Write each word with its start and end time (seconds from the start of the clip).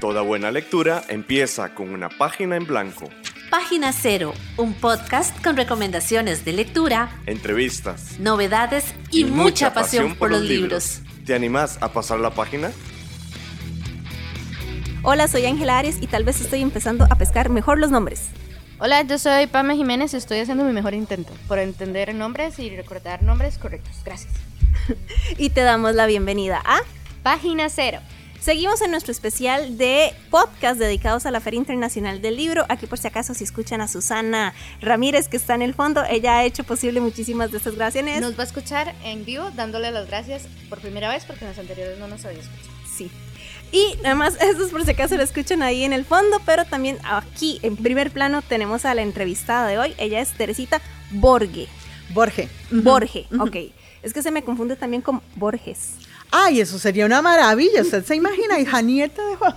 Toda 0.00 0.22
buena 0.22 0.52
lectura 0.52 1.02
empieza 1.08 1.74
con 1.74 1.90
una 1.90 2.08
página 2.08 2.54
en 2.54 2.64
blanco. 2.66 3.10
Página 3.50 3.92
Cero, 3.92 4.32
un 4.56 4.74
podcast 4.74 5.42
con 5.42 5.56
recomendaciones 5.56 6.44
de 6.44 6.52
lectura, 6.52 7.10
entrevistas, 7.26 8.16
novedades 8.20 8.94
y, 9.10 9.24
mucha, 9.24 9.74
pasión, 9.74 10.14
por 10.14 10.30
los 10.30 10.42
libros. 10.42 11.00
¿Te 11.26 11.34
animás 11.34 11.78
a 11.80 11.92
pasar 11.92 12.20
la 12.20 12.30
página? 12.30 12.70
Hola, 15.02 15.26
soy 15.26 15.46
Ángela 15.46 15.78
Ares 15.78 15.98
y 16.00 16.06
tal 16.06 16.22
vez 16.22 16.40
estoy 16.40 16.62
empezando 16.62 17.04
a 17.10 17.16
pescar 17.16 17.48
mejor 17.48 17.78
los 17.78 17.90
nombres. 17.90 18.28
Hola, 18.78 19.02
yo 19.02 19.18
soy 19.18 19.48
Pame 19.48 19.74
Jiménez 19.74 20.14
y 20.14 20.18
estoy 20.18 20.38
haciendo 20.38 20.62
mi 20.62 20.72
mejor 20.72 20.94
intento 20.94 21.32
por 21.48 21.58
entender 21.58 22.14
nombres 22.14 22.56
y 22.60 22.70
recordar 22.76 23.24
nombres 23.24 23.58
correctos. 23.58 23.96
Gracias. 24.04 24.32
y 25.38 25.50
te 25.50 25.62
damos 25.62 25.96
la 25.96 26.06
bienvenida 26.06 26.62
a 26.64 26.82
Página 27.24 27.68
Cero 27.68 27.98
Seguimos 28.40 28.80
en 28.82 28.92
nuestro 28.92 29.10
especial 29.10 29.76
de 29.78 30.14
podcast 30.30 30.78
dedicados 30.78 31.26
a 31.26 31.32
la 31.32 31.40
Feria 31.40 31.58
Internacional 31.58 32.22
del 32.22 32.36
Libro. 32.36 32.64
Aquí 32.68 32.86
por 32.86 32.98
si 32.98 33.08
acaso 33.08 33.34
si 33.34 33.42
escuchan 33.42 33.80
a 33.80 33.88
Susana 33.88 34.54
Ramírez 34.80 35.28
que 35.28 35.36
está 35.36 35.54
en 35.54 35.62
el 35.62 35.74
fondo, 35.74 36.04
ella 36.08 36.38
ha 36.38 36.44
hecho 36.44 36.62
posible 36.62 37.00
muchísimas 37.00 37.50
de 37.50 37.58
estas 37.58 37.74
gracias. 37.74 38.20
Nos 38.20 38.38
va 38.38 38.44
a 38.44 38.46
escuchar 38.46 38.94
en 39.04 39.24
vivo 39.24 39.50
dándole 39.50 39.90
las 39.90 40.06
gracias 40.06 40.44
por 40.68 40.78
primera 40.78 41.10
vez 41.10 41.24
porque 41.24 41.44
en 41.44 41.50
las 41.50 41.58
anteriores 41.58 41.98
no 41.98 42.06
nos 42.06 42.24
había 42.24 42.38
escuchado. 42.38 42.70
Sí. 42.96 43.10
Y 43.72 43.98
además, 44.04 44.36
eso 44.40 44.64
es 44.64 44.70
por 44.70 44.84
si 44.84 44.92
acaso 44.92 45.16
lo 45.16 45.22
escuchan 45.24 45.62
ahí 45.62 45.82
en 45.82 45.92
el 45.92 46.04
fondo, 46.04 46.40
pero 46.46 46.64
también 46.64 46.98
aquí 47.04 47.58
en 47.62 47.76
primer 47.76 48.12
plano 48.12 48.42
tenemos 48.42 48.84
a 48.84 48.94
la 48.94 49.02
entrevistada 49.02 49.66
de 49.66 49.78
hoy. 49.78 49.94
Ella 49.98 50.20
es 50.20 50.30
Teresita 50.30 50.80
Borge. 51.10 51.66
Borge. 52.10 52.48
Borge, 52.70 53.26
ok. 53.38 53.56
Es 54.02 54.14
que 54.14 54.22
se 54.22 54.30
me 54.30 54.44
confunde 54.44 54.76
también 54.76 55.02
con 55.02 55.20
Borges. 55.34 55.94
Ay, 56.30 56.60
eso 56.60 56.78
sería 56.78 57.06
una 57.06 57.22
maravilla. 57.22 57.82
¿Usted 57.82 58.04
se 58.04 58.14
imagina? 58.14 58.58
Hija 58.58 58.82
nieta 58.82 59.24
de 59.26 59.36
Juan. 59.36 59.56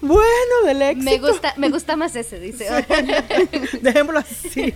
Bueno, 0.00 0.64
del 0.64 0.82
éxito. 0.82 1.10
Me 1.10 1.18
gusta, 1.18 1.54
me 1.56 1.68
gusta 1.68 1.96
más 1.96 2.16
ese, 2.16 2.40
dice. 2.40 2.66
Dejémoslo 3.82 4.20
así. 4.20 4.74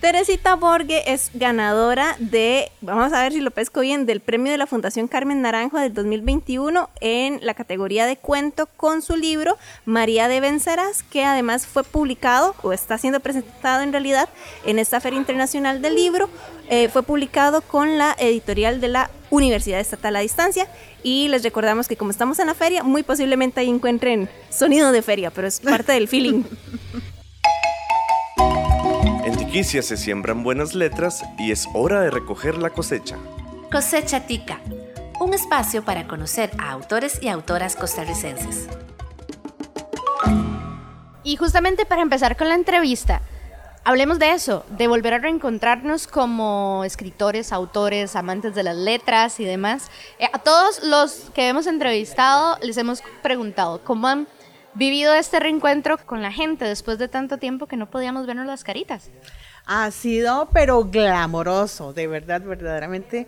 Teresita 0.00 0.54
Borge 0.56 1.12
es 1.12 1.30
ganadora 1.32 2.16
de, 2.18 2.70
vamos 2.82 3.12
a 3.12 3.22
ver 3.22 3.32
si 3.32 3.40
lo 3.40 3.50
pesco 3.50 3.80
bien, 3.80 4.04
del 4.04 4.20
premio 4.20 4.52
de 4.52 4.58
la 4.58 4.66
Fundación 4.66 5.08
Carmen 5.08 5.40
Naranjo 5.40 5.78
del 5.78 5.94
2021 5.94 6.90
en 7.00 7.38
la 7.42 7.54
categoría 7.54 8.06
de 8.06 8.16
cuento 8.16 8.66
con 8.76 9.00
su 9.00 9.16
libro 9.16 9.56
María 9.86 10.28
de 10.28 10.40
Vencerás, 10.40 11.02
que 11.02 11.24
además 11.24 11.66
fue 11.66 11.84
publicado 11.84 12.54
o 12.62 12.72
está 12.72 12.98
siendo 12.98 13.20
presentado 13.20 13.82
en 13.82 13.92
realidad 13.92 14.28
en 14.66 14.78
esta 14.78 15.00
Feria 15.00 15.18
Internacional 15.18 15.80
del 15.80 15.94
Libro. 15.94 16.28
Eh, 16.68 16.88
fue 16.88 17.02
publicado 17.02 17.60
con 17.60 17.98
la 17.98 18.16
editorial 18.18 18.80
de 18.80 18.88
la 18.88 19.10
Universidad 19.30 19.80
Estatal 19.80 20.16
a 20.16 20.20
Distancia. 20.20 20.68
Y 21.02 21.28
les 21.28 21.42
recordamos 21.42 21.88
que 21.88 21.96
como 21.96 22.10
estamos 22.10 22.38
en 22.38 22.46
la 22.46 22.54
feria, 22.54 22.82
muy 22.82 23.02
posiblemente 23.02 23.60
ahí 23.60 23.68
encuentren 23.68 24.28
sonido 24.50 24.92
de 24.92 25.02
feria, 25.02 25.30
pero 25.30 25.46
es 25.46 25.60
parte 25.60 25.92
del 25.92 26.08
feeling. 26.08 26.44
En 29.24 29.34
Tiquicia 29.36 29.80
se 29.80 29.96
siembran 29.96 30.42
buenas 30.42 30.74
letras 30.74 31.24
y 31.38 31.50
es 31.50 31.66
hora 31.72 32.02
de 32.02 32.10
recoger 32.10 32.58
la 32.58 32.68
cosecha. 32.68 33.16
Cosecha 33.72 34.26
Tica, 34.26 34.60
un 35.18 35.32
espacio 35.32 35.82
para 35.82 36.06
conocer 36.06 36.50
a 36.58 36.70
autores 36.72 37.18
y 37.22 37.28
autoras 37.28 37.74
costarricenses. 37.74 38.68
Y 41.22 41.36
justamente 41.36 41.86
para 41.86 42.02
empezar 42.02 42.36
con 42.36 42.50
la 42.50 42.54
entrevista, 42.54 43.22
hablemos 43.84 44.18
de 44.18 44.32
eso, 44.32 44.64
de 44.70 44.88
volver 44.88 45.14
a 45.14 45.18
reencontrarnos 45.18 46.06
como 46.06 46.82
escritores, 46.84 47.52
autores, 47.52 48.16
amantes 48.16 48.54
de 48.54 48.62
las 48.62 48.76
letras 48.76 49.38
y 49.40 49.44
demás. 49.44 49.90
Eh, 50.18 50.28
a 50.32 50.38
todos 50.38 50.82
los 50.82 51.30
que 51.34 51.48
hemos 51.48 51.66
entrevistado 51.66 52.58
les 52.62 52.76
hemos 52.76 53.02
preguntado 53.22 53.82
cómo 53.84 54.08
han 54.08 54.26
vivido 54.74 55.14
este 55.14 55.38
reencuentro 55.38 55.98
con 55.98 56.22
la 56.22 56.32
gente 56.32 56.64
después 56.64 56.98
de 56.98 57.08
tanto 57.08 57.38
tiempo 57.38 57.66
que 57.66 57.76
no 57.76 57.90
podíamos 57.90 58.26
vernos 58.26 58.46
las 58.46 58.64
caritas. 58.64 59.10
Ha 59.66 59.90
sido, 59.92 60.48
pero 60.52 60.84
glamoroso, 60.84 61.94
de 61.94 62.06
verdad, 62.06 62.42
verdaderamente 62.42 63.26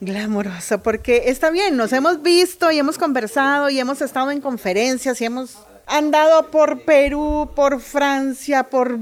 glamoroso, 0.00 0.82
porque 0.82 1.24
está 1.26 1.50
bien, 1.50 1.78
nos 1.78 1.94
hemos 1.94 2.20
visto 2.20 2.70
y 2.70 2.78
hemos 2.78 2.98
conversado 2.98 3.70
y 3.70 3.78
hemos 3.78 4.02
estado 4.02 4.30
en 4.30 4.42
conferencias 4.42 5.18
y 5.20 5.24
hemos 5.24 5.56
andado 5.86 6.50
por 6.50 6.84
Perú, 6.84 7.50
por 7.54 7.80
Francia, 7.80 8.64
por 8.64 8.98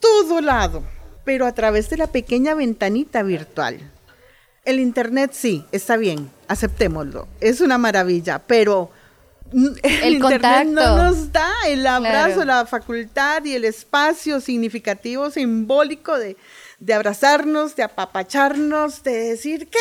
todo 0.00 0.40
lado, 0.40 0.82
pero 1.24 1.46
a 1.46 1.52
través 1.52 1.90
de 1.90 1.96
la 1.96 2.06
pequeña 2.06 2.54
ventanita 2.54 3.22
virtual. 3.22 3.78
El 4.64 4.80
Internet 4.80 5.30
sí, 5.32 5.64
está 5.72 5.96
bien, 5.96 6.30
aceptémoslo, 6.46 7.28
es 7.40 7.60
una 7.60 7.78
maravilla, 7.78 8.38
pero 8.40 8.90
el, 9.52 10.14
Internet 10.14 10.68
no 10.68 10.96
nos 10.96 11.32
da 11.32 11.50
el 11.66 11.86
abrazo, 11.86 12.44
la 12.44 12.66
facultad 12.66 13.44
y 13.44 13.54
el 13.54 13.64
espacio 13.64 14.40
significativo, 14.40 15.30
simbólico 15.30 16.18
de, 16.18 16.36
de 16.80 16.94
abrazarnos, 16.94 17.76
de 17.76 17.82
apapacharnos, 17.82 19.02
de 19.02 19.30
decir, 19.30 19.68
¿qué? 19.68 19.78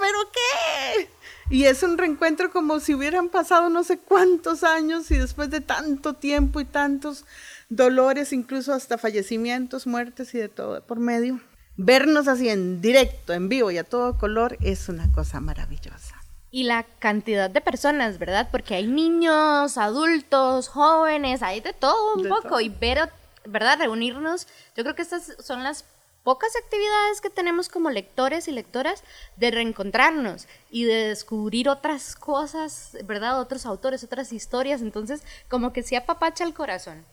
¿Pero 0.00 0.18
qué? 0.32 1.08
Y 1.48 1.64
es 1.66 1.82
un 1.82 1.96
reencuentro 1.96 2.50
como 2.50 2.80
si 2.80 2.94
hubieran 2.94 3.28
pasado 3.28 3.68
no 3.68 3.84
sé 3.84 3.98
cuántos 3.98 4.64
años 4.64 5.10
y 5.10 5.18
después 5.18 5.48
de 5.50 5.60
tanto 5.60 6.14
tiempo 6.14 6.60
y 6.60 6.64
tantos 6.64 7.24
dolores, 7.68 8.32
incluso 8.32 8.72
hasta 8.72 8.98
fallecimientos, 8.98 9.86
muertes 9.86 10.34
y 10.34 10.38
de 10.38 10.48
todo 10.48 10.82
por 10.82 10.98
medio. 10.98 11.40
Vernos 11.76 12.26
así 12.28 12.48
en 12.48 12.80
directo, 12.80 13.32
en 13.32 13.48
vivo 13.48 13.70
y 13.70 13.78
a 13.78 13.84
todo 13.84 14.16
color 14.16 14.56
es 14.62 14.88
una 14.88 15.10
cosa 15.12 15.40
maravillosa. 15.40 16.14
Y 16.50 16.64
la 16.64 16.84
cantidad 16.84 17.50
de 17.50 17.60
personas, 17.60 18.18
¿verdad? 18.18 18.48
Porque 18.50 18.76
hay 18.76 18.86
niños, 18.86 19.76
adultos, 19.76 20.68
jóvenes, 20.68 21.42
hay 21.42 21.60
de 21.60 21.74
todo 21.74 22.14
un 22.14 22.28
poco. 22.28 22.60
Y 22.60 22.70
ver, 22.70 23.10
¿verdad? 23.44 23.78
Reunirnos, 23.78 24.46
yo 24.74 24.82
creo 24.82 24.94
que 24.94 25.02
estas 25.02 25.36
son 25.40 25.62
las 25.64 25.84
pocas 26.26 26.56
actividades 26.56 27.20
que 27.20 27.30
tenemos 27.30 27.68
como 27.68 27.88
lectores 27.88 28.48
y 28.48 28.52
lectoras 28.52 29.04
de 29.36 29.52
reencontrarnos 29.52 30.48
y 30.70 30.82
de 30.82 31.08
descubrir 31.08 31.68
otras 31.68 32.16
cosas, 32.16 32.96
¿verdad? 33.04 33.38
Otros 33.38 33.64
autores, 33.64 34.02
otras 34.02 34.32
historias. 34.32 34.80
Entonces, 34.80 35.22
como 35.48 35.72
que 35.72 35.84
sí 35.84 35.94
apapacha 35.94 36.42
el 36.42 36.52
corazón. 36.52 37.04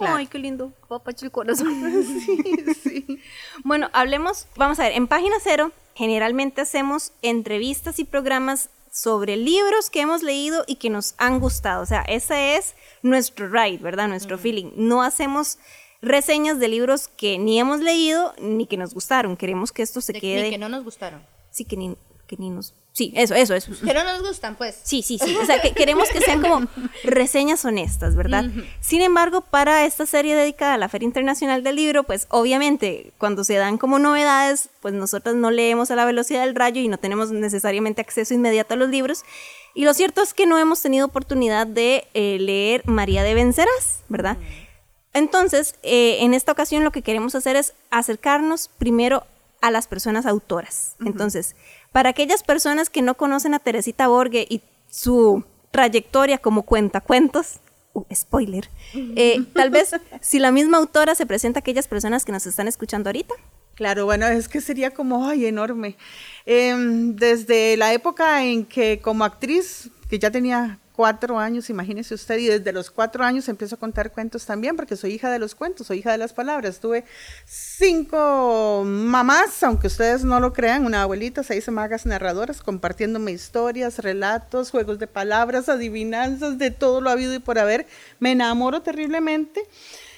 Ay, 0.00 0.26
qué 0.26 0.38
lindo, 0.38 0.72
papá 0.88 1.12
corazón. 1.30 2.04
sí, 2.24 2.64
sí. 2.82 3.20
Bueno, 3.64 3.90
hablemos, 3.92 4.46
vamos 4.56 4.78
a 4.78 4.84
ver, 4.84 4.92
en 4.92 5.06
página 5.06 5.36
cero 5.42 5.72
generalmente 5.94 6.60
hacemos 6.60 7.12
entrevistas 7.22 7.98
y 7.98 8.04
programas 8.04 8.70
sobre 8.92 9.36
libros 9.36 9.90
que 9.90 10.00
hemos 10.00 10.22
leído 10.22 10.64
y 10.66 10.76
que 10.76 10.90
nos 10.90 11.14
han 11.18 11.40
gustado. 11.40 11.82
O 11.82 11.86
sea, 11.86 12.02
ese 12.02 12.56
es 12.56 12.74
nuestro 13.02 13.48
ride, 13.48 13.78
¿verdad? 13.78 14.08
Nuestro 14.08 14.38
feeling. 14.38 14.70
No 14.76 15.02
hacemos 15.02 15.58
reseñas 16.00 16.60
de 16.60 16.68
libros 16.68 17.08
que 17.08 17.38
ni 17.38 17.58
hemos 17.58 17.80
leído 17.80 18.32
ni 18.40 18.66
que 18.66 18.76
nos 18.76 18.94
gustaron. 18.94 19.36
Queremos 19.36 19.72
que 19.72 19.82
esto 19.82 20.00
se 20.00 20.12
quede. 20.12 20.44
Ni 20.44 20.50
que 20.50 20.58
no 20.58 20.68
nos 20.68 20.84
gustaron. 20.84 21.20
Sí, 21.50 21.64
que 21.64 21.76
ni, 21.76 21.96
que 22.26 22.36
ni 22.36 22.50
nos 22.50 22.74
Sí, 22.98 23.12
eso, 23.14 23.36
eso, 23.36 23.54
eso. 23.54 23.70
Que 23.84 23.94
no 23.94 24.02
nos 24.02 24.26
gustan, 24.26 24.56
pues. 24.56 24.76
Sí, 24.82 25.02
sí, 25.02 25.20
sí. 25.24 25.36
O 25.36 25.46
sea, 25.46 25.62
que 25.62 25.70
queremos 25.70 26.08
que 26.08 26.20
sean 26.20 26.42
como 26.42 26.66
reseñas 27.04 27.64
honestas, 27.64 28.16
¿verdad? 28.16 28.46
Sin 28.80 29.02
embargo, 29.02 29.40
para 29.40 29.84
esta 29.84 30.04
serie 30.04 30.34
dedicada 30.34 30.74
a 30.74 30.78
la 30.78 30.88
Feria 30.88 31.06
Internacional 31.06 31.62
del 31.62 31.76
Libro, 31.76 32.02
pues 32.02 32.26
obviamente 32.28 33.12
cuando 33.16 33.44
se 33.44 33.54
dan 33.54 33.78
como 33.78 34.00
novedades, 34.00 34.70
pues 34.82 34.94
nosotros 34.94 35.36
no 35.36 35.52
leemos 35.52 35.92
a 35.92 35.94
la 35.94 36.06
velocidad 36.06 36.44
del 36.44 36.56
rayo 36.56 36.80
y 36.80 36.88
no 36.88 36.98
tenemos 36.98 37.30
necesariamente 37.30 38.00
acceso 38.00 38.34
inmediato 38.34 38.74
a 38.74 38.76
los 38.76 38.88
libros. 38.88 39.22
Y 39.76 39.84
lo 39.84 39.94
cierto 39.94 40.20
es 40.20 40.34
que 40.34 40.46
no 40.46 40.58
hemos 40.58 40.82
tenido 40.82 41.06
oportunidad 41.06 41.68
de 41.68 42.08
eh, 42.14 42.38
leer 42.40 42.82
María 42.84 43.22
de 43.22 43.34
Vencerás, 43.34 44.00
¿verdad? 44.08 44.38
Entonces, 45.14 45.76
eh, 45.84 46.16
en 46.22 46.34
esta 46.34 46.50
ocasión 46.50 46.82
lo 46.82 46.90
que 46.90 47.02
queremos 47.02 47.36
hacer 47.36 47.54
es 47.54 47.74
acercarnos 47.92 48.70
primero 48.76 49.22
a 49.60 49.70
las 49.70 49.86
personas 49.86 50.26
autoras. 50.26 50.96
Entonces, 51.04 51.56
para 51.92 52.10
aquellas 52.10 52.42
personas 52.42 52.90
que 52.90 53.02
no 53.02 53.16
conocen 53.16 53.54
a 53.54 53.58
Teresita 53.58 54.08
Borge 54.08 54.46
y 54.48 54.62
su 54.88 55.44
trayectoria 55.70 56.38
como 56.38 56.62
cuentacuentos, 56.62 57.60
uh, 57.92 58.04
spoiler, 58.14 58.68
eh, 58.94 59.44
tal 59.54 59.70
vez 59.70 59.90
si 60.20 60.38
la 60.38 60.52
misma 60.52 60.78
autora 60.78 61.14
se 61.14 61.26
presenta 61.26 61.58
a 61.58 61.60
aquellas 61.60 61.88
personas 61.88 62.24
que 62.24 62.32
nos 62.32 62.46
están 62.46 62.68
escuchando 62.68 63.08
ahorita. 63.08 63.34
Claro, 63.74 64.06
bueno, 64.06 64.26
es 64.26 64.48
que 64.48 64.60
sería 64.60 64.90
como, 64.90 65.28
ay, 65.28 65.46
enorme. 65.46 65.96
Em, 66.46 67.14
desde 67.14 67.76
la 67.76 67.92
época 67.92 68.44
en 68.44 68.64
que 68.64 69.00
como 69.00 69.24
actriz, 69.24 69.90
que 70.10 70.18
ya 70.18 70.32
tenía 70.32 70.80
cuatro 70.98 71.38
años, 71.38 71.70
imagínese 71.70 72.12
usted, 72.12 72.38
y 72.38 72.48
desde 72.48 72.72
los 72.72 72.90
cuatro 72.90 73.22
años 73.22 73.48
empiezo 73.48 73.76
a 73.76 73.78
contar 73.78 74.10
cuentos 74.10 74.44
también, 74.44 74.74
porque 74.74 74.96
soy 74.96 75.12
hija 75.12 75.30
de 75.30 75.38
los 75.38 75.54
cuentos, 75.54 75.86
soy 75.86 75.98
hija 75.98 76.10
de 76.10 76.18
las 76.18 76.32
palabras. 76.32 76.80
Tuve 76.80 77.04
cinco 77.46 78.82
mamás, 78.84 79.62
aunque 79.62 79.86
ustedes 79.86 80.24
no 80.24 80.40
lo 80.40 80.52
crean, 80.52 80.84
una 80.84 81.02
abuelita, 81.02 81.44
seis 81.44 81.68
magas 81.68 82.04
narradoras, 82.04 82.62
compartiéndome 82.62 83.30
historias, 83.30 84.00
relatos, 84.00 84.72
juegos 84.72 84.98
de 84.98 85.06
palabras, 85.06 85.68
adivinanzas, 85.68 86.58
de 86.58 86.72
todo 86.72 87.00
lo 87.00 87.10
habido 87.10 87.32
y 87.32 87.38
por 87.38 87.60
haber. 87.60 87.86
Me 88.18 88.32
enamoro 88.32 88.82
terriblemente. 88.82 89.62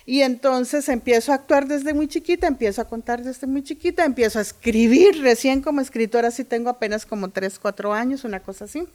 Y 0.07 0.23
entonces 0.23 0.89
empiezo 0.89 1.33
a 1.33 1.35
actuar 1.35 1.69
desde 1.69 1.93
muy 1.93 2.09
chiquita, 2.09 2.47
empiezo 2.47 2.81
a 2.81 2.87
contar 2.87 3.23
desde 3.23 3.47
muy 3.47 3.63
chiquita, 3.63 4.07
empiezo 4.07 4.39
a 4.39 4.43
escribir 4.43 5.21
recién 5.21 5.61
como 5.61 5.83
escritora, 5.83 6.29
así 6.29 6.43
tengo 6.43 6.71
apenas 6.71 7.05
como 7.05 7.29
tres, 7.29 7.59
cuatro 7.59 7.93
años, 7.93 8.25
una 8.25 8.41
cosa 8.41 8.65
así. 8.65 8.89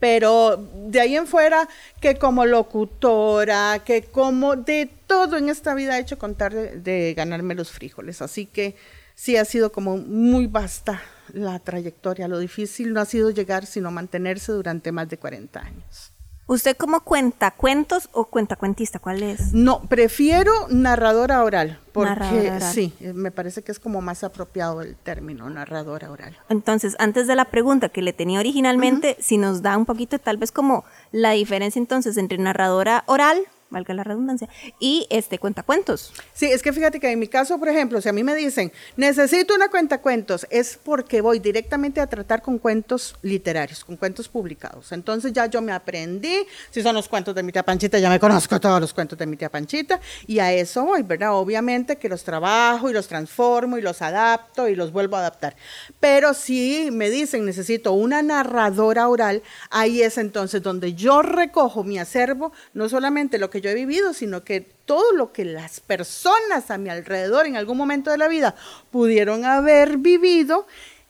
Pero 0.00 0.68
de 0.86 1.00
ahí 1.00 1.16
en 1.16 1.26
fuera, 1.26 1.68
que 2.00 2.16
como 2.16 2.46
locutora, 2.46 3.82
que 3.84 4.02
como 4.02 4.56
de 4.56 4.90
todo 5.06 5.36
en 5.36 5.48
esta 5.48 5.74
vida 5.74 5.98
he 5.98 6.00
hecho 6.00 6.18
contar 6.18 6.52
de, 6.52 7.14
ganarme 7.14 7.54
los 7.54 7.70
frijoles. 7.70 8.22
Así 8.22 8.46
que 8.46 8.76
sí 9.14 9.36
ha 9.36 9.44
sido 9.44 9.72
como 9.72 9.96
muy 9.96 10.46
vasta 10.46 11.02
la 11.32 11.58
trayectoria. 11.58 12.28
Lo 12.28 12.38
difícil 12.38 12.92
no 12.92 13.00
ha 13.00 13.04
sido 13.04 13.30
llegar, 13.30 13.66
sino 13.66 13.90
mantenerse 13.90 14.52
durante 14.52 14.92
más 14.92 15.08
de 15.08 15.18
40 15.18 15.60
años. 15.60 16.13
¿Usted 16.46 16.76
cómo 16.76 17.00
cuenta 17.00 17.52
cuentos 17.52 18.10
o 18.12 18.26
cuentacuentista? 18.26 18.98
¿Cuál 18.98 19.22
es? 19.22 19.54
No, 19.54 19.80
prefiero 19.88 20.52
narradora 20.68 21.42
oral, 21.42 21.80
porque 21.92 22.10
Narradora 22.10 22.56
oral. 22.56 22.72
sí, 22.74 22.92
me 23.14 23.30
parece 23.30 23.62
que 23.62 23.72
es 23.72 23.78
como 23.78 24.02
más 24.02 24.24
apropiado 24.24 24.82
el 24.82 24.94
término 24.94 25.48
narradora 25.48 26.10
oral. 26.10 26.36
Entonces, 26.50 26.96
antes 26.98 27.26
de 27.26 27.34
la 27.34 27.46
pregunta 27.46 27.88
que 27.88 28.02
le 28.02 28.12
tenía 28.12 28.40
originalmente, 28.40 29.16
si 29.20 29.38
nos 29.38 29.62
da 29.62 29.78
un 29.78 29.86
poquito 29.86 30.18
tal 30.18 30.36
vez 30.36 30.52
como 30.52 30.84
la 31.12 31.30
diferencia 31.30 31.78
entonces 31.78 32.18
entre 32.18 32.36
narradora 32.36 33.04
oral, 33.06 33.38
valga 33.74 33.92
la 33.92 34.04
redundancia, 34.04 34.48
y 34.80 35.06
este 35.10 35.38
cuentacuentos. 35.38 36.12
Sí, 36.32 36.46
es 36.46 36.62
que 36.62 36.72
fíjate 36.72 36.98
que 36.98 37.10
en 37.10 37.18
mi 37.18 37.28
caso, 37.28 37.58
por 37.58 37.68
ejemplo, 37.68 38.00
si 38.00 38.08
a 38.08 38.12
mí 38.12 38.24
me 38.24 38.34
dicen, 38.34 38.72
necesito 38.96 39.54
una 39.54 39.68
cuenta 39.68 40.00
cuentos, 40.00 40.46
es 40.48 40.78
porque 40.82 41.20
voy 41.20 41.40
directamente 41.40 42.00
a 42.00 42.06
tratar 42.06 42.40
con 42.40 42.58
cuentos 42.58 43.16
literarios, 43.22 43.84
con 43.84 43.96
cuentos 43.96 44.28
publicados. 44.28 44.92
Entonces 44.92 45.32
ya 45.32 45.46
yo 45.46 45.60
me 45.60 45.72
aprendí, 45.72 46.46
si 46.70 46.82
son 46.82 46.94
los 46.94 47.08
cuentos 47.08 47.34
de 47.34 47.42
mi 47.42 47.52
tía 47.52 47.62
Panchita, 47.62 47.98
ya 47.98 48.08
me 48.08 48.18
conozco 48.18 48.58
todos 48.58 48.80
los 48.80 48.94
cuentos 48.94 49.18
de 49.18 49.26
mi 49.26 49.36
tía 49.36 49.50
Panchita, 49.50 50.00
y 50.26 50.38
a 50.38 50.52
eso 50.52 50.84
voy, 50.84 51.02
¿verdad? 51.02 51.34
Obviamente 51.34 51.96
que 51.96 52.08
los 52.08 52.24
trabajo 52.24 52.88
y 52.88 52.92
los 52.92 53.08
transformo 53.08 53.76
y 53.76 53.82
los 53.82 54.00
adapto 54.00 54.68
y 54.68 54.76
los 54.76 54.92
vuelvo 54.92 55.16
a 55.16 55.20
adaptar. 55.20 55.56
Pero 56.00 56.32
si 56.32 56.90
me 56.92 57.10
dicen, 57.10 57.44
necesito 57.44 57.92
una 57.92 58.22
narradora 58.22 59.08
oral, 59.08 59.42
ahí 59.70 60.02
es 60.02 60.16
entonces 60.18 60.62
donde 60.62 60.94
yo 60.94 61.22
recojo 61.22 61.84
mi 61.84 61.98
acervo, 61.98 62.52
no 62.72 62.88
solamente 62.88 63.38
lo 63.38 63.50
que 63.50 63.60
yo 63.60 63.63
he 63.68 63.74
vivido, 63.74 64.12
sino 64.12 64.44
que 64.44 64.60
todo 64.60 65.12
lo 65.12 65.32
que 65.32 65.44
las 65.44 65.80
personas 65.80 66.70
a 66.70 66.78
mi 66.78 66.90
alrededor 66.90 67.46
en 67.46 67.56
algún 67.56 67.76
momento 67.76 68.10
de 68.10 68.18
la 68.18 68.28
vida 68.28 68.54
pudieron 68.90 69.44
haber 69.44 69.98
vivido 69.98 70.66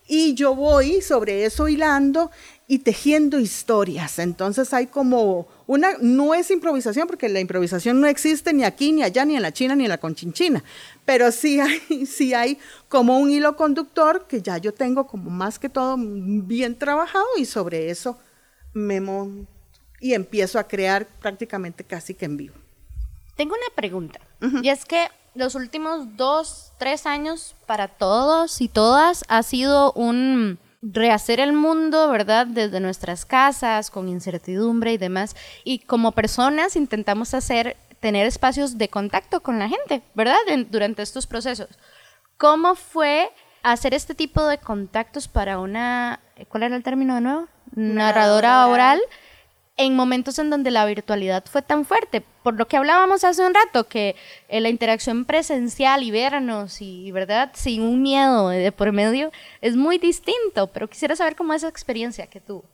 y 0.06 0.34
yo 0.34 0.54
voy 0.54 1.00
sobre 1.00 1.44
eso 1.44 1.68
hilando 1.68 2.30
y 2.66 2.78
tejiendo 2.78 3.38
historias. 3.38 4.18
Entonces 4.18 4.72
hay 4.72 4.86
como 4.86 5.46
una, 5.66 5.92
no 6.00 6.34
es 6.34 6.50
improvisación, 6.50 7.06
porque 7.06 7.28
la 7.28 7.40
improvisación 7.40 8.00
no 8.00 8.06
existe 8.06 8.52
ni 8.52 8.64
aquí, 8.64 8.92
ni 8.92 9.02
allá, 9.02 9.24
ni 9.24 9.36
en 9.36 9.42
la 9.42 9.52
China, 9.52 9.76
ni 9.76 9.84
en 9.84 9.90
la 9.90 9.98
conchinchina, 9.98 10.62
pero 11.04 11.30
sí 11.32 11.60
hay, 11.60 12.06
sí 12.06 12.34
hay 12.34 12.58
como 12.88 13.18
un 13.18 13.30
hilo 13.30 13.56
conductor 13.56 14.26
que 14.28 14.42
ya 14.42 14.58
yo 14.58 14.72
tengo 14.72 15.06
como 15.06 15.30
más 15.30 15.58
que 15.58 15.68
todo 15.68 15.96
bien 15.98 16.76
trabajado 16.76 17.26
y 17.36 17.44
sobre 17.44 17.90
eso 17.90 18.18
me 18.72 19.00
y 20.00 20.14
empiezo 20.14 20.58
a 20.58 20.64
crear 20.64 21.06
prácticamente 21.06 21.84
casi 21.84 22.14
que 22.14 22.24
en 22.26 22.36
vivo. 22.36 22.54
Tengo 23.36 23.54
una 23.54 23.74
pregunta. 23.74 24.20
Y 24.62 24.68
es 24.68 24.84
que 24.84 25.08
los 25.34 25.54
últimos 25.54 26.16
dos, 26.16 26.72
tres 26.78 27.06
años 27.06 27.54
para 27.66 27.88
todos 27.88 28.60
y 28.60 28.68
todas 28.68 29.24
ha 29.28 29.42
sido 29.42 29.92
un 29.92 30.58
rehacer 30.82 31.40
el 31.40 31.52
mundo, 31.54 32.10
¿verdad? 32.10 32.46
Desde 32.46 32.78
nuestras 32.78 33.24
casas, 33.24 33.90
con 33.90 34.08
incertidumbre 34.08 34.92
y 34.92 34.98
demás. 34.98 35.34
Y 35.64 35.78
como 35.80 36.12
personas 36.12 36.76
intentamos 36.76 37.32
hacer, 37.34 37.76
tener 38.00 38.26
espacios 38.26 38.76
de 38.76 38.88
contacto 38.88 39.40
con 39.40 39.58
la 39.58 39.68
gente, 39.68 40.02
¿verdad? 40.14 40.36
En- 40.46 40.70
durante 40.70 41.02
estos 41.02 41.26
procesos. 41.26 41.68
¿Cómo 42.36 42.74
fue 42.74 43.30
hacer 43.62 43.94
este 43.94 44.14
tipo 44.14 44.46
de 44.46 44.58
contactos 44.58 45.26
para 45.26 45.58
una, 45.58 46.20
¿cuál 46.48 46.64
era 46.64 46.76
el 46.76 46.82
término 46.82 47.14
de 47.14 47.22
nuevo? 47.22 47.48
Narradora 47.74 48.66
oral 48.68 49.00
en 49.76 49.96
momentos 49.96 50.38
en 50.38 50.50
donde 50.50 50.70
la 50.70 50.86
virtualidad 50.86 51.44
fue 51.50 51.62
tan 51.62 51.84
fuerte. 51.84 52.24
Por 52.42 52.54
lo 52.54 52.68
que 52.68 52.76
hablábamos 52.76 53.24
hace 53.24 53.44
un 53.44 53.54
rato, 53.54 53.88
que 53.88 54.14
eh, 54.48 54.60
la 54.60 54.68
interacción 54.68 55.24
presencial 55.24 56.02
y 56.02 56.10
vernos 56.10 56.80
y, 56.80 57.10
¿verdad? 57.10 57.50
Sin 57.54 57.82
un 57.82 58.02
miedo 58.02 58.48
de 58.48 58.72
por 58.72 58.92
medio 58.92 59.32
es 59.60 59.76
muy 59.76 59.98
distinto, 59.98 60.68
pero 60.68 60.88
quisiera 60.88 61.16
saber 61.16 61.34
cómo 61.36 61.54
esa 61.54 61.68
experiencia 61.68 62.26
que 62.26 62.40
tuvo. 62.40 62.64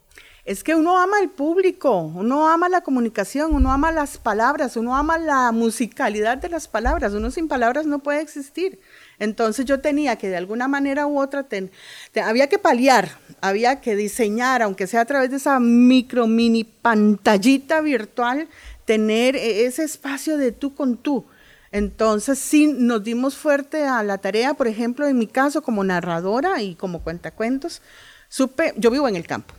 Es 0.44 0.64
que 0.64 0.74
uno 0.74 0.98
ama 0.98 1.20
el 1.20 1.28
público, 1.28 1.98
uno 1.98 2.48
ama 2.48 2.68
la 2.68 2.80
comunicación, 2.80 3.54
uno 3.54 3.70
ama 3.72 3.92
las 3.92 4.16
palabras, 4.18 4.76
uno 4.76 4.96
ama 4.96 5.18
la 5.18 5.52
musicalidad 5.52 6.38
de 6.38 6.48
las 6.48 6.66
palabras, 6.66 7.12
uno 7.12 7.30
sin 7.30 7.46
palabras 7.46 7.86
no 7.86 7.98
puede 7.98 8.22
existir. 8.22 8.80
Entonces 9.20 9.64
yo 9.66 9.78
tenía 9.80 10.16
que 10.16 10.28
de 10.28 10.36
alguna 10.36 10.66
manera 10.66 11.06
u 11.06 11.20
otra, 11.20 11.44
ten- 11.44 11.70
te- 12.12 12.20
había 12.22 12.48
que 12.48 12.58
paliar, 12.58 13.10
había 13.40 13.80
que 13.80 13.94
diseñar, 13.94 14.62
aunque 14.62 14.88
sea 14.88 15.02
a 15.02 15.04
través 15.04 15.30
de 15.30 15.36
esa 15.36 15.60
micro, 15.60 16.26
mini 16.26 16.64
pantallita 16.64 17.80
virtual, 17.80 18.48
tener 18.84 19.36
e- 19.36 19.66
ese 19.66 19.84
espacio 19.84 20.36
de 20.36 20.50
tú 20.52 20.74
con 20.74 20.96
tú. 20.96 21.24
Entonces 21.70 22.38
sí 22.38 22.66
nos 22.66 23.04
dimos 23.04 23.36
fuerte 23.36 23.84
a 23.84 24.02
la 24.02 24.18
tarea, 24.18 24.54
por 24.54 24.66
ejemplo, 24.66 25.06
en 25.06 25.16
mi 25.18 25.28
caso 25.28 25.62
como 25.62 25.84
narradora 25.84 26.60
y 26.62 26.74
como 26.74 27.02
cuentacuentos, 27.02 27.80
supe, 28.28 28.74
yo 28.76 28.90
vivo 28.90 29.06
en 29.06 29.16
el 29.16 29.26
campo. 29.26 29.54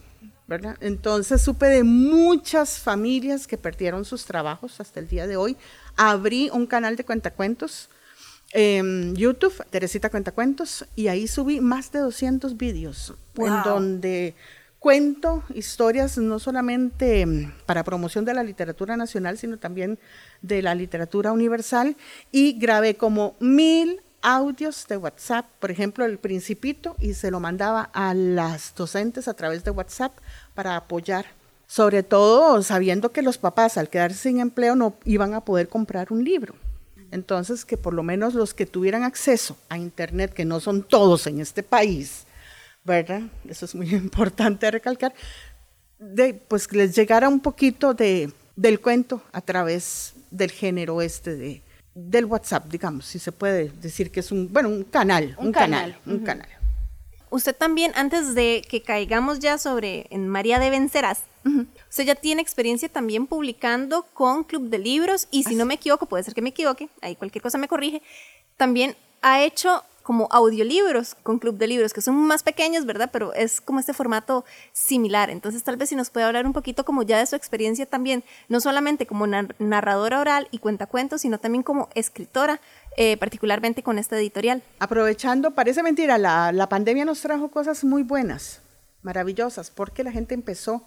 ¿verdad? 0.47 0.75
Entonces 0.81 1.41
supe 1.41 1.67
de 1.67 1.83
muchas 1.83 2.77
familias 2.79 3.47
que 3.47 3.57
perdieron 3.57 4.03
sus 4.03 4.25
trabajos 4.25 4.81
hasta 4.81 4.99
el 4.99 5.07
día 5.07 5.25
de 5.25 5.37
hoy. 5.37 5.55
Abrí 5.95 6.49
un 6.51 6.65
canal 6.67 6.97
de 6.97 7.05
cuentacuentos 7.05 7.89
en 8.53 9.15
YouTube, 9.15 9.63
Teresita 9.69 10.09
Cuentacuentos, 10.09 10.85
y 10.95 11.07
ahí 11.07 11.27
subí 11.27 11.61
más 11.61 11.91
de 11.91 11.99
200 11.99 12.57
vídeos 12.57 13.13
en 13.37 13.63
donde 13.63 14.35
cuento 14.79 15.43
historias 15.53 16.17
no 16.17 16.39
solamente 16.39 17.25
mm, 17.25 17.53
para 17.65 17.83
promoción 17.83 18.25
de 18.25 18.33
la 18.33 18.43
literatura 18.43 18.97
nacional, 18.97 19.37
sino 19.37 19.57
también 19.57 19.99
de 20.41 20.61
la 20.61 20.75
literatura 20.75 21.31
universal, 21.31 21.95
y 22.31 22.53
grabé 22.59 22.95
como 22.95 23.35
mil 23.39 24.01
audios 24.21 24.87
de 24.87 24.97
WhatsApp, 24.97 25.45
por 25.59 25.71
ejemplo, 25.71 26.05
el 26.05 26.17
principito, 26.17 26.95
y 26.99 27.13
se 27.13 27.31
lo 27.31 27.39
mandaba 27.39 27.89
a 27.93 28.13
las 28.13 28.73
docentes 28.75 29.27
a 29.27 29.33
través 29.33 29.63
de 29.63 29.71
WhatsApp 29.71 30.17
para 30.53 30.75
apoyar, 30.75 31.25
sobre 31.67 32.03
todo 32.03 32.61
sabiendo 32.63 33.11
que 33.11 33.21
los 33.21 33.37
papás 33.37 33.77
al 33.77 33.89
quedarse 33.89 34.17
sin 34.17 34.39
empleo 34.39 34.75
no 34.75 34.95
iban 35.05 35.33
a 35.33 35.41
poder 35.41 35.69
comprar 35.69 36.11
un 36.11 36.23
libro. 36.23 36.55
Entonces, 37.11 37.65
que 37.65 37.77
por 37.77 37.93
lo 37.93 38.03
menos 38.03 38.33
los 38.33 38.53
que 38.53 38.65
tuvieran 38.65 39.03
acceso 39.03 39.57
a 39.69 39.77
Internet, 39.77 40.33
que 40.33 40.45
no 40.45 40.59
son 40.59 40.83
todos 40.83 41.27
en 41.27 41.39
este 41.39 41.61
país, 41.61 42.25
¿verdad? 42.83 43.21
Eso 43.47 43.65
es 43.65 43.75
muy 43.75 43.89
importante 43.93 44.71
recalcar, 44.71 45.13
de, 45.99 46.33
pues 46.33 46.71
les 46.71 46.95
llegara 46.95 47.29
un 47.29 47.41
poquito 47.41 47.93
de, 47.93 48.31
del 48.55 48.79
cuento 48.79 49.21
a 49.31 49.41
través 49.41 50.13
del 50.31 50.51
género 50.51 51.01
este 51.01 51.35
de, 51.35 51.61
del 51.93 52.25
WhatsApp, 52.25 52.67
digamos, 52.69 53.05
si 53.05 53.19
se 53.19 53.31
puede 53.31 53.69
decir 53.81 54.11
que 54.11 54.21
es 54.21 54.31
un, 54.31 54.51
bueno, 54.51 54.69
un 54.69 54.85
canal, 54.85 55.35
un, 55.37 55.47
Un 55.47 55.51
canal, 55.51 55.91
canal, 55.91 56.01
un 56.05 56.19
canal. 56.25 56.49
Usted 57.31 57.55
también, 57.55 57.93
antes 57.95 58.35
de 58.35 58.61
que 58.69 58.83
caigamos 58.83 59.39
ya 59.39 59.57
sobre 59.57 60.05
en 60.09 60.27
María 60.27 60.59
de 60.59 60.69
Vencerás, 60.69 61.23
usted 61.89 62.03
ya 62.03 62.15
tiene 62.15 62.41
experiencia 62.41 62.89
también 62.89 63.25
publicando 63.25 64.03
con 64.13 64.43
Club 64.43 64.69
de 64.69 64.77
Libros 64.77 65.27
y 65.31 65.43
si 65.43 65.55
no 65.55 65.65
me 65.65 65.75
equivoco, 65.75 66.05
puede 66.05 66.23
ser 66.23 66.33
que 66.35 66.41
me 66.41 66.49
equivoque, 66.49 66.89
ahí 67.01 67.15
cualquier 67.15 67.41
cosa 67.41 67.57
me 67.57 67.69
corrige, 67.69 68.03
también 68.57 68.95
ha 69.21 69.41
hecho 69.41 69.83
como 70.03 70.27
audiolibros 70.31 71.15
con 71.15 71.37
Club 71.37 71.57
de 71.57 71.67
Libros, 71.67 71.93
que 71.93 72.01
son 72.01 72.15
más 72.15 72.41
pequeños, 72.41 72.85
¿verdad? 72.87 73.11
Pero 73.13 73.33
es 73.33 73.61
como 73.61 73.79
este 73.79 73.93
formato 73.93 74.43
similar. 74.73 75.29
Entonces, 75.29 75.63
tal 75.63 75.77
vez 75.77 75.89
si 75.89 75.95
nos 75.95 76.09
puede 76.09 76.25
hablar 76.25 76.47
un 76.47 76.53
poquito 76.53 76.83
como 76.83 77.03
ya 77.03 77.19
de 77.19 77.27
su 77.27 77.35
experiencia 77.35 77.85
también, 77.85 78.23
no 78.49 78.59
solamente 78.61 79.05
como 79.05 79.27
nar- 79.27 79.55
narradora 79.59 80.19
oral 80.19 80.47
y 80.49 80.57
cuentacuentos, 80.57 81.21
sino 81.21 81.37
también 81.37 81.61
como 81.61 81.87
escritora, 81.93 82.59
eh, 82.97 83.15
particularmente 83.17 83.83
con 83.83 83.97
esta 83.97 84.17
editorial. 84.17 84.63
Aprovechando, 84.79 85.51
parece 85.51 85.81
mentira, 85.81 86.17
la, 86.17 86.67
pandemia 86.67 87.05
nos 87.05 87.21
trajo 87.21 87.49
cosas 87.49 87.85
muy 87.85 88.03
buenas, 88.03 88.61
maravillosas, 89.01 89.71
porque 89.71 90.03
la 90.03 90.11
gente 90.11 90.33
empezó 90.33 90.85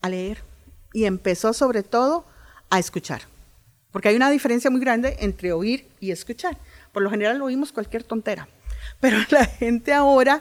a 0.00 0.08
leer 0.08 0.44
y 0.92 1.06
empezó 1.06 1.52
sobre 1.52 1.82
todo 1.82 2.24
a 2.70 2.78
escuchar. 2.78 3.22
Porque 3.90 4.08
hay 4.08 4.16
una 4.16 4.30
diferencia 4.30 4.70
muy 4.70 4.80
grande 4.80 5.16
entre 5.20 5.52
oír 5.52 5.88
y 5.98 6.12
escuchar. 6.12 6.56
Por 6.92 7.02
lo 7.02 7.10
general 7.10 7.42
oímos 7.42 7.72
cualquier 7.72 8.04
tontera, 8.04 8.46
pero 9.00 9.18
la 9.30 9.44
gente 9.44 9.92
ahora, 9.92 10.40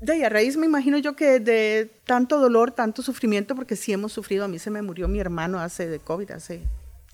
de 0.00 0.12
ahí 0.12 0.22
a 0.22 0.28
raíz 0.28 0.58
me 0.58 0.66
imagino 0.66 0.98
yo 0.98 1.16
que 1.16 1.40
de 1.40 1.90
tanto 2.04 2.38
dolor, 2.38 2.72
tanto 2.72 3.00
sufrimiento, 3.00 3.54
porque 3.54 3.74
sí 3.74 3.94
hemos 3.94 4.12
sufrido, 4.12 4.44
a 4.44 4.48
mí 4.48 4.58
se 4.58 4.70
me 4.70 4.82
murió 4.82 5.08
mi 5.08 5.18
hermano 5.18 5.60
hace 5.60 5.88
de 5.88 5.98
COVID, 5.98 6.30
hace 6.32 6.60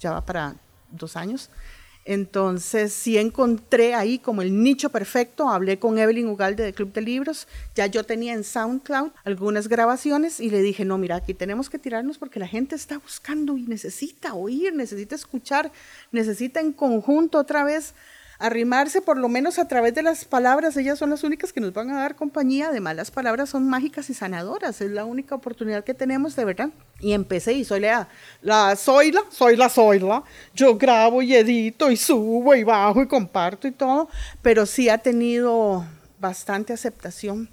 ya 0.01 0.11
va 0.11 0.27
para 0.27 0.57
dos 0.91 1.17
años. 1.17 1.51
Entonces 2.05 2.93
sí 2.93 3.19
encontré 3.19 3.95
ahí 3.95 4.19
como 4.19 4.43
el 4.43 4.63
nicho 4.63 4.89
perfecto, 4.91 5.49
hablé 5.49 5.79
con 5.79 5.99
Evelyn 5.99 6.29
Ugalde 6.29 6.63
de 6.63 6.73
Club 6.73 6.93
de 6.93 7.03
Libros, 7.03 7.47
ya 7.75 7.87
yo 7.87 8.05
tenía 8.05 8.33
en 8.33 8.43
SoundCloud 8.43 9.11
algunas 9.25 9.69
grabaciones 9.69 10.41
y 10.41 10.51
le 10.51 10.63
dije, 10.63 10.85
no, 10.85 10.97
mira, 10.97 11.17
aquí 11.17 11.35
tenemos 11.35 11.69
que 11.69 11.79
tirarnos 11.79 12.17
porque 12.17 12.41
la 12.41 12.49
gente 12.49 12.75
está 12.75 12.99
buscando 12.99 13.59
y 13.59 13.63
necesita 13.63 14.35
oír, 14.35 14.75
necesita 14.75 15.15
escuchar, 15.15 15.71
necesita 16.11 16.61
en 16.61 16.73
conjunto 16.73 17.39
otra 17.39 17.65
vez 17.65 17.95
arrimarse 18.41 19.03
por 19.03 19.19
lo 19.19 19.29
menos 19.29 19.59
a 19.59 19.69
través 19.69 19.95
de 19.95 20.03
las 20.03 20.25
palabras, 20.25 20.77
ellas 20.77 20.99
son 20.99 21.11
las 21.11 21.23
únicas 21.23 21.53
que 21.53 21.61
nos 21.61 21.75
van 21.75 21.91
a 21.91 22.01
dar 22.01 22.17
compañía, 22.17 22.69
además 22.69 22.97
las 22.97 23.11
palabras 23.11 23.51
son 23.51 23.69
mágicas 23.69 24.09
y 24.09 24.15
sanadoras, 24.15 24.81
es 24.81 24.91
la 24.91 25.05
única 25.05 25.35
oportunidad 25.35 25.85
que 25.85 25.93
tenemos 25.93 26.35
de 26.37 26.47
verdad. 26.47 26.71
Y 26.99 27.13
empecé 27.13 27.53
y 27.53 27.65
soy 27.65 27.81
la, 27.81 28.09
la 28.41 28.75
soy 28.77 29.13
la, 29.13 29.23
soy 29.31 30.01
yo 30.55 30.77
grabo 30.77 31.23
y 31.23 31.35
edito 31.35 31.91
y 31.91 31.97
subo 31.97 32.55
y 32.55 32.65
bajo 32.65 33.03
y 33.03 33.07
comparto 33.07 33.69
y 33.69 33.73
todo, 33.73 34.09
pero 34.43 34.65
sí 34.65 34.89
ha 34.89 34.99
tenido 34.99 35.85
bastante 36.19 36.73
aceptación, 36.73 37.51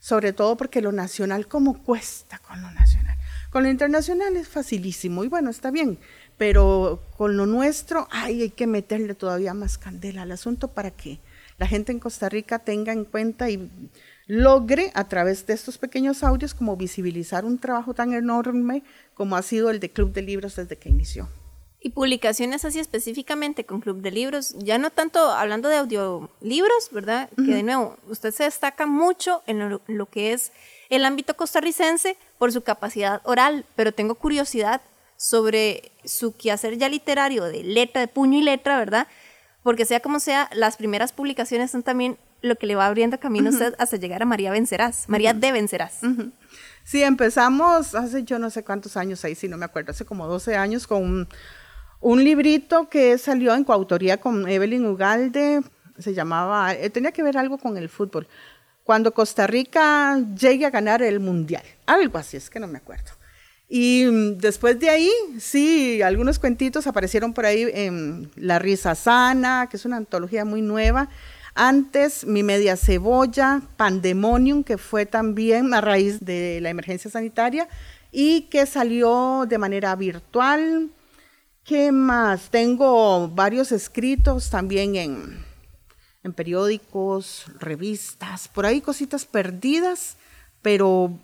sobre 0.00 0.32
todo 0.32 0.56
porque 0.56 0.80
lo 0.80 0.90
nacional 0.90 1.48
como 1.48 1.82
cuesta 1.82 2.38
con 2.38 2.62
lo 2.62 2.70
nacional. 2.70 3.16
Con 3.50 3.64
lo 3.64 3.68
internacional 3.68 4.36
es 4.36 4.48
facilísimo. 4.48 5.24
Y 5.24 5.28
bueno, 5.28 5.50
está 5.50 5.70
bien, 5.72 5.98
pero 6.40 7.02
con 7.18 7.36
lo 7.36 7.44
nuestro 7.44 8.08
ay, 8.10 8.40
hay 8.40 8.48
que 8.48 8.66
meterle 8.66 9.14
todavía 9.14 9.52
más 9.52 9.76
candela 9.76 10.22
al 10.22 10.32
asunto 10.32 10.68
para 10.68 10.90
que 10.90 11.18
la 11.58 11.66
gente 11.66 11.92
en 11.92 11.98
Costa 11.98 12.30
Rica 12.30 12.60
tenga 12.60 12.94
en 12.94 13.04
cuenta 13.04 13.50
y 13.50 13.70
logre 14.26 14.90
a 14.94 15.06
través 15.06 15.46
de 15.46 15.52
estos 15.52 15.76
pequeños 15.76 16.22
audios 16.22 16.54
como 16.54 16.78
visibilizar 16.78 17.44
un 17.44 17.58
trabajo 17.58 17.92
tan 17.92 18.14
enorme 18.14 18.82
como 19.12 19.36
ha 19.36 19.42
sido 19.42 19.68
el 19.68 19.80
de 19.80 19.90
Club 19.90 20.14
de 20.14 20.22
Libros 20.22 20.56
desde 20.56 20.78
que 20.78 20.88
inició. 20.88 21.28
Y 21.78 21.90
publicaciones 21.90 22.64
así 22.64 22.78
específicamente 22.78 23.64
con 23.64 23.82
Club 23.82 24.00
de 24.00 24.10
Libros, 24.10 24.54
ya 24.56 24.78
no 24.78 24.88
tanto 24.88 25.18
hablando 25.32 25.68
de 25.68 25.76
audiolibros, 25.76 26.90
¿verdad? 26.90 27.28
Que 27.36 27.54
de 27.54 27.62
nuevo, 27.62 27.98
usted 28.08 28.32
se 28.32 28.44
destaca 28.44 28.86
mucho 28.86 29.42
en 29.46 29.58
lo, 29.58 29.82
lo, 29.86 30.06
que 30.06 30.32
es 30.32 30.52
el 30.88 31.04
ámbito 31.04 31.36
costarricense 31.36 32.16
por 32.38 32.50
su 32.50 32.62
capacidad 32.62 33.20
oral, 33.24 33.66
pero 33.76 33.92
tengo 33.92 34.14
curiosidad 34.14 34.80
sobre 35.20 35.92
su 36.02 36.34
quehacer 36.34 36.78
ya 36.78 36.88
literario 36.88 37.44
de 37.44 37.62
letra, 37.62 38.00
de 38.00 38.08
puño 38.08 38.38
y 38.38 38.42
letra, 38.42 38.78
¿verdad? 38.78 39.06
Porque 39.62 39.84
sea 39.84 40.00
como 40.00 40.18
sea, 40.18 40.48
las 40.54 40.78
primeras 40.78 41.12
publicaciones 41.12 41.70
son 41.70 41.82
también 41.82 42.16
lo 42.40 42.56
que 42.56 42.66
le 42.66 42.74
va 42.74 42.86
abriendo 42.86 43.20
camino 43.20 43.48
a 43.48 43.52
usted 43.52 43.74
hasta 43.78 43.98
llegar 43.98 44.22
a 44.22 44.24
María 44.24 44.50
Vencerás, 44.50 45.04
María 45.08 45.34
de 45.34 45.52
Vencerás. 45.52 45.98
Sí, 46.84 47.02
empezamos 47.02 47.94
hace 47.94 48.24
yo 48.24 48.38
no 48.38 48.48
sé 48.48 48.64
cuántos 48.64 48.96
años 48.96 49.22
ahí, 49.26 49.34
si 49.34 49.46
no 49.46 49.58
me 49.58 49.66
acuerdo, 49.66 49.90
hace 49.90 50.06
como 50.06 50.26
12 50.26 50.56
años 50.56 50.86
con 50.86 51.02
un, 51.02 51.28
un 52.00 52.24
librito 52.24 52.88
que 52.88 53.18
salió 53.18 53.54
en 53.54 53.64
coautoría 53.64 54.18
con 54.22 54.48
Evelyn 54.48 54.86
Ugalde, 54.86 55.60
se 55.98 56.14
llamaba, 56.14 56.72
eh, 56.72 56.88
tenía 56.88 57.12
que 57.12 57.22
ver 57.22 57.36
algo 57.36 57.58
con 57.58 57.76
el 57.76 57.90
fútbol. 57.90 58.26
Cuando 58.84 59.12
Costa 59.12 59.46
Rica 59.46 60.18
llegue 60.34 60.64
a 60.64 60.70
ganar 60.70 61.02
el 61.02 61.20
mundial, 61.20 61.62
algo 61.84 62.16
así, 62.16 62.38
es 62.38 62.48
que 62.48 62.58
no 62.58 62.66
me 62.66 62.78
acuerdo. 62.78 63.19
Y 63.72 64.04
mm, 64.04 64.38
después 64.38 64.80
de 64.80 64.90
ahí, 64.90 65.10
sí, 65.38 66.02
algunos 66.02 66.40
cuentitos 66.40 66.88
aparecieron 66.88 67.32
por 67.32 67.46
ahí 67.46 67.66
en 67.72 68.28
La 68.34 68.58
Risa 68.58 68.96
Sana, 68.96 69.68
que 69.70 69.76
es 69.76 69.84
una 69.84 69.96
antología 69.96 70.44
muy 70.44 70.60
nueva. 70.60 71.08
Antes, 71.54 72.26
Mi 72.26 72.42
Media 72.42 72.76
Cebolla, 72.76 73.62
Pandemonium, 73.76 74.64
que 74.64 74.76
fue 74.76 75.06
también 75.06 75.72
a 75.72 75.80
raíz 75.80 76.18
de 76.20 76.60
la 76.60 76.70
emergencia 76.70 77.10
sanitaria 77.10 77.68
y 78.10 78.42
que 78.42 78.66
salió 78.66 79.46
de 79.48 79.58
manera 79.58 79.94
virtual. 79.94 80.90
¿Qué 81.62 81.92
más? 81.92 82.50
Tengo 82.50 83.28
varios 83.28 83.70
escritos 83.70 84.50
también 84.50 84.96
en, 84.96 85.44
en 86.24 86.32
periódicos, 86.32 87.44
revistas, 87.60 88.48
por 88.48 88.66
ahí 88.66 88.80
cositas 88.80 89.26
perdidas, 89.26 90.16
pero 90.60 91.16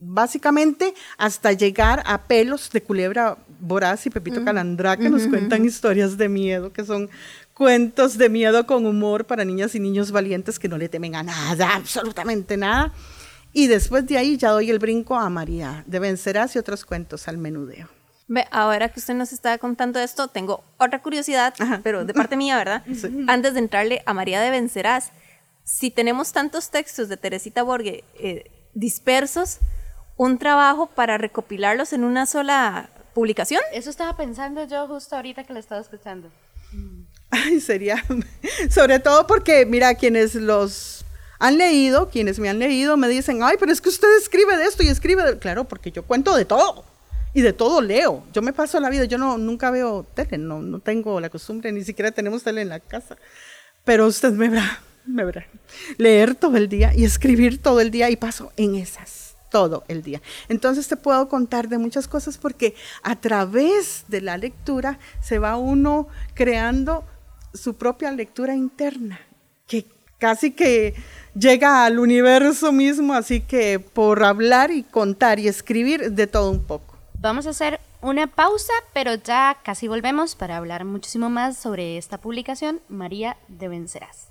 básicamente 0.00 0.94
hasta 1.18 1.52
llegar 1.52 2.02
a 2.06 2.22
pelos 2.22 2.70
de 2.70 2.82
culebra 2.82 3.36
voraz 3.60 4.06
y 4.06 4.10
Pepito 4.10 4.42
Calandrá 4.44 4.96
que 4.96 5.10
nos 5.10 5.26
cuentan 5.26 5.64
historias 5.64 6.16
de 6.16 6.28
miedo, 6.28 6.72
que 6.72 6.84
son 6.84 7.10
cuentos 7.52 8.16
de 8.16 8.30
miedo 8.30 8.66
con 8.66 8.86
humor 8.86 9.26
para 9.26 9.44
niñas 9.44 9.74
y 9.74 9.80
niños 9.80 10.10
valientes 10.10 10.58
que 10.58 10.68
no 10.68 10.78
le 10.78 10.88
temen 10.88 11.14
a 11.14 11.22
nada, 11.22 11.74
absolutamente 11.76 12.56
nada. 12.56 12.92
Y 13.52 13.66
después 13.66 14.06
de 14.06 14.16
ahí 14.16 14.36
ya 14.36 14.50
doy 14.50 14.70
el 14.70 14.78
brinco 14.78 15.16
a 15.16 15.28
María 15.28 15.84
de 15.86 15.98
Vencerás 15.98 16.56
y 16.56 16.58
otros 16.58 16.84
cuentos 16.84 17.28
al 17.28 17.36
menudeo. 17.36 17.88
Ve, 18.28 18.46
ahora 18.52 18.88
que 18.88 19.00
usted 19.00 19.14
nos 19.14 19.32
está 19.32 19.58
contando 19.58 19.98
esto, 19.98 20.28
tengo 20.28 20.62
otra 20.78 21.02
curiosidad, 21.02 21.52
pero 21.82 22.04
de 22.04 22.14
parte 22.14 22.36
mía, 22.36 22.56
¿verdad? 22.56 22.84
Antes 23.26 23.54
de 23.54 23.58
entrarle 23.58 24.02
a 24.06 24.14
María 24.14 24.40
de 24.40 24.50
Vencerás, 24.50 25.10
si 25.64 25.90
tenemos 25.90 26.32
tantos 26.32 26.70
textos 26.70 27.08
de 27.08 27.16
Teresita 27.16 27.64
Borge 27.64 28.04
eh, 28.14 28.50
dispersos, 28.72 29.58
un 30.20 30.36
trabajo 30.36 30.86
para 30.86 31.16
recopilarlos 31.16 31.94
en 31.94 32.04
una 32.04 32.26
sola 32.26 32.90
publicación. 33.14 33.62
Eso 33.72 33.88
estaba 33.88 34.18
pensando 34.18 34.62
yo 34.66 34.86
justo 34.86 35.16
ahorita 35.16 35.44
que 35.44 35.54
lo 35.54 35.58
estaba 35.58 35.80
escuchando. 35.80 36.30
Ay, 37.30 37.58
sería, 37.58 38.04
sobre 38.70 38.98
todo 38.98 39.26
porque, 39.26 39.64
mira, 39.64 39.94
quienes 39.94 40.34
los 40.34 41.06
han 41.38 41.56
leído, 41.56 42.10
quienes 42.10 42.38
me 42.38 42.50
han 42.50 42.58
leído, 42.58 42.98
me 42.98 43.08
dicen, 43.08 43.42
ay, 43.42 43.56
pero 43.58 43.72
es 43.72 43.80
que 43.80 43.88
usted 43.88 44.14
escribe 44.18 44.58
de 44.58 44.64
esto 44.64 44.82
y 44.82 44.88
escribe 44.88 45.22
de... 45.24 45.38
Claro, 45.38 45.64
porque 45.64 45.90
yo 45.90 46.02
cuento 46.02 46.36
de 46.36 46.44
todo 46.44 46.84
y 47.32 47.40
de 47.40 47.54
todo 47.54 47.80
leo. 47.80 48.22
Yo 48.34 48.42
me 48.42 48.52
paso 48.52 48.78
la 48.78 48.90
vida, 48.90 49.06
yo 49.06 49.16
no, 49.16 49.38
nunca 49.38 49.70
veo 49.70 50.04
tele, 50.12 50.36
no, 50.36 50.60
no 50.60 50.80
tengo 50.80 51.18
la 51.18 51.30
costumbre, 51.30 51.72
ni 51.72 51.82
siquiera 51.82 52.10
tenemos 52.10 52.42
tele 52.42 52.60
en 52.60 52.68
la 52.68 52.80
casa. 52.80 53.16
Pero 53.86 54.06
usted 54.06 54.32
me 54.32 54.50
verá, 54.50 54.82
me 55.06 55.24
verá, 55.24 55.46
leer 55.96 56.34
todo 56.34 56.58
el 56.58 56.68
día 56.68 56.92
y 56.94 57.04
escribir 57.04 57.62
todo 57.62 57.80
el 57.80 57.90
día 57.90 58.10
y 58.10 58.16
paso 58.16 58.52
en 58.58 58.74
esas 58.74 59.29
todo 59.50 59.84
el 59.88 60.02
día. 60.02 60.22
Entonces 60.48 60.88
te 60.88 60.96
puedo 60.96 61.28
contar 61.28 61.68
de 61.68 61.78
muchas 61.78 62.08
cosas 62.08 62.38
porque 62.38 62.74
a 63.02 63.16
través 63.16 64.04
de 64.08 64.20
la 64.20 64.36
lectura 64.36 64.98
se 65.20 65.38
va 65.38 65.56
uno 65.56 66.08
creando 66.34 67.04
su 67.52 67.74
propia 67.74 68.12
lectura 68.12 68.54
interna, 68.54 69.20
que 69.66 69.86
casi 70.18 70.52
que 70.52 70.94
llega 71.34 71.84
al 71.84 71.98
universo 71.98 72.72
mismo, 72.72 73.14
así 73.14 73.40
que 73.40 73.80
por 73.80 74.22
hablar 74.22 74.70
y 74.70 74.82
contar 74.84 75.38
y 75.38 75.48
escribir 75.48 76.12
de 76.12 76.26
todo 76.26 76.50
un 76.50 76.64
poco. 76.64 76.96
Vamos 77.18 77.46
a 77.46 77.50
hacer 77.50 77.80
una 78.00 78.28
pausa, 78.28 78.72
pero 78.94 79.14
ya 79.14 79.58
casi 79.62 79.88
volvemos 79.88 80.34
para 80.34 80.56
hablar 80.56 80.84
muchísimo 80.84 81.28
más 81.28 81.56
sobre 81.56 81.98
esta 81.98 82.18
publicación, 82.18 82.80
María 82.88 83.36
de 83.48 83.68
Vencerás. 83.68 84.28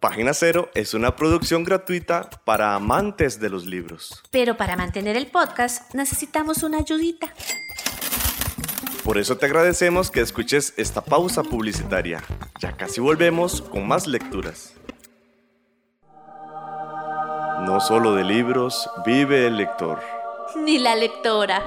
Página 0.00 0.32
Cero 0.32 0.70
es 0.74 0.94
una 0.94 1.16
producción 1.16 1.64
gratuita 1.64 2.30
para 2.44 2.76
amantes 2.76 3.40
de 3.40 3.50
los 3.50 3.66
libros. 3.66 4.22
Pero 4.30 4.56
para 4.56 4.76
mantener 4.76 5.16
el 5.16 5.26
podcast 5.26 5.92
necesitamos 5.92 6.62
una 6.62 6.78
ayudita. 6.78 7.34
Por 9.02 9.18
eso 9.18 9.38
te 9.38 9.46
agradecemos 9.46 10.12
que 10.12 10.20
escuches 10.20 10.72
esta 10.76 11.00
pausa 11.00 11.42
publicitaria. 11.42 12.22
Ya 12.60 12.76
casi 12.76 13.00
volvemos 13.00 13.60
con 13.60 13.88
más 13.88 14.06
lecturas. 14.06 14.74
No 17.66 17.80
solo 17.80 18.14
de 18.14 18.22
libros 18.22 18.88
vive 19.04 19.48
el 19.48 19.56
lector. 19.56 20.00
Ni 20.64 20.78
la 20.78 20.94
lectora. 20.94 21.66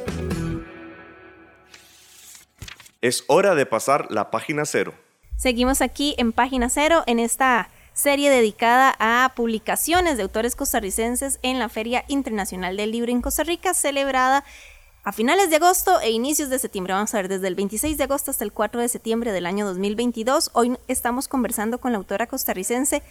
Es 3.01 3.23
hora 3.25 3.55
de 3.55 3.65
pasar 3.65 4.11
la 4.11 4.29
página 4.29 4.63
cero. 4.63 4.93
Seguimos 5.35 5.81
aquí 5.81 6.13
en 6.19 6.31
página 6.31 6.69
cero 6.69 7.01
en 7.07 7.17
esta 7.17 7.71
serie 7.93 8.29
dedicada 8.29 8.95
a 8.99 9.33
publicaciones 9.35 10.17
de 10.17 10.23
autores 10.23 10.55
costarricenses 10.55 11.39
en 11.41 11.57
la 11.57 11.67
Feria 11.67 12.05
Internacional 12.07 12.77
del 12.77 12.91
Libro 12.91 13.11
en 13.11 13.23
Costa 13.23 13.43
Rica, 13.43 13.73
celebrada 13.73 14.43
a 15.03 15.11
finales 15.13 15.49
de 15.49 15.55
agosto 15.55 15.99
e 15.99 16.11
inicios 16.11 16.49
de 16.49 16.59
septiembre. 16.59 16.93
Vamos 16.93 17.11
a 17.15 17.17
ver, 17.17 17.27
desde 17.27 17.47
el 17.47 17.55
26 17.55 17.97
de 17.97 18.03
agosto 18.03 18.29
hasta 18.29 18.43
el 18.43 18.53
4 18.53 18.81
de 18.81 18.87
septiembre 18.87 19.31
del 19.31 19.47
año 19.47 19.65
2022. 19.65 20.51
Hoy 20.53 20.77
estamos 20.87 21.27
conversando 21.27 21.79
con 21.79 21.93
la 21.93 21.97
autora 21.97 22.27
costarricense, 22.27 23.01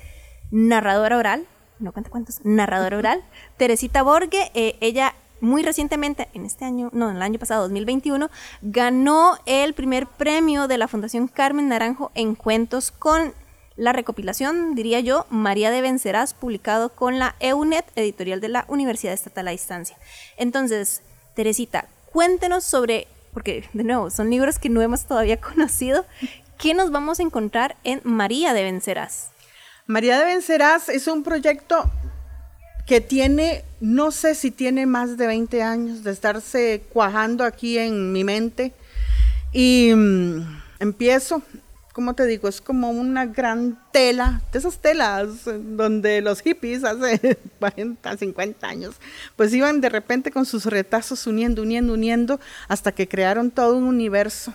narradora 0.53 1.17
oral, 1.17 1.49
no 1.81 1.91
cuenta 1.91 2.11
cuántos, 2.11 2.45
narradora 2.45 2.97
oral, 2.97 3.25
Teresita 3.57 4.05
Borge. 4.05 4.53
Eh, 4.55 4.77
ella 4.81 5.17
muy 5.41 5.63
recientemente, 5.63 6.29
en 6.35 6.45
este 6.45 6.65
año, 6.65 6.91
no, 6.93 7.11
en 7.11 7.17
el 7.17 7.23
año 7.23 7.39
pasado, 7.39 7.63
2021, 7.63 8.31
ganó 8.63 9.39
el 9.47 9.75
primer 9.75 10.07
premio 10.07 10.69
de 10.69 10.79
la 10.79 10.89
Fundación 10.89 11.29
Carmen 11.29 11.69
Naranjo 11.69 12.11
en 12.15 12.35
cuentos 12.35 12.91
con 12.91 13.33
la 13.77 13.93
recopilación, 13.95 14.75
diría 14.75 15.01
yo, 15.01 15.27
María 15.31 15.71
de 15.71 15.81
Vencerás, 15.81 16.35
publicado 16.35 16.91
con 16.91 17.19
la 17.19 17.35
EUNET, 17.41 17.87
editorial 17.97 18.41
de 18.41 18.49
la 18.49 18.67
Universidad 18.69 19.15
Estatal 19.15 19.49
a 19.49 19.53
Distancia. 19.53 19.97
Entonces, 20.37 21.01
Teresita, 21.35 21.89
cuéntenos 22.13 22.65
sobre, 22.65 23.09
porque 23.33 23.65
de 23.73 23.85
nuevo, 23.85 24.11
son 24.11 24.29
libros 24.29 24.59
que 24.59 24.69
no 24.69 24.83
hemos 24.83 25.07
todavía 25.07 25.41
conocido, 25.41 26.05
¿qué 26.59 26.75
nos 26.75 26.91
vamos 26.91 27.21
a 27.21 27.23
encontrar 27.23 27.77
en 27.85 28.03
María 28.05 28.53
de 28.53 28.65
Vencerás? 28.65 29.31
María 29.87 30.19
de 30.19 30.27
Vencerás 30.27 30.89
es 30.91 31.07
un 31.07 31.23
proyecto 31.23 31.91
que 32.91 33.01
tiene, 33.01 33.63
no 33.81 34.11
sé 34.11 34.35
si 34.35 34.51
tiene 34.51 34.85
más 34.85 35.17
de 35.17 35.29
20 35.29 35.63
años 35.63 36.03
de 36.03 36.11
estarse 36.11 36.83
cuajando 36.93 37.45
aquí 37.45 37.79
en 37.79 38.11
mi 38.11 38.25
mente. 38.25 38.73
Y 39.53 39.93
mm, 39.95 40.61
empiezo, 40.81 41.41
¿cómo 41.93 42.15
te 42.15 42.27
digo? 42.27 42.49
Es 42.49 42.61
como 42.61 42.91
una 42.91 43.27
gran 43.27 43.81
tela, 43.93 44.43
de 44.51 44.59
esas 44.59 44.79
telas 44.79 45.29
donde 45.45 46.21
los 46.21 46.41
hippies 46.41 46.83
hace 46.83 47.39
40, 47.61 48.17
50 48.17 48.67
años, 48.67 48.97
pues 49.37 49.55
iban 49.55 49.81
de 49.81 49.89
repente 49.89 50.33
con 50.33 50.45
sus 50.45 50.67
retazos 50.67 51.29
uniendo, 51.29 51.63
uniendo, 51.63 51.93
uniendo, 51.93 52.41
hasta 52.67 52.91
que 52.91 53.07
crearon 53.07 53.53
todo 53.53 53.77
un 53.77 53.85
universo. 53.85 54.53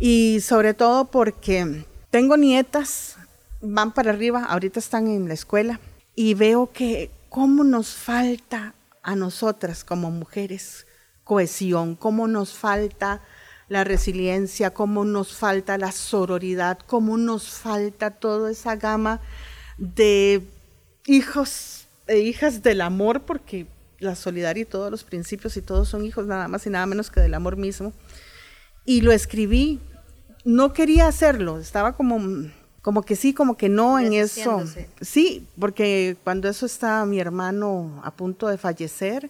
Y 0.00 0.40
sobre 0.40 0.74
todo 0.74 1.04
porque 1.04 1.84
tengo 2.10 2.36
nietas, 2.36 3.14
van 3.60 3.92
para 3.92 4.10
arriba, 4.10 4.44
ahorita 4.44 4.80
están 4.80 5.06
en 5.06 5.28
la 5.28 5.34
escuela, 5.34 5.78
y 6.16 6.34
veo 6.34 6.72
que 6.72 7.10
cómo 7.36 7.64
nos 7.64 7.88
falta 7.88 8.72
a 9.02 9.14
nosotras 9.14 9.84
como 9.84 10.10
mujeres 10.10 10.86
cohesión, 11.22 11.94
cómo 11.94 12.28
nos 12.28 12.54
falta 12.54 13.20
la 13.68 13.84
resiliencia, 13.84 14.72
cómo 14.72 15.04
nos 15.04 15.36
falta 15.36 15.76
la 15.76 15.92
sororidad, 15.92 16.78
cómo 16.86 17.18
nos 17.18 17.50
falta 17.50 18.10
toda 18.10 18.50
esa 18.50 18.76
gama 18.76 19.20
de 19.76 20.48
hijos 21.04 21.88
e 22.06 22.20
hijas 22.20 22.62
del 22.62 22.80
amor, 22.80 23.20
porque 23.20 23.66
la 23.98 24.14
solidaridad 24.14 24.68
y 24.68 24.70
todos 24.70 24.90
los 24.90 25.04
principios 25.04 25.58
y 25.58 25.60
todos 25.60 25.90
son 25.90 26.06
hijos 26.06 26.24
nada 26.26 26.48
más 26.48 26.66
y 26.66 26.70
nada 26.70 26.86
menos 26.86 27.10
que 27.10 27.20
del 27.20 27.34
amor 27.34 27.58
mismo. 27.58 27.92
Y 28.86 29.02
lo 29.02 29.12
escribí, 29.12 29.78
no 30.46 30.72
quería 30.72 31.06
hacerlo, 31.06 31.58
estaba 31.58 31.98
como 31.98 32.18
como 32.86 33.02
que 33.02 33.16
sí, 33.16 33.34
como 33.34 33.56
que 33.56 33.68
no 33.68 33.98
en 33.98 34.12
eso. 34.12 34.62
Sí, 35.00 35.44
porque 35.58 36.16
cuando 36.22 36.48
eso 36.48 36.66
estaba 36.66 37.04
mi 37.04 37.18
hermano 37.18 38.00
a 38.04 38.12
punto 38.12 38.46
de 38.46 38.58
fallecer 38.58 39.28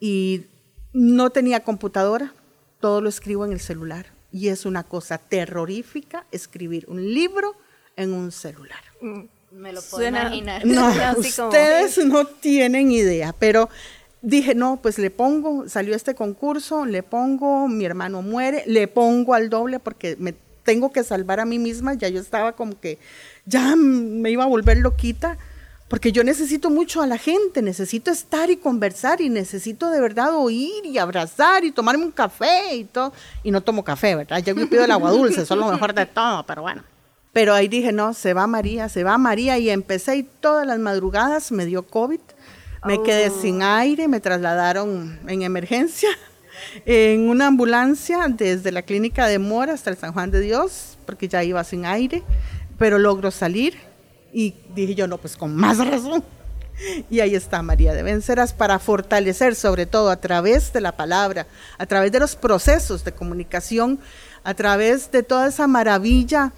y 0.00 0.46
no 0.94 1.28
tenía 1.28 1.60
computadora, 1.60 2.32
todo 2.80 3.02
lo 3.02 3.10
escribo 3.10 3.44
en 3.44 3.52
el 3.52 3.60
celular. 3.60 4.06
Y 4.32 4.48
es 4.48 4.64
una 4.64 4.82
cosa 4.82 5.18
terrorífica 5.18 6.24
escribir 6.32 6.86
un 6.88 7.12
libro 7.12 7.54
en 7.96 8.14
un 8.14 8.32
celular. 8.32 8.80
Mm, 9.02 9.24
me 9.50 9.74
lo 9.74 9.82
puedo 9.82 10.08
imaginar. 10.08 10.64
No, 10.64 10.88
ustedes 11.18 11.98
no 11.98 12.24
tienen 12.24 12.90
idea, 12.92 13.34
pero 13.38 13.68
dije, 14.22 14.54
no, 14.54 14.78
pues 14.80 14.98
le 14.98 15.10
pongo, 15.10 15.68
salió 15.68 15.94
este 15.94 16.14
concurso, 16.14 16.86
le 16.86 17.02
pongo, 17.02 17.68
mi 17.68 17.84
hermano 17.84 18.22
muere, 18.22 18.64
le 18.66 18.88
pongo 18.88 19.34
al 19.34 19.50
doble 19.50 19.80
porque 19.80 20.16
me 20.18 20.32
tengo 20.66 20.92
que 20.92 21.04
salvar 21.04 21.40
a 21.40 21.46
mí 21.46 21.58
misma, 21.58 21.94
ya 21.94 22.08
yo 22.08 22.20
estaba 22.20 22.52
como 22.52 22.78
que 22.78 22.98
ya 23.46 23.76
me 23.76 24.30
iba 24.30 24.42
a 24.42 24.48
volver 24.48 24.78
loquita, 24.78 25.38
porque 25.88 26.10
yo 26.10 26.24
necesito 26.24 26.68
mucho 26.68 27.00
a 27.00 27.06
la 27.06 27.16
gente, 27.16 27.62
necesito 27.62 28.10
estar 28.10 28.50
y 28.50 28.56
conversar 28.56 29.20
y 29.20 29.28
necesito 29.28 29.88
de 29.90 30.00
verdad 30.00 30.34
oír 30.34 30.84
y 30.84 30.98
abrazar 30.98 31.64
y 31.64 31.70
tomarme 31.70 32.04
un 32.04 32.10
café 32.10 32.74
y 32.74 32.84
todo. 32.84 33.12
Y 33.44 33.52
no 33.52 33.60
tomo 33.60 33.84
café, 33.84 34.16
¿verdad? 34.16 34.42
Yo 34.42 34.56
me 34.56 34.66
pido 34.66 34.84
el 34.84 34.90
agua 34.90 35.12
dulce, 35.12 35.42
eso 35.42 35.54
es 35.54 35.60
lo 35.60 35.70
mejor 35.70 35.94
de 35.94 36.06
todo, 36.06 36.44
pero 36.44 36.62
bueno. 36.62 36.82
Pero 37.32 37.54
ahí 37.54 37.68
dije, 37.68 37.92
no, 37.92 38.14
se 38.14 38.34
va 38.34 38.48
María, 38.48 38.88
se 38.88 39.04
va 39.04 39.16
María 39.16 39.58
y 39.58 39.70
empecé 39.70 40.16
y 40.16 40.22
todas 40.24 40.66
las 40.66 40.80
madrugadas 40.80 41.52
me 41.52 41.66
dio 41.66 41.84
COVID, 41.84 42.20
me 42.84 43.00
quedé 43.04 43.28
oh. 43.28 43.40
sin 43.40 43.62
aire, 43.62 44.08
me 44.08 44.18
trasladaron 44.18 45.20
en 45.28 45.42
emergencia 45.42 46.08
en 46.84 47.28
una 47.28 47.48
ambulancia 47.48 48.26
desde 48.28 48.72
la 48.72 48.82
clínica 48.82 49.26
de 49.26 49.38
Mora 49.38 49.74
hasta 49.74 49.90
el 49.90 49.96
San 49.96 50.12
Juan 50.12 50.30
de 50.30 50.40
Dios, 50.40 50.98
porque 51.06 51.28
ya 51.28 51.42
iba 51.44 51.62
sin 51.64 51.86
aire, 51.86 52.22
pero 52.78 52.98
logro 52.98 53.30
salir 53.30 53.78
y 54.32 54.54
dije 54.74 54.94
yo, 54.94 55.06
no, 55.06 55.18
pues 55.18 55.36
con 55.36 55.54
más 55.56 55.78
razón. 55.78 56.22
Y 57.08 57.20
ahí 57.20 57.34
está 57.34 57.62
María 57.62 57.94
de 57.94 58.02
Venceras 58.02 58.52
para 58.52 58.78
fortalecer, 58.78 59.54
sobre 59.54 59.86
todo 59.86 60.10
a 60.10 60.16
través 60.16 60.72
de 60.74 60.82
la 60.82 60.92
palabra, 60.92 61.46
a 61.78 61.86
través 61.86 62.12
de 62.12 62.20
los 62.20 62.36
procesos 62.36 63.02
de 63.02 63.12
comunicación, 63.12 63.98
a 64.44 64.52
través 64.52 65.10
de 65.10 65.22
toda 65.22 65.48
esa 65.48 65.66
maravilla 65.66 66.52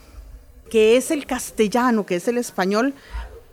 que 0.70 0.96
es 0.96 1.11
el 1.11 1.24
castellano, 1.24 2.04
que 2.04 2.16
es 2.16 2.28
el 2.28 2.37
español, 2.37 2.94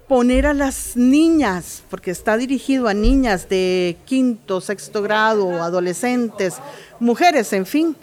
poner 0.08 0.46
a 0.46 0.54
las 0.54 0.96
niñas, 0.96 1.84
porque 1.90 2.12
está 2.12 2.38
dirigido 2.38 2.88
a 2.88 2.94
niñas 2.94 3.50
de 3.50 3.98
quinto, 4.06 4.62
sexto 4.62 5.02
grado, 5.02 5.64
adolescentes, 5.64 6.56
mujeres, 7.00 7.54
en 7.54 7.66
fin, 7.66 7.96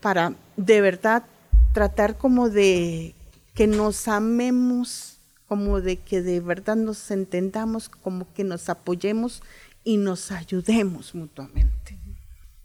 para 0.00 0.34
de 0.56 0.80
verdad 0.80 1.24
tratar 1.72 2.16
como 2.16 2.48
de 2.48 3.14
que 3.54 3.66
nos 3.66 4.06
amemos, 4.08 5.18
como 5.48 5.80
de 5.80 5.96
que 5.96 6.22
de 6.22 6.40
verdad 6.40 6.76
nos 6.76 7.10
entendamos, 7.10 7.88
como 7.88 8.32
que 8.34 8.44
nos 8.44 8.68
apoyemos 8.68 9.42
y 9.82 9.96
nos 9.96 10.30
ayudemos 10.30 11.14
mutuamente. 11.14 11.98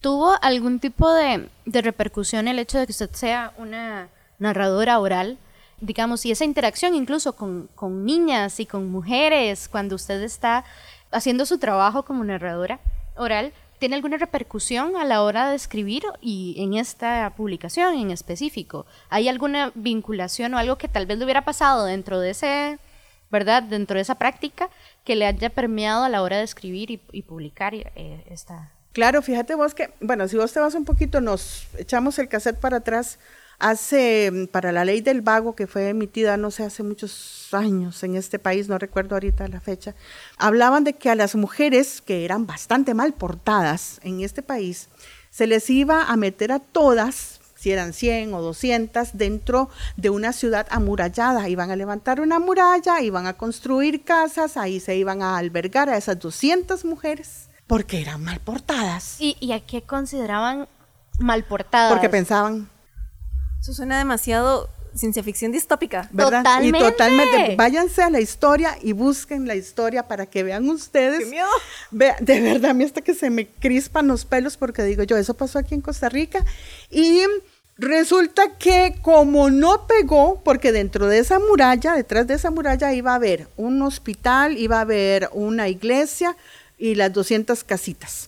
¿Tuvo 0.02 0.34
algún 0.42 0.80
tipo 0.80 1.12
de, 1.14 1.48
de 1.66 1.82
repercusión 1.82 2.48
el 2.48 2.60
hecho 2.60 2.78
de 2.78 2.86
que 2.86 2.92
usted 2.92 3.10
sea 3.14 3.54
una 3.58 4.10
narradora 4.38 5.00
oral? 5.00 5.38
Digamos, 5.84 6.26
y 6.26 6.32
esa 6.32 6.46
interacción 6.46 6.96
incluso 6.96 7.34
con, 7.34 7.69
con, 7.76 8.06
niñas 8.06 8.60
y 8.60 8.65
con 8.65 8.89
mujeres 8.89 9.67
cuando 9.67 9.96
usted 9.96 10.22
está 10.24 10.63
haciendo 11.12 11.46
su 11.46 11.58
trabajo 11.58 12.04
como 12.04 12.24
narradora 12.24 12.80
oral, 13.15 13.54
¿tiene 13.80 13.96
alguna 13.96 14.17
repercusión 14.17 14.96
a 14.96 15.04
la 15.04 15.22
hora 15.22 15.50
de 15.50 15.56
escribir 15.56 16.04
y 16.22 16.56
en 16.58 16.74
esta 16.74 17.34
publicación 17.36 17.96
en 17.96 18.12
específico? 18.12 18.86
¿Hay 19.10 19.28
alguna 19.28 19.72
vinculación 19.76 20.54
o 20.54 20.58
algo 20.58 20.78
que 20.78 20.88
tal 20.88 21.06
vez 21.06 21.17
le 21.17 21.26
hubiera 21.26 21.43
pasado 21.43 21.86
dentro 21.86 22.19
de 22.19 22.32
ese, 22.32 22.80
¿verdad? 23.30 23.62
Dentro 23.62 23.96
de 23.96 24.02
esa 24.02 24.15
práctica 24.15 24.69
que 25.04 25.15
le 25.15 25.26
haya 25.26 25.50
permeado 25.50 26.04
a 26.04 26.10
la 26.10 26.22
hora 26.22 26.38
de 26.38 26.43
escribir 26.43 26.91
y, 26.91 27.22
publicar 27.24 27.76
eh, 27.76 28.24
esta... 28.30 28.72
Claro, 28.93 29.22
fíjate 29.22 29.56
vos 29.56 29.74
que, 29.74 29.91
bueno, 30.00 30.28
si 30.28 30.38
vos 30.38 30.54
te 30.54 30.60
vas 30.60 30.76
un 30.76 30.86
poquito, 30.86 31.19
nos 31.19 31.67
echamos 31.78 32.17
el 32.19 32.30
cassette 32.30 32.60
para 32.60 32.78
atrás 32.78 33.17
hace 33.60 34.32
mm, 34.32 34.48
para 34.48 34.72
la 34.72 34.86
ley 34.86 35.02
del 35.02 35.22
vago 35.22 35.56
que 35.56 35.68
fue 35.68 35.89
emitida 35.89 36.38
no 36.38 36.52
sé 36.52 36.63
hace 36.63 36.84
muchos 36.84 37.50
años 37.52 38.04
en 38.04 38.16
este 38.16 38.39
país, 38.39 38.70
no 38.70 38.78
recuerdo 38.78 39.16
ahorita 39.16 39.48
la 39.48 39.62
fecha, 39.62 39.96
hablaban 40.38 40.84
de 40.84 40.94
que 40.94 41.10
a 41.10 41.16
las 41.16 41.36
mujeres 41.36 42.02
que 42.02 42.26
eran 42.26 42.46
bastante 42.46 42.94
mal 42.94 43.13
portadas 43.13 44.00
en 44.04 44.22
este 44.22 44.42
país 44.42 44.89
se 45.30 45.48
les 45.48 45.70
iba 45.70 46.04
a 46.04 46.16
meter 46.16 46.52
a 46.52 46.60
todas 46.60 47.39
si 47.63 47.72
eran 47.72 47.94
100 47.94 48.34
o 48.34 48.42
200, 48.42 49.12
dentro 49.13 49.70
de 49.96 50.10
una 50.10 50.34
ciudad 50.34 50.68
amurallada. 50.70 51.48
Iban 51.48 51.72
a 51.72 51.78
levantar 51.78 52.20
una 52.20 52.38
muralla, 52.38 53.00
iban 53.00 53.26
a 53.26 53.36
construir 53.36 54.04
casas, 54.04 54.58
ahí 54.58 54.82
se 54.82 54.98
iban 54.98 55.22
a 55.22 55.38
albergar 55.38 55.89
a 55.89 55.96
esas 55.96 56.20
200 56.20 56.84
mujeres, 56.84 57.48
porque 57.66 58.02
eran 58.02 58.22
mal 58.22 58.42
portadas. 58.42 59.16
¿Y, 59.18 59.38
y 59.39 59.54
a 59.54 59.62
qué 59.62 59.82
consideraban 59.82 60.68
mal 61.20 61.46
portadas? 61.46 61.94
Porque 61.94 62.10
pensaban, 62.10 62.68
eso 63.63 63.73
suena 63.73 63.97
demasiado 63.97 64.69
ciencia 64.93 65.23
ficción 65.23 65.54
distópica. 65.54 66.10
¿verdad? 66.12 66.43
Totalmente. 66.43 66.78
Y 66.78 66.82
totalmente. 66.82 67.56
Váyanse 67.56 68.04
a 68.04 68.10
la 68.10 68.19
historia 68.19 68.78
y 68.82 68.91
busquen 68.91 69.47
la 69.47 69.56
historia 69.56 70.06
para 70.06 70.26
que 70.26 70.43
vean 70.43 70.67
ustedes. 70.69 71.19
¡Qué 71.19 71.26
miedo! 71.28 71.47
de 71.91 72.41
verdad, 72.41 72.71
a 72.71 72.73
mí 72.73 72.84
hasta 72.84 72.99
que 72.99 73.13
se 73.13 73.30
me 73.30 73.47
crispan 73.47 74.08
los 74.08 74.26
pelos 74.26 74.58
porque 74.58 74.84
digo 74.84 75.04
yo, 75.04 75.15
eso 75.15 75.34
pasó 75.34 75.60
aquí 75.60 75.76
en 75.76 75.80
Costa 75.80 76.10
Rica. 76.10 76.43
Y 76.91 77.21
resulta 77.78 78.58
que 78.58 78.97
como 79.02 79.49
no 79.49 79.88
pegó, 79.88 80.41
porque 80.43 80.73
dentro 80.73 81.08
de 81.08 81.19
esa 81.19 81.39
muralla, 81.39 81.93
detrás 81.93 82.28
de 82.28 82.34
esa 82.34 82.52
muralla 82.52 82.93
iba 82.93 83.13
a 83.13 83.15
haber 83.15 83.47
un 83.56 83.82
hospital, 83.82 84.58
iba 84.58 84.80
a 84.80 84.82
haber 84.82 85.30
una 85.32 85.69
iglesia 85.69 86.36
y 86.78 86.95
las 86.95 87.13
200 87.13 87.63
casitas. 87.63 88.28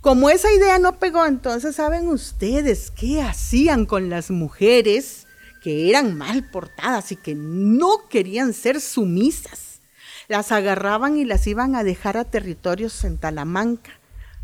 Como 0.00 0.30
esa 0.30 0.50
idea 0.50 0.78
no 0.78 0.98
pegó, 0.98 1.26
entonces 1.26 1.76
saben 1.76 2.08
ustedes 2.08 2.90
qué 2.90 3.20
hacían 3.20 3.84
con 3.84 4.08
las 4.08 4.30
mujeres 4.30 5.26
que 5.62 5.90
eran 5.90 6.16
mal 6.16 6.48
portadas 6.50 7.12
y 7.12 7.16
que 7.16 7.34
no 7.34 8.08
querían 8.08 8.54
ser 8.54 8.80
sumisas. 8.80 9.80
Las 10.26 10.52
agarraban 10.52 11.18
y 11.18 11.26
las 11.26 11.46
iban 11.46 11.74
a 11.74 11.84
dejar 11.84 12.16
a 12.16 12.24
territorios 12.24 13.04
en 13.04 13.18
Talamanca, 13.18 13.90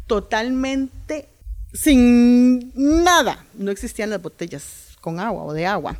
totalmente 0.07 1.31
sin 1.73 2.71
nada. 2.75 3.47
No 3.55 3.71
existían 3.71 4.11
las 4.11 4.21
botellas 4.21 4.99
con 5.01 5.21
agua 5.21 5.43
o 5.45 5.55
de 5.55 5.65
agua. 5.65 5.97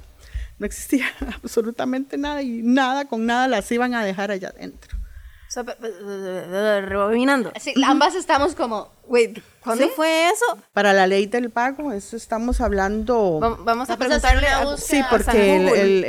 No 0.59 0.67
existía 0.67 1.07
absolutamente 1.43 2.19
nada 2.19 2.43
y 2.43 2.61
nada 2.63 3.07
con 3.07 3.25
nada 3.25 3.49
las 3.49 3.73
iban 3.73 3.95
a 3.95 4.05
dejar 4.05 4.31
allá 4.31 4.49
adentro. 4.49 4.99
Rebobinando. 6.83 7.53
ambas 7.85 8.15
estamos 8.15 8.55
como, 8.55 8.91
Wait, 9.09 9.41
¿cuándo 9.63 9.89
fue 9.91 10.29
eso? 10.29 10.45
Para 10.73 10.93
la 10.93 11.07
ley 11.07 11.27
del 11.27 11.51
pago, 11.51 11.93
eso 11.93 12.17
estamos 12.17 12.61
hablando. 12.61 13.39
vamos 13.61 13.89
a 13.91 13.97
preguntarle 13.97 14.49
a 14.49 14.77
Sí, 14.77 15.01
porque 15.11 15.57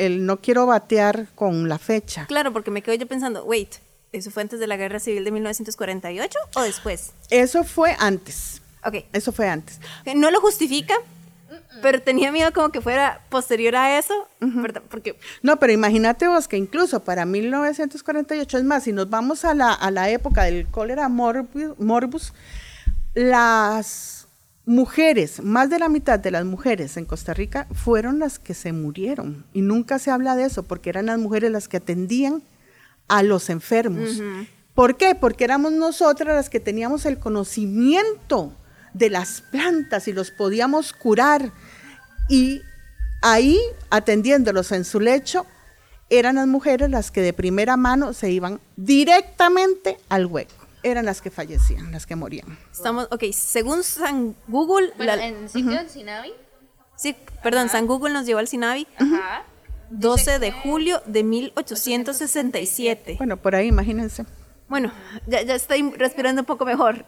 el, 0.05 0.25
no 0.25 0.37
quiero 0.37 0.65
batear 0.65 1.27
con 1.35 1.69
la 1.69 1.77
fecha. 1.77 2.25
Claro, 2.27 2.51
porque 2.53 2.71
me 2.71 2.81
quedo 2.81 2.95
yo 2.95 3.07
pensando, 3.07 3.43
wait, 3.45 3.75
¿eso 4.11 4.31
fue 4.31 4.43
antes 4.43 4.59
de 4.59 4.67
la 4.67 4.77
guerra 4.77 4.99
civil 4.99 5.23
de 5.23 5.31
1948 5.31 6.39
o 6.55 6.61
después? 6.61 7.11
Eso 7.29 7.63
fue 7.63 7.95
antes. 7.99 8.61
Ok. 8.83 9.05
Eso 9.13 9.31
fue 9.31 9.49
antes. 9.49 9.79
No 10.15 10.31
lo 10.31 10.41
justifica, 10.41 10.95
Pero 11.81 12.01
tenía 12.01 12.31
miedo 12.31 12.51
como 12.53 12.69
que 12.69 12.81
fuera 12.81 13.21
posterior 13.29 13.75
a 13.75 13.97
eso, 13.97 14.13
¿verdad? 14.39 14.81
Porque 14.89 15.17
No, 15.41 15.57
pero 15.57 15.73
imagínate 15.73 16.27
vos 16.27 16.47
que 16.47 16.57
incluso 16.57 17.03
para 17.03 17.25
1948, 17.25 18.57
es 18.57 18.63
más, 18.63 18.83
si 18.83 18.93
nos 18.93 19.09
vamos 19.09 19.45
a 19.45 19.53
la, 19.53 19.73
a 19.73 19.91
la 19.91 20.09
época 20.09 20.43
del 20.43 20.67
cólera 20.67 21.09
morbus, 21.09 22.33
las 23.13 24.27
mujeres, 24.65 25.41
más 25.41 25.69
de 25.69 25.79
la 25.79 25.87
mitad 25.87 26.19
de 26.19 26.29
las 26.29 26.43
mujeres 26.43 26.97
en 26.97 27.05
Costa 27.05 27.33
Rica 27.33 27.67
fueron 27.73 28.19
las 28.19 28.37
que 28.37 28.53
se 28.53 28.73
murieron. 28.73 29.45
Y 29.53 29.61
nunca 29.61 29.97
se 29.97 30.11
habla 30.11 30.35
de 30.35 30.43
eso, 30.43 30.63
porque 30.63 30.89
eran 30.89 31.07
las 31.07 31.17
mujeres 31.17 31.51
las 31.51 31.67
que 31.67 31.77
atendían 31.77 32.43
a 33.07 33.23
los 33.23 33.49
enfermos. 33.49 34.21
¿Por 34.75 34.97
qué? 34.97 35.15
Porque 35.15 35.45
éramos 35.45 35.71
nosotras 35.71 36.35
las 36.35 36.49
que 36.49 36.59
teníamos 36.59 37.05
el 37.05 37.17
conocimiento 37.17 38.53
de 38.97 39.09
las 39.09 39.41
plantas 39.41 40.07
y 40.07 40.13
los 40.13 40.31
podíamos 40.31 40.93
curar. 40.93 41.51
Y 42.29 42.61
ahí, 43.21 43.59
atendiéndolos 43.89 44.71
en 44.71 44.85
su 44.85 44.99
lecho, 44.99 45.45
eran 46.09 46.35
las 46.35 46.47
mujeres 46.47 46.89
las 46.89 47.11
que 47.11 47.21
de 47.21 47.33
primera 47.33 47.75
mano 47.77 48.13
se 48.13 48.31
iban 48.31 48.59
directamente 48.75 49.97
al 50.09 50.25
hueco. 50.25 50.53
Eran 50.83 51.05
las 51.05 51.21
que 51.21 51.31
fallecían, 51.31 51.91
las 51.91 52.05
que 52.05 52.15
morían. 52.15 52.57
estamos, 52.71 53.07
ok, 53.11 53.23
según 53.33 53.83
San 53.83 54.35
Google, 54.47 54.93
Bueno, 54.95 55.15
la- 55.15 55.25
en 55.25 55.49
sitio 55.49 55.71
del 55.71 55.89
Sinavi. 55.89 56.31
sí, 56.95 57.15
perdón, 57.43 57.67
San 57.69 57.87
Google 57.87 58.13
nos 58.13 58.25
llevó 58.25 58.39
al 58.39 58.47
Sinavi, 58.47 58.87
Ajá. 58.97 59.43
12 59.89 60.39
de 60.39 60.51
julio 60.51 61.01
de 61.05 61.23
1867. 61.23 63.15
Bueno, 63.17 63.37
por 63.37 63.55
ahí 63.55 63.67
imagínense. 63.67 64.25
Bueno, 64.69 64.91
ya, 65.27 65.41
ya 65.41 65.55
estoy 65.55 65.91
respirando 65.91 66.41
un 66.41 66.45
poco 66.45 66.65
mejor. 66.65 67.05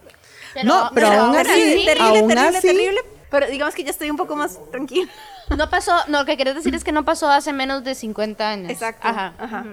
No, 0.64 0.90
pero 0.94 1.08
aún 1.08 1.36
así- 1.36 1.46
terrible, 1.48 1.84
terrible, 1.86 2.18
aún 2.18 2.28
terrible, 2.28 2.58
así- 2.58 2.66
terrible. 2.66 3.00
Pero 3.30 3.46
digamos 3.46 3.74
que 3.74 3.84
ya 3.84 3.90
estoy 3.90 4.10
un 4.10 4.16
poco 4.16 4.34
más 4.36 4.58
tranquila. 4.72 5.08
No 5.56 5.70
pasó, 5.70 5.92
no, 6.08 6.20
lo 6.20 6.26
que 6.26 6.36
quieres 6.36 6.54
decir 6.56 6.74
es 6.74 6.82
que 6.84 6.92
no 6.92 7.04
pasó 7.04 7.28
hace 7.30 7.52
menos 7.52 7.84
de 7.84 7.94
50 7.94 8.48
años. 8.50 8.70
Exacto. 8.70 9.06
Ajá. 9.06 9.34
Ajá. 9.38 9.64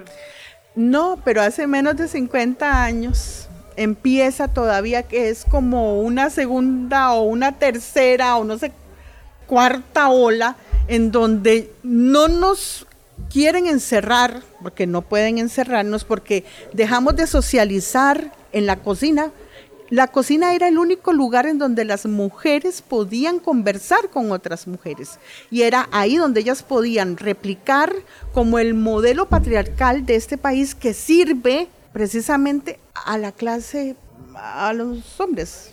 No, 0.76 1.20
pero 1.24 1.42
hace 1.42 1.66
menos 1.66 1.96
de 1.96 2.06
50 2.08 2.84
años 2.84 3.48
empieza 3.76 4.48
todavía 4.48 5.02
que 5.04 5.28
es 5.28 5.44
como 5.44 6.00
una 6.00 6.30
segunda 6.30 7.12
o 7.14 7.22
una 7.22 7.58
tercera 7.58 8.36
o 8.36 8.44
no 8.44 8.58
sé, 8.58 8.72
cuarta 9.46 10.08
ola 10.08 10.56
en 10.88 11.10
donde 11.10 11.72
no 11.82 12.28
nos 12.28 12.86
quieren 13.30 13.66
encerrar, 13.66 14.42
porque 14.62 14.86
no 14.86 15.02
pueden 15.02 15.38
encerrarnos, 15.38 16.04
porque 16.04 16.44
dejamos 16.72 17.16
de 17.16 17.26
socializar 17.26 18.32
en 18.52 18.66
la 18.66 18.76
cocina. 18.76 19.30
La 19.90 20.08
cocina 20.08 20.54
era 20.54 20.68
el 20.68 20.78
único 20.78 21.12
lugar 21.12 21.46
en 21.46 21.58
donde 21.58 21.84
las 21.84 22.04
mujeres 22.06 22.82
podían 22.82 23.38
conversar 23.38 24.10
con 24.10 24.32
otras 24.32 24.66
mujeres 24.66 25.18
y 25.50 25.62
era 25.62 25.88
ahí 25.92 26.16
donde 26.16 26.40
ellas 26.40 26.62
podían 26.62 27.16
replicar 27.16 27.92
como 28.34 28.58
el 28.58 28.74
modelo 28.74 29.28
patriarcal 29.28 30.04
de 30.04 30.16
este 30.16 30.36
país 30.36 30.74
que 30.74 30.92
sirve 30.92 31.68
precisamente 31.92 32.78
a 32.94 33.16
la 33.16 33.32
clase, 33.32 33.96
a 34.34 34.72
los 34.74 35.18
hombres. 35.20 35.72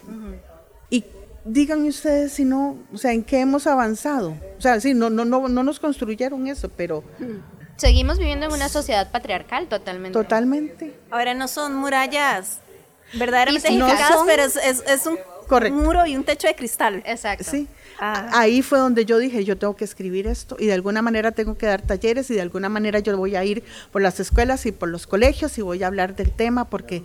Y 0.90 1.04
díganme 1.44 1.90
ustedes 1.90 2.32
si 2.32 2.46
no, 2.46 2.78
o 2.94 2.98
sea, 2.98 3.12
en 3.12 3.24
qué 3.24 3.42
hemos 3.42 3.68
avanzado. 3.68 4.36
O 4.58 4.62
sea, 4.62 4.80
sí, 4.80 4.94
no, 4.94 5.10
no, 5.10 5.26
no, 5.26 5.50
no 5.50 5.64
nos 5.64 5.80
construyeron 5.80 6.48
eso, 6.48 6.70
pero 6.70 7.04
Seguimos 7.78 8.18
viviendo 8.18 8.46
en 8.46 8.54
una 8.54 8.70
sociedad 8.70 9.12
patriarcal 9.12 9.68
totalmente. 9.68 10.14
totalmente. 10.14 10.96
Ahora 11.12 11.34
no 11.34 11.50
son 11.50 11.76
murallas 11.76 12.60
verdaderamente 13.14 13.72
no 13.72 13.88
son- 13.90 14.26
pero 14.28 14.44
es, 14.44 14.56
es- 14.56 14.84
es 14.88 15.06
un 15.06 15.18
Correcto. 15.48 15.78
muro 15.78 16.06
y 16.06 16.16
un 16.16 16.24
techo 16.24 16.48
de 16.48 16.56
cristal. 16.56 17.04
Exacto. 17.06 17.46
Sí. 17.50 17.68
Ah. 18.00 18.30
Ahí 18.34 18.62
fue 18.62 18.78
donde 18.80 19.06
yo 19.06 19.18
dije, 19.20 19.46
yo 19.46 19.58
tengo 19.58 19.76
que 19.78 19.86
escribir 19.86 20.28
esto 20.28 20.58
y 20.60 20.66
de 20.66 20.74
alguna 20.74 21.02
manera 21.02 21.32
tengo 21.32 21.58
que 21.58 21.66
dar 21.66 21.82
talleres 21.82 22.30
y 22.30 22.34
de 22.34 22.42
alguna 22.42 22.68
manera 22.68 23.00
yo 23.00 23.16
voy 23.16 23.38
a 23.38 23.46
ir 23.46 23.64
por 23.92 24.02
las 24.02 24.20
escuelas 24.20 24.66
y 24.66 24.74
por 24.74 24.90
los 24.90 25.08
colegios 25.08 25.58
y 25.58 25.62
voy 25.62 25.82
a 25.82 25.88
hablar 25.88 26.14
del 26.16 26.32
tema 26.32 26.66
porque 26.66 27.04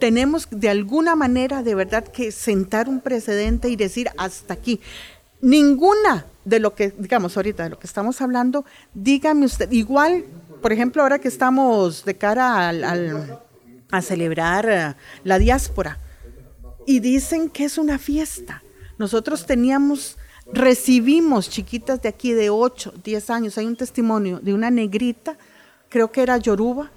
tenemos 0.00 0.48
de 0.50 0.70
alguna 0.70 1.16
manera 1.16 1.62
de 1.62 1.74
verdad 1.74 2.04
que 2.04 2.32
sentar 2.32 2.88
un 2.88 3.00
precedente 3.00 3.68
y 3.68 3.76
decir 3.76 4.08
hasta 4.16 4.54
aquí. 4.54 4.80
Ninguna 5.42 6.24
de 6.44 6.60
lo 6.60 6.74
que, 6.74 6.94
digamos 6.96 7.36
ahorita, 7.36 7.64
de 7.64 7.70
lo 7.70 7.78
que 7.78 7.86
estamos 7.86 8.20
hablando, 8.22 8.64
dígame 8.94 9.44
usted, 9.44 9.70
igual, 9.72 10.24
por 10.62 10.72
ejemplo, 10.72 11.02
ahora 11.02 11.18
que 11.18 11.28
estamos 11.28 12.04
de 12.04 12.16
cara 12.16 12.68
al- 12.68 12.84
al- 12.84 13.38
a 13.92 14.02
celebrar 14.02 14.68
eh, 14.68 14.96
la 15.22 15.38
diáspora, 15.38 15.98
y 16.84 16.98
dicen 16.98 17.48
que 17.48 17.64
es 17.64 17.78
una 17.78 17.98
fiesta. 17.98 18.64
Nosotros 18.98 19.46
teníamos, 19.46 20.16
recibimos 20.52 21.48
chiquitas 21.48 22.02
de 22.02 22.08
aquí 22.08 22.32
de 22.32 22.50
8, 22.50 22.94
10 23.04 23.30
años, 23.30 23.58
hay 23.58 23.66
un 23.66 23.76
testimonio 23.76 24.40
de 24.40 24.54
una 24.54 24.70
negrita, 24.70 25.36
creo 25.88 26.10
que 26.10 26.22
era 26.22 26.38
Yoruba, 26.38 26.90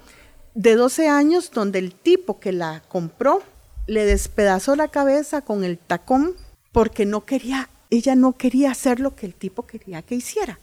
de 0.54 0.74
12 0.74 1.08
años, 1.08 1.50
donde 1.52 1.78
el 1.78 1.94
tipo 1.94 2.40
que 2.40 2.50
la 2.50 2.82
compró 2.88 3.42
le 3.86 4.04
despedazó 4.04 4.74
la 4.74 4.88
cabeza 4.88 5.42
con 5.42 5.62
el 5.62 5.78
tacón 5.78 6.34
porque 6.72 7.06
no 7.06 7.24
quería, 7.24 7.68
ella 7.90 8.16
no 8.16 8.32
quería 8.32 8.72
hacer 8.72 9.00
lo 9.00 9.14
que 9.14 9.26
el 9.26 9.34
tipo 9.34 9.66
quería 9.66 10.02
que 10.02 10.16
hiciera. 10.16 10.58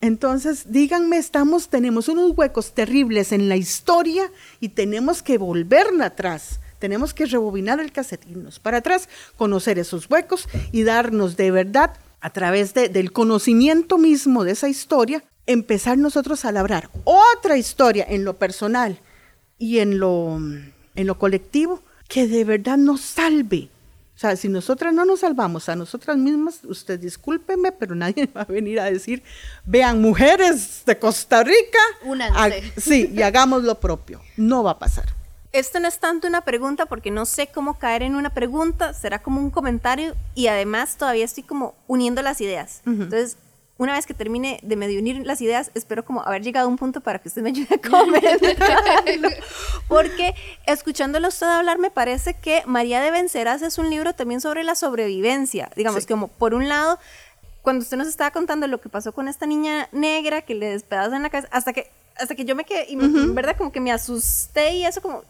Entonces, 0.00 0.72
díganme, 0.72 1.18
estamos, 1.18 1.68
tenemos 1.68 2.08
unos 2.08 2.32
huecos 2.36 2.72
terribles 2.72 3.32
en 3.32 3.48
la 3.48 3.56
historia 3.56 4.30
y 4.58 4.70
tenemos 4.70 5.22
que 5.22 5.36
volver 5.38 5.86
atrás. 6.02 6.60
Tenemos 6.78 7.12
que 7.12 7.26
rebobinar 7.26 7.80
el 7.80 7.92
cassette, 7.92 8.26
irnos 8.26 8.58
para 8.58 8.78
atrás, 8.78 9.08
conocer 9.36 9.78
esos 9.78 10.08
huecos 10.08 10.48
y 10.72 10.84
darnos 10.84 11.36
de 11.36 11.50
verdad, 11.50 11.98
a 12.22 12.30
través 12.30 12.72
de- 12.74 12.88
del 12.88 13.12
conocimiento 13.12 13.98
mismo 13.98 14.44
de 14.44 14.52
esa 14.52 14.68
historia, 14.68 15.22
empezar 15.46 15.96
nosotros 15.98 16.44
a 16.44 16.52
labrar 16.52 16.90
otra 17.04 17.56
historia 17.58 18.04
en 18.08 18.24
lo 18.24 18.38
personal 18.38 19.00
y 19.58 19.78
en 19.78 19.98
lo, 19.98 20.36
en 20.38 21.06
lo 21.06 21.18
colectivo 21.18 21.82
que 22.08 22.26
de 22.26 22.44
verdad 22.44 22.76
nos 22.78 23.00
salve. 23.02 23.68
O 24.20 24.22
sea, 24.22 24.36
si 24.36 24.50
nosotras 24.50 24.92
no 24.92 25.06
nos 25.06 25.20
salvamos 25.20 25.70
a 25.70 25.76
nosotras 25.76 26.14
mismas, 26.18 26.60
usted 26.64 27.00
discúlpeme, 27.00 27.72
pero 27.72 27.94
nadie 27.94 28.26
va 28.36 28.42
a 28.42 28.44
venir 28.44 28.78
a 28.78 28.84
decir, 28.84 29.22
vean, 29.64 30.02
mujeres 30.02 30.82
de 30.84 30.98
Costa 30.98 31.42
Rica, 31.42 31.78
Únanse. 32.04 32.38
hag- 32.38 32.72
sí, 32.78 33.10
y 33.14 33.22
hagamos 33.22 33.62
lo 33.64 33.80
propio. 33.80 34.20
No 34.36 34.62
va 34.62 34.72
a 34.72 34.78
pasar. 34.78 35.06
Esto 35.52 35.80
no 35.80 35.88
es 35.88 35.98
tanto 36.00 36.28
una 36.28 36.42
pregunta 36.42 36.84
porque 36.84 37.10
no 37.10 37.24
sé 37.24 37.46
cómo 37.46 37.78
caer 37.78 38.02
en 38.02 38.14
una 38.14 38.28
pregunta, 38.34 38.92
será 38.92 39.20
como 39.20 39.40
un 39.40 39.50
comentario 39.50 40.14
y 40.34 40.48
además 40.48 40.96
todavía 40.98 41.24
estoy 41.24 41.42
como 41.44 41.74
uniendo 41.86 42.20
las 42.20 42.42
ideas. 42.42 42.82
Entonces, 42.84 43.38
una 43.80 43.94
vez 43.94 44.04
que 44.04 44.12
termine 44.12 44.60
de 44.62 44.76
medio 44.76 45.00
unir 45.00 45.24
las 45.26 45.40
ideas, 45.40 45.70
espero 45.74 46.04
como 46.04 46.20
haber 46.22 46.42
llegado 46.42 46.66
a 46.66 46.68
un 46.68 46.76
punto 46.76 47.00
para 47.00 47.18
que 47.18 47.28
usted 47.28 47.40
me 47.40 47.48
ayude 47.48 47.74
a 47.76 47.88
comentarlo. 47.90 49.30
Porque 49.88 50.34
escuchándolo 50.66 51.28
usted 51.28 51.46
hablar, 51.46 51.78
me 51.78 51.90
parece 51.90 52.34
que 52.34 52.62
María 52.66 53.00
de 53.00 53.10
Venceras 53.10 53.62
es 53.62 53.78
un 53.78 53.88
libro 53.88 54.12
también 54.14 54.40
sobre 54.42 54.64
la 54.64 54.74
sobrevivencia. 54.74 55.70
Digamos, 55.76 56.02
Sí. 56.02 56.08
como 56.08 56.28
por 56.28 56.52
un 56.52 56.68
lado, 56.68 56.98
cuando 57.62 57.82
usted 57.82 57.96
nos 57.96 58.06
estaba 58.08 58.30
contando 58.32 58.66
lo 58.66 58.80
que 58.82 58.90
pasó 58.90 59.12
con 59.12 59.28
esta 59.28 59.46
niña 59.46 59.88
negra 59.92 60.42
que 60.42 60.54
le 60.54 60.66
despedazan 60.70 61.22
la 61.22 61.30
cabeza, 61.30 61.48
hasta 61.50 61.72
que, 61.72 61.90
hasta 62.18 62.34
que 62.34 62.44
yo 62.44 62.54
me 62.54 62.64
quedé, 62.64 62.84
y 62.88 62.96
me- 62.96 63.32
¿verdad? 63.32 63.56
Como 63.56 63.72
que 63.72 63.80
me 63.80 63.92
asusté 63.92 64.72
y 64.74 64.84
eso 64.84 65.00
como... 65.00 65.22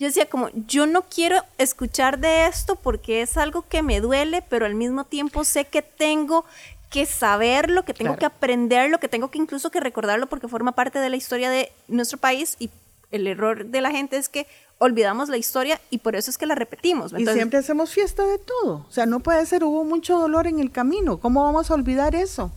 Yo 0.00 0.06
decía 0.06 0.26
como, 0.28 0.48
yo 0.68 0.86
no 0.86 1.02
quiero 1.02 1.42
escuchar 1.56 2.20
de 2.20 2.46
esto 2.46 2.76
porque 2.76 3.20
es 3.20 3.36
algo 3.36 3.64
que 3.68 3.82
me 3.82 4.00
duele, 4.00 4.42
pero 4.48 4.64
al 4.64 4.76
mismo 4.76 5.02
tiempo 5.04 5.42
sé 5.42 5.64
que 5.64 5.82
tengo 5.82 6.44
que 6.90 7.04
saberlo, 7.06 7.84
que 7.84 7.92
tengo 7.94 8.10
Claro. 8.16 8.18
que 8.20 8.26
aprenderlo, 8.26 8.98
que 8.98 9.08
tengo 9.08 9.30
que 9.30 9.38
incluso 9.38 9.70
que 9.70 9.80
recordarlo 9.80 10.26
porque 10.28 10.48
forma 10.48 10.72
parte 10.72 10.98
de 10.98 11.10
la 11.10 11.16
historia 11.16 11.50
de 11.50 11.70
nuestro 11.88 12.18
país 12.18 12.56
y 12.58 12.70
el 13.10 13.26
error 13.26 13.66
de 13.66 13.80
la 13.80 13.90
gente 13.90 14.16
es 14.16 14.28
que 14.28 14.46
olvidamos 14.78 15.28
la 15.28 15.36
historia 15.36 15.80
y 15.90 15.98
por 15.98 16.14
eso 16.16 16.30
es 16.30 16.38
que 16.38 16.46
la 16.46 16.54
repetimos. 16.54 17.12
y 17.16 17.26
siempre 17.26 17.58
hacemos 17.58 17.90
fiesta 17.92 18.24
de 18.24 18.38
todo. 18.38 18.86
O 18.88 18.92
sea, 18.92 19.06
no 19.06 19.20
puede 19.20 19.44
ser, 19.46 19.64
hubo 19.64 19.84
mucho 19.84 20.18
dolor 20.18 20.46
en 20.46 20.60
el 20.60 20.70
camino. 20.70 21.18
¿Cómo 21.18 21.42
vamos 21.42 21.70
a 21.70 21.74
olvidar 21.74 22.14
eso? 22.14 22.52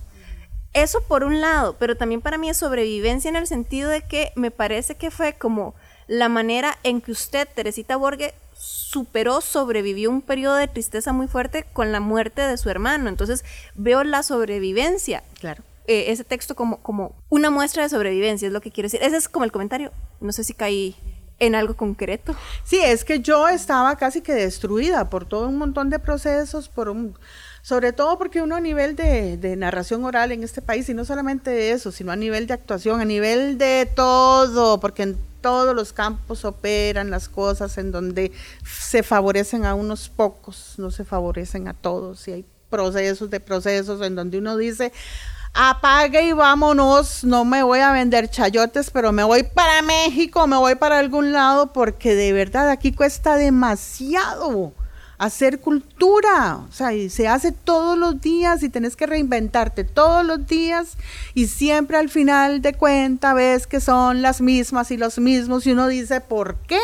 Eso 0.74 1.02
por 1.08 1.24
un 1.24 1.41
lado, 1.41 1.76
pero 1.80 1.98
también 1.98 2.22
para 2.22 2.38
mí 2.38 2.50
es 2.50 2.58
sobrevivencia 2.58 3.28
en 3.30 3.36
el 3.36 3.48
sentido 3.48 3.89
de 3.89 4.02
que 4.04 4.32
me 4.36 4.52
parece 4.52 4.96
que 4.96 5.12
fue 5.12 5.34
como 5.34 5.74
la 6.08 6.30
manera 6.30 6.78
en 6.84 7.02
que 7.02 7.12
usted, 7.12 7.48
Teresita 7.54 7.98
Borges, 7.98 8.34
superó, 8.62 9.41
sobrevivió 9.41 10.12
un 10.12 10.21
periodo 10.21 10.56
de 10.56 10.67
tristeza 10.67 11.12
muy 11.13 11.28
fuerte 11.28 11.65
con 11.74 11.91
la 11.91 12.00
muerte 12.00 12.41
de 12.41 12.58
su 12.58 12.69
hermano. 12.69 13.10
Entonces 13.10 13.43
veo 13.74 14.04
la 14.04 14.21
sobrevivencia, 14.21 15.24
Claro. 15.39 15.63
eh, 15.88 16.06
ese 16.10 16.24
texto 16.24 16.56
como, 16.56 16.78
como 16.84 17.15
una 17.30 17.50
muestra 17.50 17.84
de 17.84 17.89
sobrevivencia, 17.89 18.47
es 18.47 18.54
lo 18.54 18.62
que 18.62 18.69
quiero 18.71 18.86
decir. 18.86 19.02
Ese 19.02 19.17
es 19.17 19.28
como 19.30 19.45
el 19.45 19.52
comentario. 19.52 19.91
No 20.19 20.32
sé 20.32 20.43
si 20.43 20.54
caí 20.54 20.95
en 21.39 21.56
algo 21.56 21.76
concreto. 21.76 22.36
Sí, 22.63 22.80
es 22.84 23.04
que 23.04 23.19
yo 23.19 23.47
estaba 23.47 23.95
casi 23.95 24.21
que 24.21 24.34
destruida 24.34 25.10
por 25.10 25.26
todo 25.26 25.47
un 25.47 25.58
montón 25.58 25.89
de 25.89 25.97
procesos, 25.97 26.69
por 26.69 26.88
un, 26.88 27.15
sobre 27.63 27.93
todo 27.93 28.19
porque 28.19 28.43
uno 28.43 28.56
a 28.56 28.60
nivel 28.60 28.95
de, 28.95 29.38
de 29.38 29.56
narración 29.56 30.06
oral 30.06 30.32
en 30.32 30.43
este 30.43 30.62
país, 30.62 30.88
y 30.89 30.93
no 30.93 31.04
solamente 31.04 31.50
de 31.50 31.71
eso, 31.71 31.91
sino 31.91 32.12
a 32.12 32.15
nivel 32.15 32.45
de 32.45 32.54
actuación, 32.54 33.02
a 33.02 33.06
nivel 33.06 33.58
de 33.58 33.89
todo, 33.95 34.80
porque 34.80 35.02
en 35.02 35.17
todos 35.41 35.75
los 35.75 35.93
campos 35.93 36.45
operan 36.45 37.10
las 37.10 37.27
cosas 37.27 37.77
en 37.77 37.91
donde 37.91 38.32
se 38.63 39.04
favorecen 39.04 39.65
a 39.65 39.75
unos 39.75 40.10
pocos, 40.10 40.75
no 40.77 40.91
se 40.91 41.04
favorecen 41.04 41.67
a 41.67 41.73
todos, 41.73 42.27
y 42.27 42.32
hay 42.34 42.45
procesos 42.69 43.30
de 43.30 43.39
procesos 43.39 44.01
en 44.01 44.15
donde 44.15 44.38
uno 44.38 44.56
dice, 44.56 44.93
apague 45.54 46.23
y 46.23 46.32
vámonos, 46.32 47.23
no 47.23 47.43
me 47.43 47.63
voy 47.63 47.80
a 47.80 47.91
vender 47.91 48.30
chayotes, 48.30 48.89
pero 48.91 49.12
me 49.12 49.23
voy 49.23 49.43
para 49.43 49.82
México, 49.82 50.47
me 50.47 50.58
voy 50.58 50.75
para 50.75 50.99
algún 50.99 51.32
lado, 51.32 51.73
porque 51.73 52.15
de 52.15 52.32
verdad 52.34 52.69
aquí 52.69 52.93
cuesta 52.93 53.36
demasiado 53.36 54.73
hacer 55.21 55.60
cultura, 55.60 56.65
o 56.67 56.71
sea, 56.71 56.95
y 56.95 57.07
se 57.12 57.27
hace 57.27 57.51
todos 57.51 57.95
los 57.95 58.19
días 58.19 58.63
y 58.63 58.69
tenés 58.69 58.95
que 58.95 59.05
reinventarte 59.05 59.84
todos 59.84 60.25
los 60.25 60.47
días 60.47 60.97
y 61.36 61.45
siempre 61.45 61.97
al 61.97 62.10
final 62.10 62.63
de 62.63 62.73
cuenta 62.73 63.36
ves 63.36 63.67
que 63.67 63.79
son 63.81 64.23
las 64.23 64.41
mismas 64.41 64.89
y 64.89 64.97
los 64.97 65.19
mismos 65.19 65.67
y 65.67 65.73
uno 65.73 65.88
dice, 65.88 66.21
¿por 66.21 66.55
qué? 66.62 66.81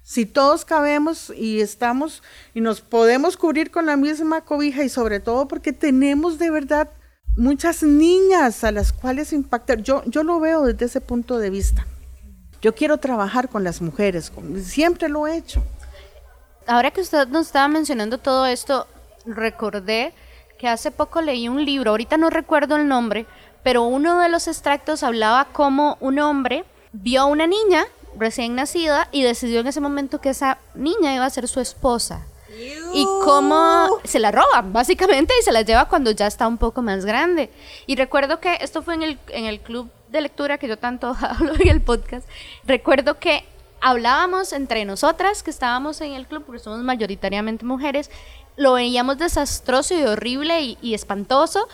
Si 0.00 0.26
todos 0.26 0.64
cabemos 0.64 1.32
y 1.36 1.60
estamos 1.60 2.22
y 2.54 2.60
nos 2.60 2.82
podemos 2.82 3.36
cubrir 3.36 3.72
con 3.72 3.84
la 3.84 3.96
misma 3.96 4.42
cobija 4.42 4.84
y 4.84 4.88
sobre 4.88 5.18
todo 5.18 5.48
porque 5.48 5.72
tenemos 5.72 6.38
de 6.38 6.52
verdad 6.52 6.88
muchas 7.36 7.82
niñas 7.82 8.62
a 8.62 8.70
las 8.70 8.92
cuales 8.92 9.32
impactar. 9.32 9.82
Yo, 9.82 10.04
yo 10.06 10.22
lo 10.22 10.38
veo 10.38 10.66
desde 10.66 10.84
ese 10.84 11.00
punto 11.00 11.40
de 11.40 11.50
vista. 11.50 11.84
Yo 12.62 12.76
quiero 12.76 12.98
trabajar 12.98 13.48
con 13.48 13.64
las 13.64 13.82
mujeres, 13.82 14.30
siempre 14.62 15.08
lo 15.08 15.26
he 15.26 15.36
hecho. 15.36 15.64
Ahora 16.70 16.92
que 16.92 17.00
usted 17.00 17.26
nos 17.26 17.46
estaba 17.46 17.66
mencionando 17.66 18.18
todo 18.18 18.46
esto, 18.46 18.86
recordé 19.26 20.12
que 20.56 20.68
hace 20.68 20.92
poco 20.92 21.20
leí 21.20 21.48
un 21.48 21.64
libro, 21.64 21.90
ahorita 21.90 22.16
no 22.16 22.30
recuerdo 22.30 22.76
el 22.76 22.86
nombre, 22.86 23.26
pero 23.64 23.82
uno 23.82 24.20
de 24.20 24.28
los 24.28 24.46
extractos 24.46 25.02
hablaba 25.02 25.46
como 25.46 25.98
un 25.98 26.20
hombre 26.20 26.64
vio 26.92 27.22
a 27.22 27.24
una 27.24 27.48
niña 27.48 27.86
recién 28.16 28.54
nacida 28.54 29.08
y 29.10 29.24
decidió 29.24 29.58
en 29.58 29.66
ese 29.66 29.80
momento 29.80 30.20
que 30.20 30.28
esa 30.28 30.58
niña 30.76 31.12
iba 31.12 31.24
a 31.24 31.30
ser 31.30 31.48
su 31.48 31.58
esposa 31.58 32.24
y 32.94 33.04
cómo 33.24 33.88
se 34.04 34.20
la 34.20 34.30
roban, 34.30 34.72
básicamente, 34.72 35.34
y 35.40 35.42
se 35.42 35.50
la 35.50 35.62
lleva 35.62 35.88
cuando 35.88 36.12
ya 36.12 36.28
está 36.28 36.46
un 36.46 36.58
poco 36.58 36.82
más 36.82 37.04
grande. 37.04 37.50
Y 37.86 37.96
recuerdo 37.96 38.38
que 38.38 38.58
esto 38.60 38.82
fue 38.82 38.94
en 38.94 39.02
el, 39.02 39.18
en 39.30 39.46
el 39.46 39.58
club 39.58 39.90
de 40.08 40.20
lectura 40.20 40.58
que 40.58 40.68
yo 40.68 40.78
tanto 40.78 41.16
hablo 41.20 41.54
en 41.54 41.68
el 41.68 41.80
podcast. 41.80 42.28
Recuerdo 42.64 43.18
que 43.18 43.44
hablábamos 43.80 44.52
entre 44.52 44.84
nosotras 44.84 45.42
que 45.42 45.50
estábamos 45.50 46.00
en 46.00 46.12
el 46.12 46.26
club, 46.26 46.44
porque 46.44 46.60
somos 46.60 46.80
mayoritariamente 46.80 47.64
mujeres, 47.64 48.10
lo 48.56 48.74
veíamos 48.74 49.18
desastroso 49.18 49.94
y 49.94 50.02
horrible 50.02 50.76
y, 50.80 50.94
espantoso, 50.94 51.68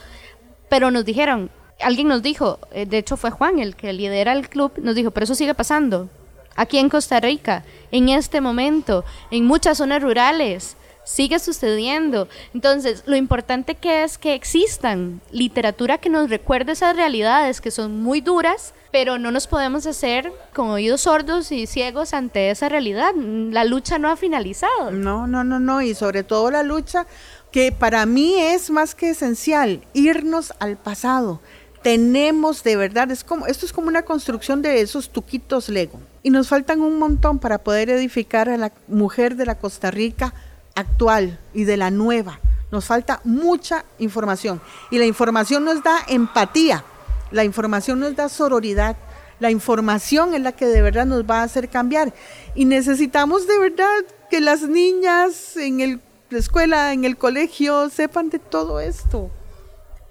pero 0.69 0.91
nos 0.91 1.05
dijeron, 1.05 1.51
alguien 1.81 2.09
nos 2.09 2.23
dijo, 2.23 2.59
eh, 2.73 2.87
de 2.87 2.99
hecho 2.99 3.17
fue 3.17 3.31
Juan 3.31 3.59
el 3.59 3.77
que 3.77 3.93
lidera 3.93 4.33
el 4.33 4.49
club, 4.49 4.73
nos 4.79 4.95
dijo, 4.95 5.11
pero 5.11 5.25
eso 5.25 5.35
sigue 5.35 5.55
pasando 5.55 6.09
aquí 6.57 6.79
en 6.79 6.89
Costa 6.89 7.21
Rica, 7.21 7.65
en 7.93 8.09
este 8.09 8.41
momento, 8.41 9.05
en 9.31 9.45
muchas 9.45 9.79
zonas 9.79 10.03
rurales. 10.03 10.77
Sigue 11.05 11.39
sucediendo. 11.39 12.27
Entonces, 12.53 13.05
lo 13.07 13.15
importante 13.15 13.77
que 13.77 14.03
es 14.03 14.19
que 14.19 14.35
existan 14.35 15.21
literatura 15.31 15.99
que 15.99 16.11
nos 16.11 16.29
recuerde 16.29 16.73
esas 16.73 16.97
realidades 16.97 17.61
que 17.61 17.71
son 17.71 18.03
muy 18.03 18.21
duras, 18.21 18.75
pero 18.93 19.19
no 19.19 19.31
nos 19.31 19.47
podemos 19.47 19.87
hacer 19.87 20.33
con 20.55 20.69
oídos 20.69 21.03
sordos 21.03 21.53
y 21.53 21.67
ciegos 21.67 22.15
ante 22.15 22.51
esa 22.51 22.69
realidad. 22.69 23.15
La 23.15 23.65
lucha 23.65 23.99
no 23.99 24.09
ha 24.09 24.17
finalizado. 24.17 24.91
No, 24.91 25.27
no, 25.27 25.45
no, 25.45 25.59
no. 25.59 25.83
Y 25.83 25.95
sobre 25.95 26.23
todo 26.23 26.51
la 26.51 26.63
lucha 26.63 27.07
que 27.51 27.73
para 27.73 28.05
mí 28.07 28.35
es 28.35 28.71
más 28.71 28.95
que 28.95 29.11
esencial, 29.11 29.83
irnos 29.95 30.53
al 30.59 30.77
pasado. 30.77 31.41
Tenemos 31.83 32.65
de 32.65 32.77
verdad, 32.77 33.11
es 33.11 33.23
como, 33.23 33.47
esto 33.47 33.65
es 33.65 33.73
como 33.73 33.89
una 33.89 34.03
construcción 34.03 34.61
de 34.61 34.81
esos 34.81 35.11
tuquitos 35.11 35.69
Lego 35.69 36.01
y 36.23 36.31
nos 36.31 36.49
faltan 36.49 36.81
un 36.81 36.99
montón 36.99 37.39
para 37.39 37.59
poder 37.59 37.89
edificar 37.89 38.49
a 38.49 38.57
la 38.57 38.73
mujer 38.89 39.37
de 39.37 39.47
la 39.47 39.55
Costa 39.59 39.93
Rica 39.93 40.35
actual 40.75 41.39
y 41.55 41.65
de 41.65 41.77
la 41.77 41.91
nueva. 41.91 42.41
Nos 42.73 42.87
falta 42.87 43.21
mucha 43.23 43.85
información 44.01 44.61
y 44.91 44.99
la 44.99 45.07
información 45.07 45.65
nos 45.65 45.85
da 45.85 45.99
empatía, 46.09 46.85
la 47.31 47.45
información 47.45 48.01
nos 48.01 48.17
da 48.17 48.29
sororidad, 48.29 48.97
la 49.39 49.51
información 49.51 50.35
es 50.35 50.41
la 50.41 50.53
que 50.53 50.67
de 50.67 50.83
verdad 50.83 51.07
nos 51.07 51.25
va 51.25 51.41
a 51.41 51.43
hacer 51.43 51.69
cambiar 51.69 52.13
y 52.55 52.65
necesitamos 52.65 53.47
de 53.47 53.59
verdad 53.59 54.05
que 54.31 54.41
las 54.41 54.63
niñas 54.63 55.57
en 55.57 55.81
el, 55.81 56.01
la 56.31 56.39
escuela, 56.39 56.93
en 56.93 57.05
el 57.05 57.17
colegio 57.17 57.91
sepan 57.91 58.31
de 58.31 58.39
todo 58.39 58.81
esto. 58.81 59.31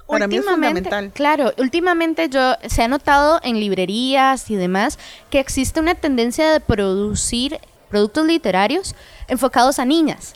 Para 0.07 0.27
mí 0.27 0.37
es 0.37 0.45
fundamental. 0.45 1.11
Claro, 1.13 1.51
últimamente 1.57 2.29
yo 2.29 2.53
se 2.67 2.83
ha 2.83 2.87
notado 2.87 3.39
en 3.43 3.59
librerías 3.59 4.51
y 4.51 4.55
demás 4.55 4.99
que 5.31 5.39
existe 5.39 5.79
una 5.79 5.95
tendencia 5.95 6.51
de 6.51 6.59
producir 6.59 7.59
productos 7.89 8.25
literarios 8.25 8.95
enfocados 9.27 9.79
a 9.79 9.85
niñas. 9.85 10.35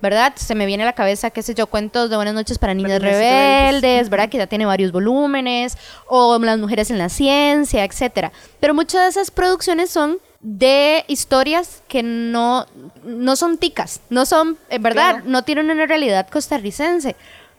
¿Verdad? 0.00 0.32
Se 0.36 0.54
me 0.54 0.66
viene 0.66 0.84
a 0.84 0.86
la 0.86 0.92
cabeza, 0.92 1.30
qué 1.30 1.42
sé 1.42 1.54
yo, 1.54 1.66
cuentos 1.66 2.08
de 2.08 2.16
Buenas 2.16 2.34
noches 2.34 2.58
para 2.58 2.72
niñas 2.72 3.02
rebeldes, 3.02 4.08
¿verdad? 4.08 4.28
Que 4.28 4.38
ya 4.38 4.46
tiene 4.46 4.64
varios 4.64 4.92
volúmenes, 4.92 5.76
o 6.06 6.38
Las 6.38 6.58
mujeres 6.58 6.90
en 6.90 6.98
la 6.98 7.08
ciencia, 7.08 7.84
etcétera. 7.84 8.32
Pero 8.60 8.74
muchas 8.74 9.02
de 9.02 9.08
esas 9.08 9.30
producciones 9.30 9.90
son 9.90 10.18
de 10.40 11.04
historias 11.08 11.82
que 11.88 12.04
no, 12.04 12.66
no 13.02 13.34
son 13.34 13.58
ticas, 13.58 14.00
no 14.08 14.24
son, 14.24 14.56
en 14.70 14.82
verdad, 14.82 15.24
no 15.24 15.42
tienen 15.42 15.70
una 15.70 15.86
realidad 15.86 16.28
costarricense 16.28 17.16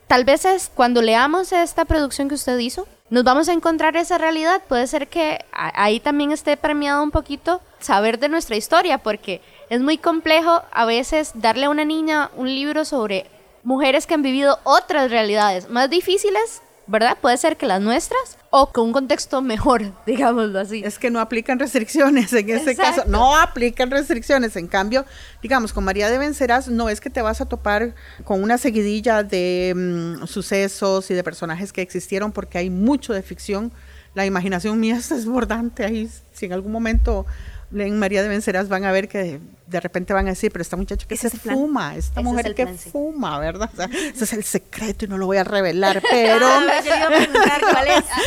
tal 0.09 0.25
vez 0.25 0.43
es 0.43 0.71
cuando 0.73 1.03
leamos 1.03 1.53
esta 1.53 1.85
producción 1.85 2.29
que 2.29 2.35
usted 2.35 2.57
hizo, 2.57 2.87
nos 3.11 3.23
vamos 3.23 3.47
a 3.47 3.53
encontrar 3.53 3.95
esa 3.95 4.17
realidad. 4.17 4.59
Puede 4.67 4.87
ser 4.87 5.07
que 5.07 5.45
ahí 5.51 5.99
también 5.99 6.31
esté 6.31 6.57
premiado 6.57 7.03
un 7.03 7.11
poquito 7.11 7.61
saber 7.79 8.17
de 8.17 8.27
nuestra 8.27 8.55
historia, 8.55 8.97
porque 8.97 9.39
es 9.69 9.81
muy 9.81 9.97
complejo 9.97 10.63
a 10.71 10.85
veces 10.85 11.31
darle 11.35 11.65
a 11.65 11.69
una 11.69 11.85
niña 11.85 12.31
un 12.35 12.47
libro 12.47 12.85
sobre 12.85 13.29
mujeres 13.63 14.07
que 14.07 14.13
han 14.13 14.21
vivido 14.21 14.59
otras 14.63 15.11
realidades 15.11 15.69
más 15.69 15.89
difíciles 15.89 16.61
¿verdad? 16.89 17.17
Puede 17.21 17.37
ser 17.37 17.55
que 17.55 17.67
las 17.67 17.79
nuestras 17.81 18.37
o 18.49 18.71
con 18.71 18.87
un 18.87 18.93
contexto 18.93 19.43
mejor, 19.43 19.93
digámoslo 20.07 20.59
así. 20.59 20.81
Es 20.83 20.97
que 20.97 21.11
no 21.11 21.19
aplican 21.19 21.59
restricciones 21.59 22.33
en 22.33 22.49
este 22.49 22.75
caso, 22.75 23.03
no 23.05 23.37
aplican 23.37 23.91
restricciones. 23.91 24.55
En 24.55 24.67
cambio, 24.67 25.05
digamos, 25.41 25.71
con 25.71 25.83
María 25.83 26.09
de 26.09 26.17
Venceras 26.17 26.67
no 26.67 26.89
es 26.89 26.99
que 26.99 27.11
te 27.11 27.21
vas 27.21 27.41
a 27.41 27.45
topar 27.45 27.93
con 28.23 28.41
una 28.41 28.57
seguidilla 28.57 29.21
de 29.21 29.73
mm, 29.75 30.25
sucesos 30.25 31.11
y 31.11 31.13
de 31.13 31.23
personajes 31.23 31.71
que 31.71 31.83
existieron 31.83 32.31
porque 32.31 32.57
hay 32.57 32.71
mucho 32.71 33.13
de 33.13 33.21
ficción. 33.21 33.71
La 34.15 34.25
imaginación 34.25 34.79
mía 34.79 34.95
es 34.97 35.09
desbordante 35.09 35.85
ahí. 35.85 36.09
Si 36.31 36.47
en 36.47 36.53
algún 36.53 36.71
momento 36.71 37.27
leen 37.71 37.99
María 37.99 38.23
de 38.23 38.29
Venceras 38.29 38.67
van 38.67 38.83
a 38.85 38.91
ver 38.91 39.07
que 39.07 39.39
de 39.67 39.79
repente 39.79 40.13
van 40.13 40.25
a 40.25 40.31
decir, 40.31 40.51
pero 40.51 40.63
esta 40.63 40.75
muchacha 40.75 41.07
que 41.07 41.15
se 41.15 41.29
fuma, 41.29 41.95
esta 41.95 42.21
mujer 42.21 42.55
que 42.55 42.65
fuma, 42.67 43.37
¿verdad? 43.39 43.69
ese 43.91 44.23
es 44.23 44.33
el 44.33 44.43
secreto 44.43 45.05
y 45.05 45.07
no 45.07 45.17
lo 45.17 45.27
voy 45.27 45.37
a 45.37 45.43
revelar, 45.43 46.01
pero... 46.09 46.47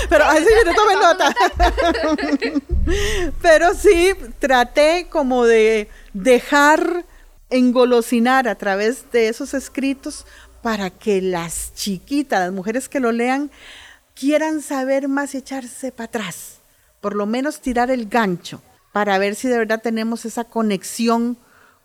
pero 0.09 0.25
así 0.25 0.47
no 0.65 0.75
tome 0.75 0.95
nota. 0.95 1.35
pero 3.43 3.75
sí, 3.75 4.13
traté 4.39 5.09
como 5.11 5.45
de 5.45 5.89
dejar 6.13 7.05
engolosinar 7.51 8.49
a 8.49 8.55
través 8.55 9.11
de 9.11 9.29
esos 9.29 9.55
escritos 9.55 10.25
para 10.63 10.91
que 10.91 11.21
las 11.21 11.75
chiquitas, 11.75 12.39
las 12.41 12.53
mujeres 12.53 12.89
que 12.89 13.01
lo 13.01 13.11
lean, 13.11 13.51
quieran 14.15 14.63
saber 14.63 15.09
más 15.09 15.35
y 15.35 15.39
echarse 15.39 15.91
para 15.91 16.07
atrás, 16.07 16.59
por 17.01 17.17
lo 17.17 17.27
menos 17.27 17.61
tirar 17.61 17.91
el 17.91 18.09
gancho 18.09 18.63
para 18.93 19.19
ver 19.19 19.35
si 19.35 19.49
de 19.49 19.59
verdad 19.59 19.81
tenemos 19.83 20.25
esa 20.25 20.45
conexión 20.45 21.39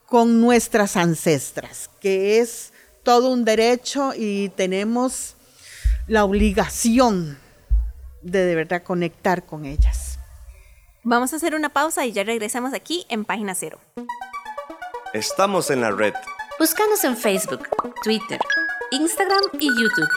con 0.06 0.42
nuestras 0.42 0.96
ancestras, 0.96 1.90
que 2.00 2.40
es 2.40 2.74
todo 3.04 3.30
un 3.30 3.46
derecho 3.46 4.14
y 4.16 4.50
tenemos 4.50 5.36
la 6.08 6.24
obligación 6.24 7.38
de 8.22 8.46
de 8.46 8.56
verdad 8.56 8.84
conectar 8.84 9.46
con 9.46 9.66
ellas. 9.66 10.20
Vamos 11.04 11.32
a 11.32 11.38
hacer 11.38 11.56
una 11.56 11.70
pausa 11.70 12.06
y 12.06 12.12
ya 12.12 12.24
regresamos 12.24 12.74
aquí 12.74 13.06
en 13.10 13.24
Página 13.24 13.56
Cero. 13.56 13.80
Estamos 15.14 15.70
en 15.72 15.82
la 15.82 15.92
red. 15.92 16.14
Búscanos 16.60 17.04
en 17.06 17.16
Facebook, 17.16 17.70
Twitter, 18.04 18.40
Instagram 18.92 19.42
y 19.54 19.68
YouTube. 19.68 20.10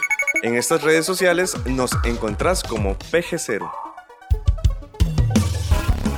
En 0.43 0.55
estas 0.55 0.81
redes 0.81 1.05
sociales 1.05 1.55
nos 1.65 1.91
encontrás 2.03 2.63
como 2.63 2.97
PG0. 2.97 3.90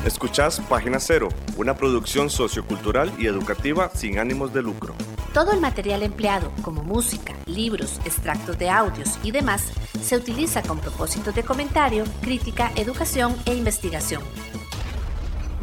Escuchás 0.05 0.59
Página 0.67 0.99
Cero, 0.99 1.29
una 1.55 1.77
producción 1.77 2.29
sociocultural 2.29 3.13
y 3.17 3.27
educativa 3.27 3.89
sin 3.93 4.19
ánimos 4.19 4.53
de 4.53 4.61
lucro. 4.61 4.93
Todo 5.33 5.53
el 5.53 5.61
material 5.61 6.03
empleado, 6.03 6.51
como 6.61 6.83
música, 6.83 7.33
libros, 7.45 8.01
extractos 8.03 8.59
de 8.59 8.69
audios 8.69 9.17
y 9.23 9.31
demás, 9.31 9.71
se 10.01 10.17
utiliza 10.17 10.61
con 10.61 10.79
propósitos 10.79 11.33
de 11.33 11.43
comentario, 11.43 12.03
crítica, 12.21 12.73
educación 12.75 13.33
e 13.45 13.53
investigación. 13.53 14.21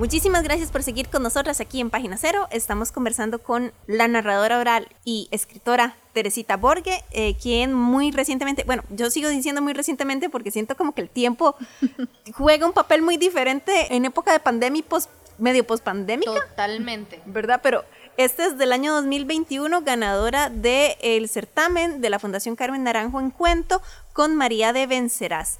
Muchísimas 0.00 0.44
gracias 0.44 0.70
por 0.70 0.82
seguir 0.82 1.10
con 1.10 1.22
nosotras 1.22 1.60
aquí 1.60 1.78
en 1.78 1.90
Página 1.90 2.16
Cero. 2.16 2.48
Estamos 2.50 2.90
conversando 2.90 3.38
con 3.38 3.70
la 3.86 4.08
narradora 4.08 4.58
oral 4.58 4.88
y 5.04 5.28
escritora 5.30 5.94
Teresita 6.14 6.56
Borge, 6.56 7.04
eh, 7.10 7.34
quien 7.34 7.74
muy 7.74 8.10
recientemente, 8.10 8.64
bueno, 8.64 8.82
yo 8.88 9.10
sigo 9.10 9.28
diciendo 9.28 9.60
muy 9.60 9.74
recientemente 9.74 10.30
porque 10.30 10.50
siento 10.50 10.74
como 10.74 10.94
que 10.94 11.02
el 11.02 11.10
tiempo 11.10 11.54
juega 12.34 12.64
un 12.64 12.72
papel 12.72 13.02
muy 13.02 13.18
diferente 13.18 13.94
en 13.94 14.06
época 14.06 14.32
de 14.32 14.40
pandemia 14.40 14.80
y 14.80 14.82
post, 14.84 15.10
medio 15.36 15.66
post 15.66 15.84
pandémica. 15.84 16.32
Totalmente. 16.32 17.20
¿Verdad? 17.26 17.60
Pero 17.62 17.84
Este 18.16 18.46
es 18.46 18.56
del 18.56 18.72
año 18.72 18.94
2021, 18.94 19.82
ganadora 19.82 20.48
del 20.48 21.28
certamen 21.28 22.00
de 22.00 22.08
la 22.08 22.18
Fundación 22.18 22.56
Carmen 22.56 22.84
Naranjo 22.84 23.20
en 23.20 23.30
Cuento 23.30 23.82
con 24.14 24.34
María 24.34 24.72
de 24.72 24.86
Vencerás. 24.86 25.58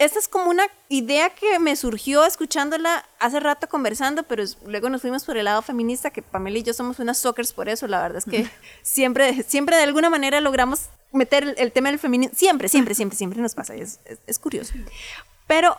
Esta 0.00 0.18
es 0.18 0.28
como 0.28 0.48
una 0.48 0.64
idea 0.88 1.28
que 1.28 1.58
me 1.58 1.76
surgió 1.76 2.24
escuchándola 2.24 3.04
hace 3.18 3.38
rato 3.38 3.68
conversando, 3.68 4.22
pero 4.22 4.42
luego 4.64 4.88
nos 4.88 5.02
fuimos 5.02 5.24
por 5.24 5.36
el 5.36 5.44
lado 5.44 5.60
feminista, 5.60 6.08
que 6.08 6.22
Pamela 6.22 6.56
y 6.56 6.62
yo 6.62 6.72
somos 6.72 6.98
unas 7.00 7.18
socers 7.18 7.52
por 7.52 7.68
eso, 7.68 7.86
la 7.86 8.00
verdad 8.00 8.16
es 8.16 8.24
que 8.24 8.50
siempre, 8.82 9.42
siempre 9.42 9.76
de 9.76 9.82
alguna 9.82 10.08
manera 10.08 10.40
logramos 10.40 10.88
meter 11.12 11.54
el, 11.58 11.70
tema 11.72 11.90
del 11.90 11.98
feminismo, 11.98 12.34
siempre, 12.34 12.70
siempre, 12.70 12.94
siempre, 12.94 13.18
siempre 13.18 13.42
nos 13.42 13.54
pasa, 13.54 13.74
es, 13.74 14.00
es 14.26 14.38
curioso. 14.38 14.72
Pero 15.46 15.76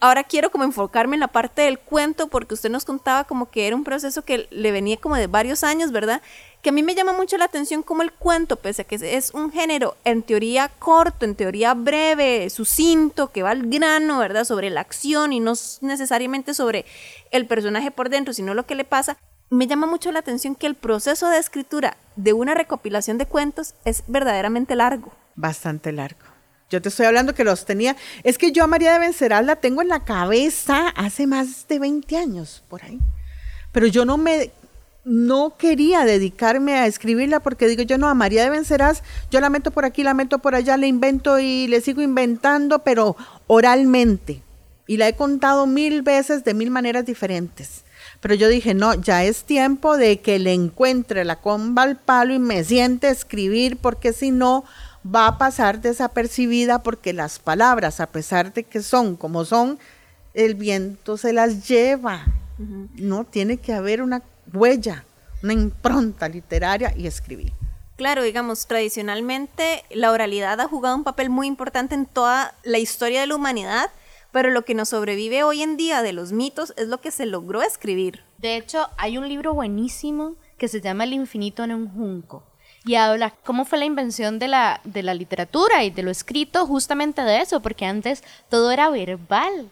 ahora 0.00 0.24
quiero 0.24 0.50
como 0.50 0.64
enfocarme 0.64 1.16
en 1.16 1.20
la 1.20 1.28
parte 1.28 1.62
del 1.62 1.78
cuento, 1.78 2.28
porque 2.28 2.54
usted 2.54 2.70
nos 2.70 2.84
contaba 2.84 3.24
como 3.24 3.50
que 3.50 3.66
era 3.66 3.76
un 3.76 3.84
proceso 3.84 4.22
que 4.22 4.46
le 4.50 4.72
venía 4.72 4.96
como 4.96 5.16
de 5.16 5.26
varios 5.26 5.64
años, 5.64 5.92
¿verdad? 5.92 6.22
que 6.66 6.70
a 6.70 6.72
mí 6.72 6.82
me 6.82 6.96
llama 6.96 7.12
mucho 7.12 7.38
la 7.38 7.44
atención 7.44 7.84
como 7.84 8.02
el 8.02 8.10
cuento, 8.10 8.56
pese 8.56 8.82
a 8.82 8.84
que 8.86 8.96
es 8.96 9.32
un 9.34 9.52
género 9.52 9.96
en 10.04 10.24
teoría 10.24 10.68
corto, 10.80 11.24
en 11.24 11.36
teoría 11.36 11.74
breve, 11.74 12.50
sucinto, 12.50 13.30
que 13.30 13.44
va 13.44 13.50
al 13.50 13.70
grano, 13.70 14.18
¿verdad? 14.18 14.42
Sobre 14.42 14.68
la 14.70 14.80
acción 14.80 15.32
y 15.32 15.38
no 15.38 15.52
necesariamente 15.80 16.54
sobre 16.54 16.84
el 17.30 17.46
personaje 17.46 17.92
por 17.92 18.08
dentro, 18.08 18.34
sino 18.34 18.52
lo 18.52 18.66
que 18.66 18.74
le 18.74 18.82
pasa. 18.82 19.16
Me 19.48 19.68
llama 19.68 19.86
mucho 19.86 20.10
la 20.10 20.18
atención 20.18 20.56
que 20.56 20.66
el 20.66 20.74
proceso 20.74 21.28
de 21.28 21.38
escritura 21.38 21.98
de 22.16 22.32
una 22.32 22.52
recopilación 22.52 23.16
de 23.16 23.26
cuentos 23.26 23.76
es 23.84 24.02
verdaderamente 24.08 24.74
largo. 24.74 25.12
Bastante 25.36 25.92
largo. 25.92 26.35
Yo 26.70 26.82
te 26.82 26.88
estoy 26.88 27.06
hablando 27.06 27.34
que 27.34 27.44
los 27.44 27.64
tenía. 27.64 27.96
Es 28.24 28.38
que 28.38 28.50
yo 28.50 28.64
a 28.64 28.66
María 28.66 28.92
de 28.92 28.98
Venceral 28.98 29.46
la 29.46 29.56
tengo 29.56 29.82
en 29.82 29.88
la 29.88 30.04
cabeza 30.04 30.88
hace 30.88 31.26
más 31.26 31.68
de 31.68 31.78
20 31.78 32.16
años, 32.16 32.62
por 32.68 32.82
ahí. 32.82 32.98
Pero 33.72 33.86
yo 33.86 34.04
no 34.04 34.16
me 34.16 34.50
no 35.04 35.56
quería 35.56 36.04
dedicarme 36.04 36.74
a 36.74 36.88
escribirla 36.88 37.38
porque 37.38 37.68
digo 37.68 37.84
yo 37.84 37.96
no, 37.96 38.08
a 38.08 38.14
María 38.14 38.42
de 38.42 38.50
Vencerás, 38.50 39.04
yo 39.30 39.40
la 39.40 39.50
meto 39.50 39.70
por 39.70 39.84
aquí, 39.84 40.02
la 40.02 40.14
meto 40.14 40.40
por 40.40 40.56
allá, 40.56 40.76
le 40.76 40.88
invento 40.88 41.38
y 41.38 41.68
le 41.68 41.80
sigo 41.80 42.02
inventando, 42.02 42.80
pero 42.80 43.16
oralmente. 43.46 44.42
Y 44.88 44.96
la 44.96 45.06
he 45.06 45.14
contado 45.14 45.68
mil 45.68 46.02
veces 46.02 46.42
de 46.42 46.54
mil 46.54 46.72
maneras 46.72 47.06
diferentes. 47.06 47.84
Pero 48.20 48.34
yo 48.34 48.48
dije, 48.48 48.74
no, 48.74 48.94
ya 48.94 49.22
es 49.22 49.44
tiempo 49.44 49.96
de 49.96 50.20
que 50.20 50.40
le 50.40 50.52
encuentre 50.52 51.24
la 51.24 51.40
comba 51.40 51.82
al 51.82 51.96
palo 51.96 52.34
y 52.34 52.40
me 52.40 52.64
siente 52.64 53.06
a 53.06 53.10
escribir 53.10 53.76
porque 53.76 54.12
si 54.12 54.32
no 54.32 54.64
va 55.14 55.26
a 55.26 55.38
pasar 55.38 55.80
desapercibida 55.80 56.82
porque 56.82 57.12
las 57.12 57.38
palabras, 57.38 58.00
a 58.00 58.06
pesar 58.06 58.52
de 58.52 58.64
que 58.64 58.82
son 58.82 59.16
como 59.16 59.44
son, 59.44 59.78
el 60.34 60.54
viento 60.54 61.16
se 61.16 61.32
las 61.32 61.68
lleva. 61.68 62.24
No, 62.58 63.24
tiene 63.24 63.58
que 63.58 63.74
haber 63.74 64.02
una 64.02 64.22
huella, 64.52 65.04
una 65.42 65.52
impronta 65.52 66.28
literaria 66.28 66.94
y 66.96 67.06
escribir. 67.06 67.52
Claro, 67.96 68.22
digamos, 68.22 68.66
tradicionalmente 68.66 69.84
la 69.90 70.10
oralidad 70.10 70.60
ha 70.60 70.68
jugado 70.68 70.96
un 70.96 71.04
papel 71.04 71.30
muy 71.30 71.46
importante 71.46 71.94
en 71.94 72.06
toda 72.06 72.54
la 72.62 72.78
historia 72.78 73.20
de 73.20 73.26
la 73.26 73.36
humanidad, 73.36 73.90
pero 74.32 74.50
lo 74.50 74.64
que 74.64 74.74
nos 74.74 74.90
sobrevive 74.90 75.44
hoy 75.44 75.62
en 75.62 75.76
día 75.76 76.02
de 76.02 76.12
los 76.12 76.32
mitos 76.32 76.74
es 76.76 76.88
lo 76.88 77.00
que 77.00 77.10
se 77.10 77.24
logró 77.24 77.62
escribir. 77.62 78.22
De 78.38 78.56
hecho, 78.56 78.88
hay 78.98 79.16
un 79.16 79.28
libro 79.28 79.54
buenísimo 79.54 80.36
que 80.58 80.68
se 80.68 80.80
llama 80.80 81.04
El 81.04 81.14
infinito 81.14 81.64
en 81.64 81.72
un 81.72 81.88
junco 81.88 82.42
y 82.86 82.94
habla 82.94 83.32
cómo 83.44 83.64
fue 83.64 83.78
la 83.78 83.84
invención 83.84 84.38
de 84.38 84.46
la, 84.46 84.80
de 84.84 85.02
la 85.02 85.12
literatura 85.12 85.82
y 85.82 85.90
de 85.90 86.04
lo 86.04 86.10
escrito 86.10 86.66
justamente 86.66 87.22
de 87.22 87.40
eso, 87.40 87.60
porque 87.60 87.84
antes 87.84 88.22
todo 88.48 88.70
era 88.70 88.88
verbal 88.90 89.70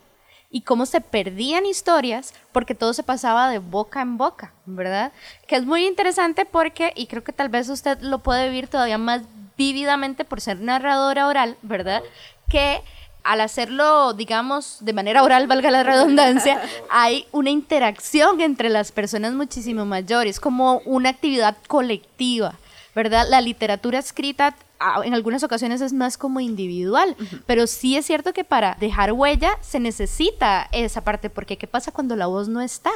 y 0.50 0.62
cómo 0.62 0.84
se 0.84 1.00
perdían 1.00 1.64
historias 1.64 2.34
porque 2.50 2.74
todo 2.74 2.92
se 2.92 3.04
pasaba 3.04 3.48
de 3.48 3.60
boca 3.60 4.02
en 4.02 4.16
boca, 4.16 4.52
¿verdad? 4.66 5.12
Que 5.46 5.56
es 5.56 5.64
muy 5.64 5.86
interesante 5.86 6.44
porque, 6.44 6.92
y 6.96 7.06
creo 7.06 7.22
que 7.22 7.32
tal 7.32 7.48
vez 7.48 7.68
usted 7.68 8.00
lo 8.00 8.18
puede 8.18 8.48
vivir 8.48 8.66
todavía 8.66 8.98
más 8.98 9.22
vívidamente 9.56 10.24
por 10.24 10.40
ser 10.40 10.60
narradora 10.60 11.28
oral, 11.28 11.56
¿verdad? 11.62 12.02
Que 12.48 12.82
al 13.22 13.40
hacerlo, 13.40 14.12
digamos, 14.12 14.78
de 14.80 14.92
manera 14.92 15.22
oral, 15.22 15.46
valga 15.46 15.70
la 15.70 15.82
redundancia, 15.82 16.60
hay 16.90 17.26
una 17.32 17.50
interacción 17.50 18.40
entre 18.40 18.68
las 18.70 18.92
personas 18.92 19.34
muchísimo 19.34 19.86
mayores, 19.86 20.40
como 20.40 20.78
una 20.84 21.10
actividad 21.10 21.56
colectiva, 21.68 22.58
¿verdad? 22.94 23.26
La 23.28 23.40
literatura 23.40 23.98
escrita 23.98 24.54
en 25.04 25.14
algunas 25.14 25.42
ocasiones 25.42 25.80
es 25.80 25.92
más 25.92 26.18
como 26.18 26.40
individual, 26.40 27.16
pero 27.46 27.66
sí 27.66 27.96
es 27.96 28.06
cierto 28.06 28.32
que 28.32 28.44
para 28.44 28.76
dejar 28.78 29.12
huella 29.12 29.58
se 29.62 29.80
necesita 29.80 30.68
esa 30.72 31.02
parte, 31.02 31.30
porque 31.30 31.56
¿qué 31.56 31.66
pasa 31.66 31.92
cuando 31.92 32.16
la 32.16 32.26
voz 32.26 32.48
no 32.48 32.60
está? 32.60 32.90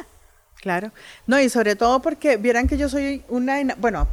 Claro, 0.61 0.91
no, 1.27 1.41
y 1.41 1.49
sobre 1.49 1.77
todo 1.77 2.01
porque 2.01 2.37
vieran 2.37 2.67
que 2.67 2.77
yo 2.77 2.89
soy 2.89 3.23
una, 3.29 3.59
bueno, 3.77 4.09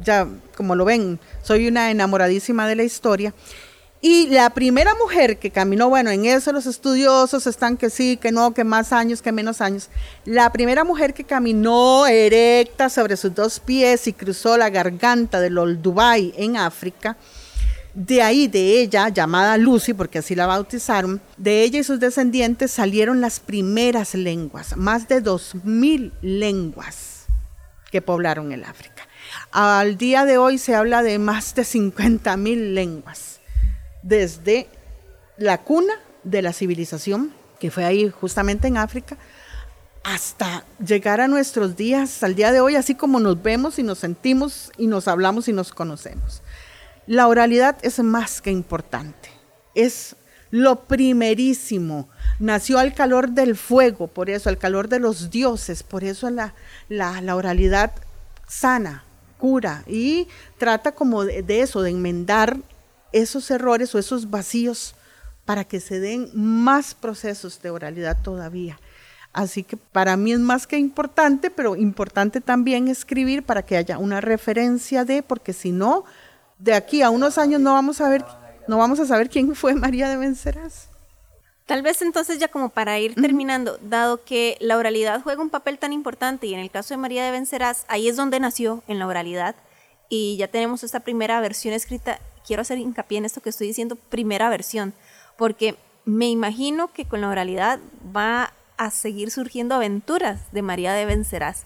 ya 0.00 0.26
como 0.56 0.74
lo 0.74 0.84
ven, 0.84 1.20
soy 1.42 1.68
una 1.68 1.90
enamoradísima 1.90 2.66
de 2.66 2.76
la 2.76 2.82
historia 2.82 3.34
y 4.04 4.26
la 4.26 4.50
primera 4.50 4.96
mujer 4.96 5.38
que 5.38 5.52
caminó, 5.52 5.88
bueno, 5.88 6.10
en 6.10 6.24
eso 6.24 6.50
los 6.50 6.66
estudiosos 6.66 7.46
están 7.46 7.76
que 7.76 7.88
sí, 7.88 8.16
que 8.16 8.32
no, 8.32 8.52
que 8.52 8.64
más 8.64 8.92
años, 8.92 9.22
que 9.22 9.30
menos 9.30 9.60
años. 9.60 9.90
La 10.24 10.50
primera 10.50 10.82
mujer 10.82 11.14
que 11.14 11.22
caminó 11.22 12.08
erecta 12.08 12.88
sobre 12.88 13.16
sus 13.16 13.32
dos 13.32 13.60
pies 13.60 14.08
y 14.08 14.12
cruzó 14.12 14.58
la 14.58 14.70
garganta 14.70 15.40
del 15.40 15.80
Dubai 15.80 16.34
en 16.36 16.56
África, 16.56 17.16
de 17.94 18.22
ahí, 18.22 18.48
de 18.48 18.80
ella, 18.80 19.08
llamada 19.08 19.56
Lucy, 19.56 19.94
porque 19.94 20.18
así 20.18 20.34
la 20.34 20.48
bautizaron, 20.48 21.20
de 21.36 21.62
ella 21.62 21.78
y 21.78 21.84
sus 21.84 22.00
descendientes 22.00 22.72
salieron 22.72 23.20
las 23.20 23.38
primeras 23.38 24.14
lenguas, 24.14 24.76
más 24.76 25.06
de 25.06 25.20
dos 25.20 25.54
mil 25.62 26.12
lenguas 26.22 27.26
que 27.92 28.02
poblaron 28.02 28.50
el 28.50 28.64
África. 28.64 29.06
Al 29.52 29.96
día 29.96 30.24
de 30.24 30.38
hoy 30.38 30.58
se 30.58 30.74
habla 30.74 31.04
de 31.04 31.20
más 31.20 31.54
de 31.54 31.62
50 31.62 32.36
mil 32.36 32.74
lenguas 32.74 33.31
desde 34.02 34.68
la 35.36 35.58
cuna 35.58 35.94
de 36.24 36.42
la 36.42 36.52
civilización, 36.52 37.32
que 37.58 37.70
fue 37.70 37.84
ahí 37.84 38.10
justamente 38.10 38.68
en 38.68 38.76
África, 38.76 39.16
hasta 40.04 40.64
llegar 40.84 41.20
a 41.20 41.28
nuestros 41.28 41.76
días, 41.76 42.22
al 42.22 42.34
día 42.34 42.52
de 42.52 42.60
hoy, 42.60 42.76
así 42.76 42.94
como 42.94 43.20
nos 43.20 43.42
vemos 43.42 43.78
y 43.78 43.82
nos 43.82 43.98
sentimos 43.98 44.72
y 44.76 44.86
nos 44.86 45.06
hablamos 45.08 45.48
y 45.48 45.52
nos 45.52 45.72
conocemos. 45.72 46.42
La 47.06 47.28
oralidad 47.28 47.76
es 47.82 47.98
más 48.00 48.40
que 48.40 48.50
importante, 48.50 49.30
es 49.74 50.16
lo 50.50 50.84
primerísimo. 50.84 52.08
Nació 52.38 52.78
al 52.78 52.94
calor 52.94 53.30
del 53.30 53.56
fuego, 53.56 54.08
por 54.08 54.28
eso, 54.28 54.48
al 54.48 54.58
calor 54.58 54.88
de 54.88 55.00
los 55.00 55.30
dioses, 55.30 55.82
por 55.82 56.04
eso 56.04 56.30
la, 56.30 56.54
la, 56.88 57.34
oralidad 57.34 57.92
sana, 58.46 59.04
cura 59.38 59.82
y 59.86 60.28
trata 60.58 60.92
como 60.92 61.24
de, 61.24 61.42
de, 61.42 61.62
eso, 61.62 61.82
de 61.82 61.90
enmendar 61.90 62.58
esos 63.12 63.50
errores 63.50 63.94
o 63.94 63.98
esos 63.98 64.30
vacíos 64.30 64.94
para 65.44 65.64
que 65.64 65.80
se 65.80 66.00
den 66.00 66.30
más 66.34 66.94
procesos 66.94 67.60
de 67.62 67.70
oralidad 67.70 68.16
todavía. 68.22 68.78
Así 69.32 69.62
que 69.64 69.76
para 69.76 70.16
mí 70.16 70.32
es 70.32 70.38
más 70.38 70.66
que 70.66 70.76
importante, 70.76 71.50
pero 71.50 71.74
importante 71.74 72.40
también 72.40 72.88
escribir 72.88 73.42
para 73.42 73.62
que 73.62 73.76
haya 73.76 73.98
una 73.98 74.20
referencia 74.20 75.04
de, 75.04 75.22
porque 75.22 75.52
si 75.52 75.72
no, 75.72 76.04
de 76.58 76.74
aquí 76.74 77.02
a 77.02 77.10
unos 77.10 77.38
años 77.38 77.60
no 77.60 77.72
vamos 77.72 78.00
a 78.00 78.08
ver, 78.10 78.24
no 78.68 78.76
vamos 78.76 79.00
a 79.00 79.06
saber 79.06 79.30
quién 79.30 79.54
fue 79.54 79.74
María 79.74 80.08
de 80.08 80.18
Venceras. 80.18 80.88
Tal 81.64 81.80
vez 81.80 82.02
entonces 82.02 82.38
ya 82.38 82.48
como 82.48 82.68
para 82.68 82.98
ir 82.98 83.14
terminando, 83.14 83.78
dado 83.80 84.22
que 84.22 84.58
la 84.60 84.76
oralidad 84.76 85.22
juega 85.22 85.40
un 85.40 85.48
papel 85.48 85.78
tan 85.78 85.92
importante 85.92 86.46
y 86.46 86.54
en 86.54 86.60
el 86.60 86.70
caso 86.70 86.92
de 86.92 86.98
María 86.98 87.24
de 87.24 87.30
Venceras, 87.30 87.86
ahí 87.88 88.08
es 88.08 88.16
donde 88.16 88.40
nació 88.40 88.82
en 88.88 88.98
la 88.98 89.06
oralidad 89.06 89.54
y 90.14 90.36
ya 90.36 90.46
tenemos 90.46 90.84
esta 90.84 91.00
primera 91.00 91.40
versión 91.40 91.72
escrita 91.72 92.18
quiero 92.46 92.60
hacer 92.60 92.76
hincapié 92.76 93.16
en 93.16 93.24
esto 93.24 93.40
que 93.40 93.48
estoy 93.48 93.68
diciendo, 93.68 93.96
primera 93.96 94.50
versión, 94.50 94.92
porque 95.38 95.74
me 96.04 96.28
imagino 96.28 96.92
que 96.92 97.06
con 97.06 97.22
la 97.22 97.30
oralidad 97.30 97.80
va 98.14 98.52
a 98.76 98.90
seguir 98.90 99.30
surgiendo 99.30 99.74
aventuras 99.74 100.52
de 100.52 100.60
María 100.60 100.92
de 100.92 101.06
Vencerás. 101.06 101.64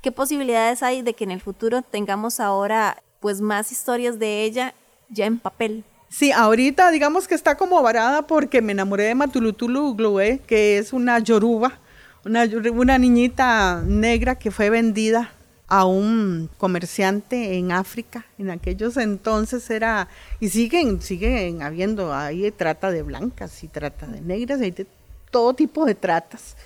¿Qué 0.00 0.12
posibilidades 0.12 0.84
hay 0.84 1.02
de 1.02 1.14
que 1.14 1.24
en 1.24 1.32
el 1.32 1.40
futuro 1.40 1.82
tengamos 1.82 2.38
ahora 2.38 3.02
pues 3.18 3.40
más 3.40 3.72
historias 3.72 4.20
de 4.20 4.44
ella 4.44 4.74
ya 5.08 5.26
en 5.26 5.40
papel? 5.40 5.82
Sí, 6.08 6.30
ahorita 6.30 6.92
digamos 6.92 7.26
que 7.26 7.34
está 7.34 7.56
como 7.56 7.82
varada 7.82 8.28
porque 8.28 8.62
me 8.62 8.70
enamoré 8.70 9.06
de 9.06 9.16
Matulutulu 9.16 9.96
Glue, 9.96 10.38
que 10.46 10.78
es 10.78 10.92
una 10.92 11.18
yoruba, 11.18 11.80
una, 12.24 12.44
una 12.70 12.96
niñita 12.96 13.82
negra 13.84 14.36
que 14.36 14.52
fue 14.52 14.70
vendida 14.70 15.32
a 15.68 15.84
un 15.84 16.50
comerciante 16.56 17.58
en 17.58 17.72
África. 17.72 18.24
En 18.38 18.50
aquellos 18.50 18.96
entonces 18.96 19.68
era, 19.70 20.08
y 20.40 20.48
siguen, 20.48 21.00
siguen 21.02 21.62
habiendo, 21.62 22.14
ahí 22.14 22.50
trata 22.50 22.90
de 22.90 23.02
blancas 23.02 23.62
y 23.62 23.68
trata 23.68 24.06
de 24.06 24.20
negras, 24.20 24.60
hay 24.60 24.70
de 24.70 24.86
todo 25.30 25.54
tipo 25.54 25.84
de 25.84 25.94
tratas. 25.94 26.56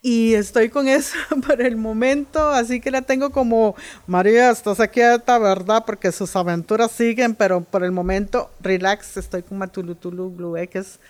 Y 0.00 0.34
estoy 0.34 0.68
con 0.68 0.86
eso 0.86 1.16
por 1.46 1.60
el 1.60 1.76
momento, 1.76 2.48
así 2.50 2.80
que 2.80 2.92
la 2.92 3.02
tengo 3.02 3.30
como, 3.30 3.74
María, 4.06 4.50
estás 4.50 4.78
aquí 4.78 5.00
esta 5.00 5.38
¿verdad? 5.38 5.82
Porque 5.84 6.12
sus 6.12 6.36
aventuras 6.36 6.92
siguen, 6.92 7.34
pero 7.34 7.62
por 7.62 7.82
el 7.82 7.90
momento, 7.90 8.50
relax, 8.60 9.16
estoy 9.16 9.42
con 9.42 9.58
Matulutulu 9.58 10.30
Blue, 10.30 10.54
que 10.70 10.78
es 10.78 11.00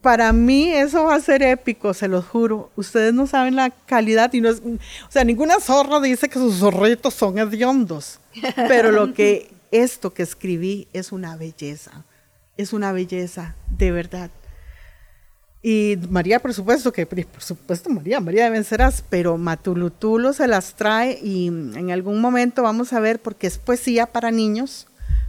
para 0.00 0.32
mí 0.32 0.72
eso 0.72 1.04
va 1.04 1.14
a 1.14 1.20
ser 1.20 1.42
épico, 1.42 1.94
se 1.94 2.08
los 2.08 2.24
juro. 2.24 2.70
Ustedes 2.76 3.14
no 3.14 3.26
saben 3.26 3.56
la 3.56 3.70
calidad 3.70 4.32
y 4.32 4.40
no 4.40 4.48
es, 4.48 4.60
o 4.60 5.10
sea, 5.10 5.24
ninguna 5.24 5.60
zorra 5.60 6.00
dice 6.00 6.28
que 6.28 6.38
sus 6.38 6.58
zorritos 6.58 7.14
son 7.14 7.38
hediondos, 7.38 8.20
pero 8.68 8.90
lo 8.90 9.14
que 9.14 9.50
esto 9.70 10.12
que 10.12 10.22
escribí 10.22 10.88
es 10.92 11.12
una 11.12 11.36
belleza, 11.36 12.04
es 12.56 12.72
una 12.72 12.92
belleza, 12.92 13.54
de 13.70 13.92
verdad. 13.92 14.30
Y 15.62 15.96
María, 16.10 16.40
por 16.40 16.52
supuesto, 16.52 16.92
que 16.92 17.06
por 17.06 17.42
supuesto 17.42 17.88
María, 17.88 18.20
María 18.20 18.44
de 18.44 18.50
Vencerás, 18.50 19.02
pero 19.08 19.38
Matulutulo 19.38 20.34
se 20.34 20.46
las 20.46 20.74
trae 20.74 21.18
y 21.22 21.46
en 21.46 21.90
algún 21.90 22.20
momento 22.20 22.62
vamos 22.62 22.92
a 22.92 23.00
ver, 23.00 23.18
porque 23.18 23.46
es 23.46 23.56
poesía 23.56 24.06
para 24.06 24.30
niños, 24.30 24.86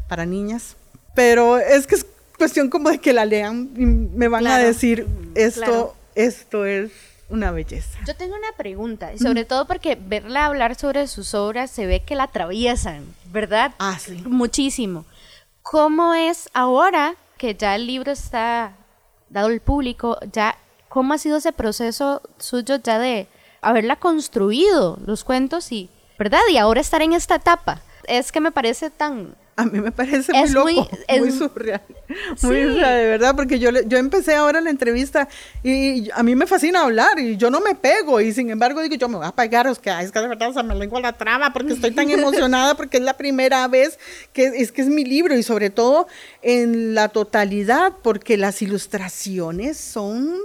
para 0.09 0.25
niñas, 0.25 0.75
pero 1.13 1.57
es 1.57 1.87
que 1.87 1.95
es 1.95 2.05
cuestión 2.37 2.69
como 2.69 2.89
de 2.89 2.99
que 2.99 3.13
la 3.13 3.25
lean 3.25 3.71
y 3.75 3.85
me 3.85 4.27
van 4.27 4.47
a 4.47 4.57
decir, 4.57 5.07
esto, 5.35 5.61
claro. 5.61 5.95
esto 6.15 6.65
es 6.65 6.91
una 7.29 7.51
belleza. 7.51 7.99
Yo 8.05 8.15
tengo 8.15 8.35
una 8.35 8.51
pregunta, 8.57 9.13
y 9.13 9.19
sobre 9.19 9.45
todo 9.45 9.65
porque 9.65 9.95
verla 9.95 10.45
hablar 10.45 10.75
sobre 10.75 11.07
sus 11.07 11.33
obras 11.33 11.71
se 11.71 11.85
ve 11.85 12.03
que 12.03 12.15
la 12.15 12.23
atraviesan, 12.23 13.05
¿verdad? 13.31 13.73
Ah, 13.79 13.97
sí. 13.99 14.21
Muchísimo. 14.25 15.05
¿Cómo 15.63 16.13
es 16.13 16.49
ahora 16.53 17.15
que 17.37 17.55
ya 17.55 17.75
el 17.75 17.87
libro 17.87 18.11
está 18.11 18.73
dado 19.29 19.47
al 19.47 19.59
público, 19.59 20.17
ya 20.31 20.57
cómo 20.89 21.13
ha 21.13 21.17
sido 21.17 21.37
ese 21.37 21.51
proceso 21.51 22.21
suyo 22.37 22.77
ya 22.77 22.99
de 22.99 23.27
haberla 23.61 23.95
construido, 23.95 24.97
los 25.05 25.23
cuentos 25.23 25.71
y, 25.71 25.89
¿verdad? 26.19 26.41
Y 26.51 26.57
ahora 26.57 26.81
estar 26.81 27.01
en 27.01 27.13
esta 27.13 27.35
etapa. 27.35 27.81
Es 28.07 28.31
que 28.31 28.39
me 28.39 28.51
parece 28.51 28.91
tan 28.91 29.35
A 29.57 29.65
mí 29.65 29.79
me 29.79 29.91
parece 29.91 30.33
Es 30.33 30.53
muy 30.53 30.63
muy- 30.63 30.75
loco, 30.75 30.89
es- 31.07 31.19
muy 31.19 31.31
surreal. 31.31 31.81
Muy 32.41 32.63
surreal, 32.63 32.97
de 32.99 33.05
verdad, 33.07 33.35
porque 33.37 33.57
yo, 33.57 33.69
yo 33.71 33.97
empecé 33.97 34.35
ahora 34.35 34.59
la 34.59 34.69
entrevista 34.69 35.29
y, 35.63 36.09
a 36.11 36.23
mí 36.23 36.35
me 36.35 36.45
fascina 36.45 36.81
hablar 36.83 37.19
y 37.19 37.37
yo 37.37 37.49
no 37.49 37.61
me 37.61 37.73
pego 37.73 38.19
y 38.19 38.33
sin 38.33 38.49
embargo 38.49 38.81
digo, 38.81 38.95
yo 38.95 39.07
me 39.07 39.15
voy 39.17 39.25
a 39.25 39.31
pegar, 39.31 39.65
es 39.67 39.79
que, 39.79 39.89
es 40.01 40.11
que 40.11 40.19
de 40.19 40.27
verdad 40.27 40.51
se 40.53 40.61
me 40.61 40.75
lengua 40.75 40.99
la 40.99 41.13
traba 41.13 41.53
porque 41.53 41.71
estoy 41.73 41.91
tan 41.91 42.09
emocionada 42.11 42.75
porque 42.75 42.97
es 42.97 43.03
la 43.03 43.15
primera 43.15 43.65
vez 43.69 43.97
que 44.33 44.47
es 44.47 44.73
que 44.73 44.81
es 44.81 44.87
mi 44.89 45.05
libro 45.05 45.35
y 45.37 45.41
sobre 45.43 45.69
todo 45.69 46.07
en 46.41 46.93
la 46.93 47.07
totalidad 47.09 47.93
porque 48.03 48.35
las 48.37 48.61
ilustraciones 48.61 49.77
son 49.77 50.37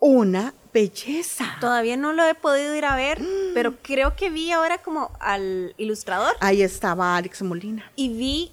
una 0.00 0.52
belleza. 0.80 1.56
Todavía 1.58 1.96
no 1.96 2.12
lo 2.12 2.22
he 2.26 2.34
podido 2.34 2.74
ir 2.76 2.84
a 2.84 2.96
ver, 2.96 3.18
pero 3.54 3.76
creo 3.82 4.14
que 4.14 4.28
vi 4.28 4.50
ahora 4.52 4.76
como 4.78 5.10
al 5.20 5.74
ilustrador 5.78 6.34
Ahí 6.40 6.60
estaba 6.60 7.16
Alex 7.16 7.40
Molina. 7.42 7.90
y 7.96 8.10
vi 8.10 8.52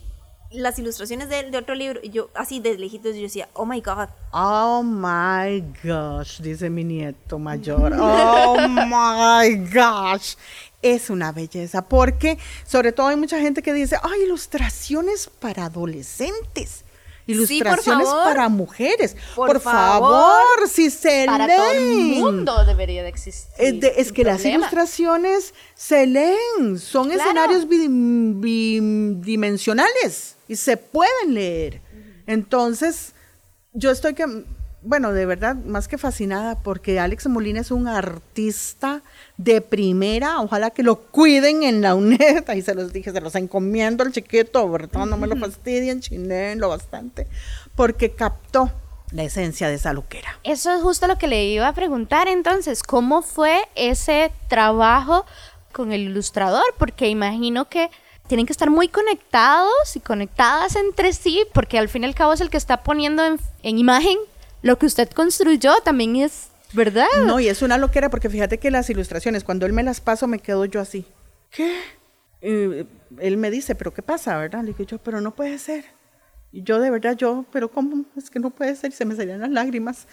las 0.52 0.78
ilustraciones 0.80 1.28
de, 1.30 1.50
de 1.50 1.58
otro 1.58 1.74
libro 1.74 2.00
yo 2.04 2.30
así 2.36 2.60
de 2.60 2.78
lejitos 2.78 3.16
yo 3.16 3.24
decía, 3.24 3.50
oh 3.54 3.66
my 3.66 3.82
god, 3.82 4.08
Oh 4.32 4.84
my 4.84 5.62
gosh, 5.84 6.40
dice 6.40 6.70
mi 6.70 6.84
nieto 6.86 7.40
mayor. 7.40 7.92
Oh 8.00 8.56
my 8.70 9.56
gosh. 9.74 10.36
Es 10.82 11.10
una 11.10 11.32
belleza, 11.32 11.82
porque 11.88 12.38
sobre 12.66 12.92
todo 12.94 13.08
hay 13.08 13.16
mucha 13.18 13.40
gente 13.40 13.62
que 13.62 13.74
dice, 13.74 13.98
ay, 14.04 14.22
ilustraciones 14.24 15.30
para 15.40 15.66
adolescentes. 15.66 16.86
Ilustraciones 17.26 18.08
favor. 18.08 18.24
para 18.26 18.50
mujeres. 18.50 19.16
Por 19.36 19.48
Por, 19.48 19.60
favor. 19.62 20.42
si 20.70 20.90
se 20.90 21.24
para 21.26 21.48
leen. 21.48 21.58
todo 21.60 21.72
el 21.72 21.96
mundo 22.20 22.66
debería 22.66 23.02
de 23.04 23.10
existir. 23.10 23.52
Es, 23.58 23.80
de- 23.80 23.94
es 23.98 24.08
sin 24.08 24.16
que 24.16 24.24
las 24.24 24.44
ilustraciones 24.46 25.54
se 25.76 26.06
leen, 26.06 26.80
son 26.80 27.08
Claro. 27.10 27.22
escenarios 27.22 27.68
bi- 27.68 27.88
bidimensionales 29.24 30.36
y 30.48 30.56
se 30.56 30.78
pueden 30.78 31.34
leer. 31.34 31.82
Entonces, 32.28 33.14
yo 33.74 33.92
estoy 33.92 34.14
que, 34.14 34.26
bueno, 34.86 35.14
de 35.14 35.26
verdad, 35.26 35.56
más 35.56 35.88
que 35.88 35.98
fascinada 35.98 36.60
porque 36.60 37.00
Alex 37.00 37.28
Molina 37.28 37.62
es 37.62 37.72
un 37.72 37.88
artista 37.88 39.02
de 39.38 39.62
primera, 39.62 40.42
ojalá 40.42 40.72
que 40.72 40.84
lo 40.84 40.98
cuiden 41.00 41.64
en 41.64 41.82
la 41.82 41.96
UNED, 41.96 42.44
ahí 42.50 42.62
se 42.62 42.76
los 42.76 42.92
dije, 42.92 43.12
se 43.12 43.22
los 43.22 43.36
encomiendo 43.36 44.04
al 44.04 44.12
chiquito, 44.12 44.70
¿verdad? 44.70 45.06
No 45.06 45.18
me 45.18 45.28
lo 45.28 45.36
fastidien, 45.38 46.02
chinenlo 46.02 46.70
bastante, 46.70 47.28
porque 47.76 48.12
captó 48.12 48.72
la 49.12 49.24
esencia 49.24 49.70
de 49.70 49.76
esa 49.76 49.94
luquera. 49.94 50.40
Eso 50.44 50.74
es 50.74 50.82
justo 50.82 51.08
lo 51.08 51.18
que 51.18 51.28
le 51.28 51.46
iba 51.46 51.68
a 51.68 51.74
preguntar 51.74 52.28
entonces, 52.28 52.84
¿cómo 52.84 53.22
fue 53.22 53.60
ese 53.76 54.32
trabajo 54.50 55.26
con 55.72 55.94
el 55.94 56.02
ilustrador? 56.02 56.64
Porque 56.78 57.08
imagino 57.08 57.70
que 57.70 57.90
tienen 58.28 58.46
que 58.46 58.54
estar 58.54 58.70
muy 58.70 58.88
conectados 58.88 59.96
y 59.96 60.00
conectadas 60.00 60.76
entre 60.76 61.14
sí, 61.14 61.46
porque 61.54 61.78
al 61.78 61.90
fin 61.90 62.04
y 62.04 62.08
al 62.08 62.16
cabo 62.16 62.34
es 62.34 62.42
el 62.42 62.50
que 62.50 62.58
está 62.58 62.84
poniendo 62.84 63.24
en, 63.24 63.40
en 63.62 63.78
imagen 63.78 64.18
lo 64.64 64.80
que 64.80 64.88
usted 64.88 65.10
construyó, 65.12 65.76
también 65.84 66.16
es 66.16 66.48
verdad. 66.74 67.06
No, 67.26 67.40
y 67.40 67.48
es 67.48 67.62
una 67.62 67.78
loquera 67.78 68.10
porque 68.10 68.30
fíjate 68.30 68.58
que 68.58 68.72
las 68.72 68.90
ilustraciones, 68.90 69.44
cuando 69.44 69.66
él 69.68 69.74
me 69.74 69.84
las 69.84 70.02
paso, 70.02 70.28
me 70.28 70.40
quedo 70.40 70.66
yo 70.66 70.82
así. 70.82 71.06
¿Qué? 71.52 71.80
Y 72.42 72.86
él 73.20 73.38
me 73.38 73.52
dice, 73.52 73.76
¿pero 73.76 73.94
qué 73.94 74.02
pasa, 74.02 74.36
verdad? 74.38 74.62
Le 74.62 74.74
digo 74.74 74.84
yo, 74.84 74.98
pero 74.98 75.22
no 75.22 75.32
puede 75.32 75.58
ser. 75.60 75.86
Y 76.52 76.64
yo 76.64 76.80
de 76.80 76.90
verdad, 76.90 77.16
yo, 77.16 77.46
pero 77.52 77.70
¿cómo? 77.72 78.06
Es 78.18 78.30
que 78.30 78.40
no 78.40 78.50
puede 78.50 78.76
ser. 78.76 78.92
Y 78.92 78.96
se 78.96 79.06
me 79.06 79.16
salían 79.16 79.40
las 79.42 79.50
lágrimas. 79.50 80.08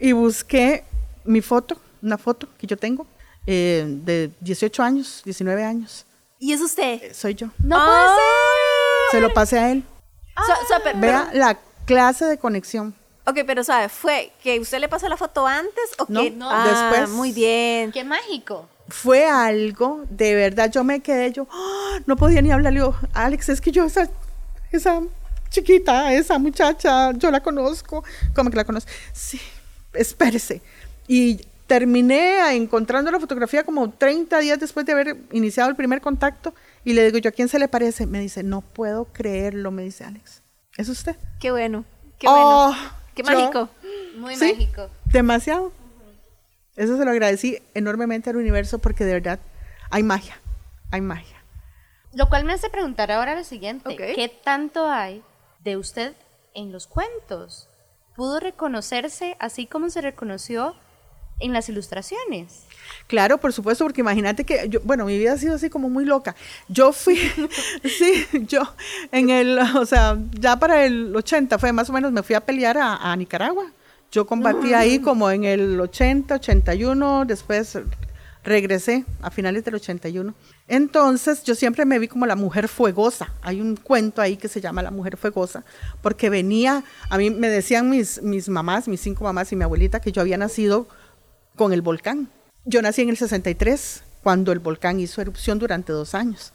Y 0.00 0.12
busqué 0.12 0.84
mi 1.24 1.40
foto, 1.40 1.76
una 2.02 2.18
foto 2.18 2.48
que 2.58 2.66
yo 2.66 2.76
tengo, 2.76 3.06
eh, 3.46 3.84
de 4.04 4.30
18 4.40 4.82
años, 4.82 5.22
19 5.24 5.64
años. 5.64 6.04
y 6.38 6.52
es 6.52 6.60
usted. 6.60 7.02
Eh, 7.02 7.14
Soy 7.14 7.34
yo. 7.34 7.48
No 7.58 7.76
Ah. 7.78 7.86
puede 7.86 8.08
ser. 8.08 9.10
Se 9.12 9.20
lo 9.20 9.32
pasé 9.34 9.58
a 9.58 9.70
él. 9.72 9.84
So- 10.46 10.66
so, 10.68 10.80
pero- 10.84 10.98
Vea 11.00 11.30
la 11.32 11.58
clase 11.86 12.26
de 12.26 12.36
conexión. 12.38 12.94
Ok, 13.26 13.40
pero 13.46 13.64
sabe, 13.64 13.88
¿fue 13.88 14.32
que 14.42 14.60
usted 14.60 14.78
le 14.78 14.88
pasó 14.88 15.08
la 15.08 15.16
foto 15.16 15.46
antes 15.46 15.92
o 15.98 16.06
No, 16.08 16.22
que 16.22 16.30
no. 16.30 16.48
Ah, 16.50 16.90
después. 16.90 17.10
Muy 17.10 17.32
bien. 17.32 17.90
Qué 17.92 18.04
mágico. 18.04 18.68
fue 18.88 19.26
algo, 19.26 20.04
de 20.08 20.34
verdad, 20.36 20.70
yo 20.70 20.84
me 20.84 21.00
quedé, 21.00 21.32
yo 21.32 21.48
¡ah! 21.50 21.98
no 22.06 22.16
podía 22.16 22.40
ni 22.40 22.52
hablar. 22.52 22.72
Le 22.72 22.80
digo, 22.80 22.94
Alex, 23.14 23.48
es 23.48 23.60
que 23.60 23.72
yo 23.72 23.84
esa, 23.84 24.08
esa 24.70 25.02
chiquita, 25.50 26.12
esa 26.14 26.38
muchacha, 26.38 27.12
yo 27.12 27.30
la 27.32 27.42
conozco. 27.42 28.04
¿Cómo 28.34 28.50
que 28.50 28.56
la 28.56 28.64
conozco? 28.64 28.90
Sí, 29.12 29.40
espérese. 29.92 30.62
Y 31.08 31.40
terminé 31.66 32.54
encontrando 32.54 33.10
la 33.10 33.18
fotografía 33.18 33.64
como 33.64 33.90
30 33.90 34.38
días 34.38 34.60
después 34.60 34.86
de 34.86 34.92
haber 34.92 35.16
iniciado 35.32 35.68
el 35.68 35.74
primer 35.74 36.00
contacto 36.00 36.54
y 36.84 36.92
le 36.92 37.04
digo, 37.06 37.18
¿yo 37.18 37.30
a 37.30 37.32
quién 37.32 37.48
se 37.48 37.58
le 37.58 37.66
parece? 37.66 38.06
Me 38.06 38.20
dice, 38.20 38.44
no 38.44 38.60
puedo 38.60 39.06
creerlo, 39.06 39.72
me 39.72 39.82
dice 39.82 40.04
Alex. 40.04 40.42
¿Es 40.76 40.88
usted? 40.88 41.16
Qué 41.40 41.50
bueno. 41.50 41.84
Qué 42.20 42.28
bueno. 42.28 42.76
Qué 43.16 43.22
yo- 43.24 43.32
mágico. 43.32 43.68
Muy 44.18 44.36
Sí. 44.36 44.52
mágico. 44.52 44.88
Demasiado. 45.06 45.72
Eso 46.76 46.96
se 46.96 47.04
lo 47.04 47.10
agradecí 47.10 47.58
enormemente 47.74 48.30
al 48.30 48.36
universo 48.36 48.78
porque 48.78 49.04
de 49.04 49.14
verdad 49.14 49.40
hay 49.90 50.02
magia, 50.02 50.38
hay 50.92 51.00
magia. 51.00 51.42
Lo 52.12 52.28
cual 52.28 52.44
me 52.44 52.52
hace 52.52 52.70
preguntar 52.70 53.10
ahora 53.10 53.34
lo 53.34 53.44
siguiente. 53.44 53.96
¿Qué 53.96 54.28
tanto 54.44 54.88
hay 54.88 55.22
de 55.60 55.76
usted 55.76 56.14
en 56.54 56.72
los 56.72 56.86
cuentos? 56.86 57.68
¿Pudo 58.14 58.40
reconocerse 58.40 59.36
así 59.40 59.66
como 59.66 59.90
se 59.90 60.00
reconoció 60.00 60.74
en 61.40 61.52
las 61.52 61.68
ilustraciones? 61.68 62.64
Claro, 63.06 63.38
por 63.38 63.52
supuesto, 63.52 63.84
porque 63.84 64.00
imagínate 64.00 64.44
que 64.44 64.68
yo, 64.68 64.80
bueno, 64.82 65.04
mi 65.04 65.18
vida 65.18 65.32
ha 65.32 65.38
sido 65.38 65.54
así 65.54 65.70
como 65.70 65.88
muy 65.88 66.04
loca. 66.04 66.34
Yo 66.68 66.92
fui, 66.92 67.16
sí, 67.84 68.26
yo 68.46 68.62
en 69.12 69.30
el, 69.30 69.58
o 69.58 69.86
sea, 69.86 70.18
ya 70.32 70.58
para 70.58 70.84
el 70.84 71.14
80 71.14 71.58
fue 71.58 71.72
más 71.72 71.88
o 71.90 71.92
menos, 71.92 72.12
me 72.12 72.22
fui 72.22 72.34
a 72.34 72.40
pelear 72.40 72.78
a, 72.78 73.12
a 73.12 73.16
Nicaragua. 73.16 73.70
Yo 74.10 74.26
combatí 74.26 74.72
ahí 74.72 75.00
como 75.00 75.30
en 75.30 75.44
el 75.44 75.80
80, 75.80 76.36
81, 76.36 77.24
después 77.26 77.76
regresé 78.46 79.04
a 79.20 79.30
finales 79.30 79.64
del 79.64 79.74
81. 79.74 80.32
Entonces 80.68 81.42
yo 81.42 81.54
siempre 81.54 81.84
me 81.84 81.98
vi 81.98 82.08
como 82.08 82.24
la 82.26 82.36
mujer 82.36 82.68
fuegosa. 82.68 83.32
Hay 83.42 83.60
un 83.60 83.76
cuento 83.76 84.22
ahí 84.22 84.36
que 84.36 84.48
se 84.48 84.60
llama 84.60 84.82
La 84.82 84.92
mujer 84.92 85.16
fuegosa, 85.16 85.64
porque 86.00 86.30
venía, 86.30 86.84
a 87.10 87.18
mí 87.18 87.30
me 87.30 87.48
decían 87.48 87.90
mis, 87.90 88.22
mis 88.22 88.48
mamás, 88.48 88.88
mis 88.88 89.00
cinco 89.00 89.24
mamás 89.24 89.52
y 89.52 89.56
mi 89.56 89.64
abuelita 89.64 90.00
que 90.00 90.12
yo 90.12 90.22
había 90.22 90.38
nacido 90.38 90.88
con 91.56 91.72
el 91.72 91.82
volcán. 91.82 92.28
Yo 92.64 92.82
nací 92.82 93.02
en 93.02 93.08
el 93.08 93.16
63, 93.16 94.02
cuando 94.22 94.52
el 94.52 94.58
volcán 94.58 95.00
hizo 95.00 95.20
erupción 95.20 95.58
durante 95.58 95.92
dos 95.92 96.14
años. 96.14 96.52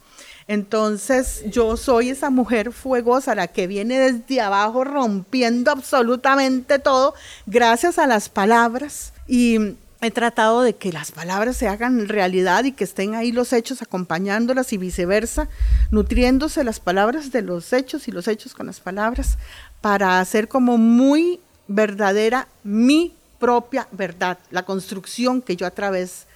Entonces, 0.48 1.44
yo 1.48 1.78
soy 1.78 2.10
esa 2.10 2.30
mujer 2.30 2.74
fuegosa, 2.74 3.36
la 3.36 3.48
que 3.48 3.68
viene 3.68 3.98
desde 3.98 4.42
abajo 4.42 4.84
rompiendo 4.84 5.72
absolutamente 5.72 6.80
todo, 6.80 7.14
gracias 7.46 7.98
a 7.98 8.08
las 8.08 8.28
palabras. 8.28 9.14
Y 9.28 9.76
he 10.02 10.12
tratado 10.12 10.64
de 10.64 10.76
que 10.76 10.92
las 10.92 11.12
palabras 11.12 11.56
se 11.56 11.68
hagan 11.68 12.10
realidad 12.10 12.66
y 12.66 12.72
que 12.74 12.84
estén 12.84 13.16
ahí 13.16 13.32
los 13.32 13.54
hechos 13.54 13.82
acompañándolas 13.82 14.74
y 14.74 14.78
viceversa, 14.78 15.48
nutriéndose 15.92 16.64
las 16.64 16.80
palabras 16.80 17.32
de 17.32 17.44
los 17.44 17.72
hechos 17.72 18.08
y 18.08 18.12
los 18.12 18.28
hechos 18.28 18.54
con 18.54 18.66
las 18.66 18.80
palabras, 18.80 19.38
para 19.80 20.20
hacer 20.20 20.48
como 20.48 20.78
muy 20.78 21.40
verdadera 21.68 22.48
mi 22.64 23.16
propia 23.42 23.88
verdad, 23.92 24.38
la 24.52 24.64
construcción 24.64 25.42
que 25.42 25.58
yo 25.58 25.66
a 25.66 25.72
través 25.72 26.28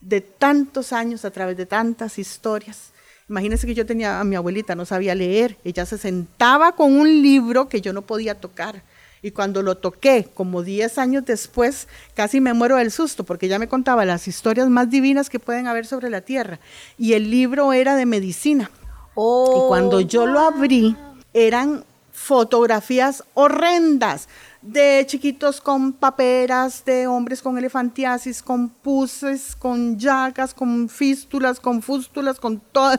de 0.00 0.20
tantos 0.20 0.92
años, 0.92 1.24
a 1.24 1.30
través 1.30 1.56
de 1.56 1.66
tantas 1.66 2.18
historias, 2.18 2.90
Imagínense 3.28 3.66
que 3.66 3.74
yo 3.74 3.86
tenía 3.86 4.20
a 4.20 4.24
mi 4.24 4.36
abuelita, 4.36 4.74
no 4.74 4.84
sabía 4.84 5.14
leer. 5.14 5.56
Ella 5.64 5.86
se 5.86 5.96
sentaba 5.96 6.72
con 6.72 6.94
un 6.94 7.22
libro 7.22 7.68
que 7.68 7.80
yo 7.80 7.92
no 7.92 8.02
podía 8.02 8.34
tocar. 8.34 8.82
Y 9.22 9.30
cuando 9.30 9.62
lo 9.62 9.78
toqué, 9.78 10.28
como 10.34 10.62
10 10.62 10.98
años 10.98 11.24
después, 11.24 11.88
casi 12.14 12.42
me 12.42 12.52
muero 12.52 12.76
del 12.76 12.90
susto, 12.90 13.24
porque 13.24 13.48
ya 13.48 13.58
me 13.58 13.68
contaba 13.68 14.04
las 14.04 14.28
historias 14.28 14.68
más 14.68 14.90
divinas 14.90 15.30
que 15.30 15.40
pueden 15.40 15.66
haber 15.66 15.86
sobre 15.86 16.10
la 16.10 16.20
Tierra. 16.20 16.60
Y 16.98 17.14
el 17.14 17.30
libro 17.30 17.72
era 17.72 17.96
de 17.96 18.04
medicina. 18.04 18.70
y 19.16 19.68
cuando 19.68 20.00
yo 20.02 20.26
lo 20.26 20.40
abrí, 20.40 20.94
eran 21.32 21.84
fotografías 22.12 23.24
horrendas 23.32 24.28
de 24.64 25.04
chiquitos 25.06 25.60
con 25.60 25.92
paperas, 25.92 26.84
de 26.86 27.06
hombres 27.06 27.42
con 27.42 27.58
elefantiasis, 27.58 28.42
con 28.42 28.70
puces, 28.70 29.54
con 29.54 29.98
llagas, 29.98 30.54
con 30.54 30.88
fístulas, 30.88 31.60
con 31.60 31.82
fústulas, 31.82 32.40
con 32.40 32.60
todas 32.60 32.98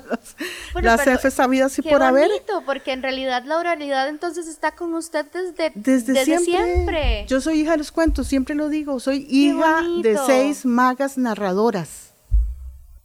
las 0.76 1.08
F 1.08 1.32
sabidas 1.32 1.78
y 1.80 1.82
por 1.82 2.04
haber. 2.04 2.30
porque 2.66 2.94
en 2.94 3.02
realidad 3.02 3.44
la 3.46 3.58
oralidad 3.58 4.08
entonces 4.10 4.48
está 4.48 4.76
con 4.76 4.94
usted 4.94 5.26
desde, 5.32 5.72
desde, 5.74 6.40
siempre. 6.40 7.26
Yo 7.28 7.42
soy 7.42 7.62
hija 7.62 7.72
de 7.72 7.78
los 7.80 7.92
cuentos, 7.92 8.28
siempre 8.28 8.54
lo 8.54 8.70
digo, 8.70 9.00
soy 9.00 9.26
hija 9.28 9.82
de 10.04 10.20
seis 10.26 10.66
magas 10.66 11.18
narradoras. 11.18 12.14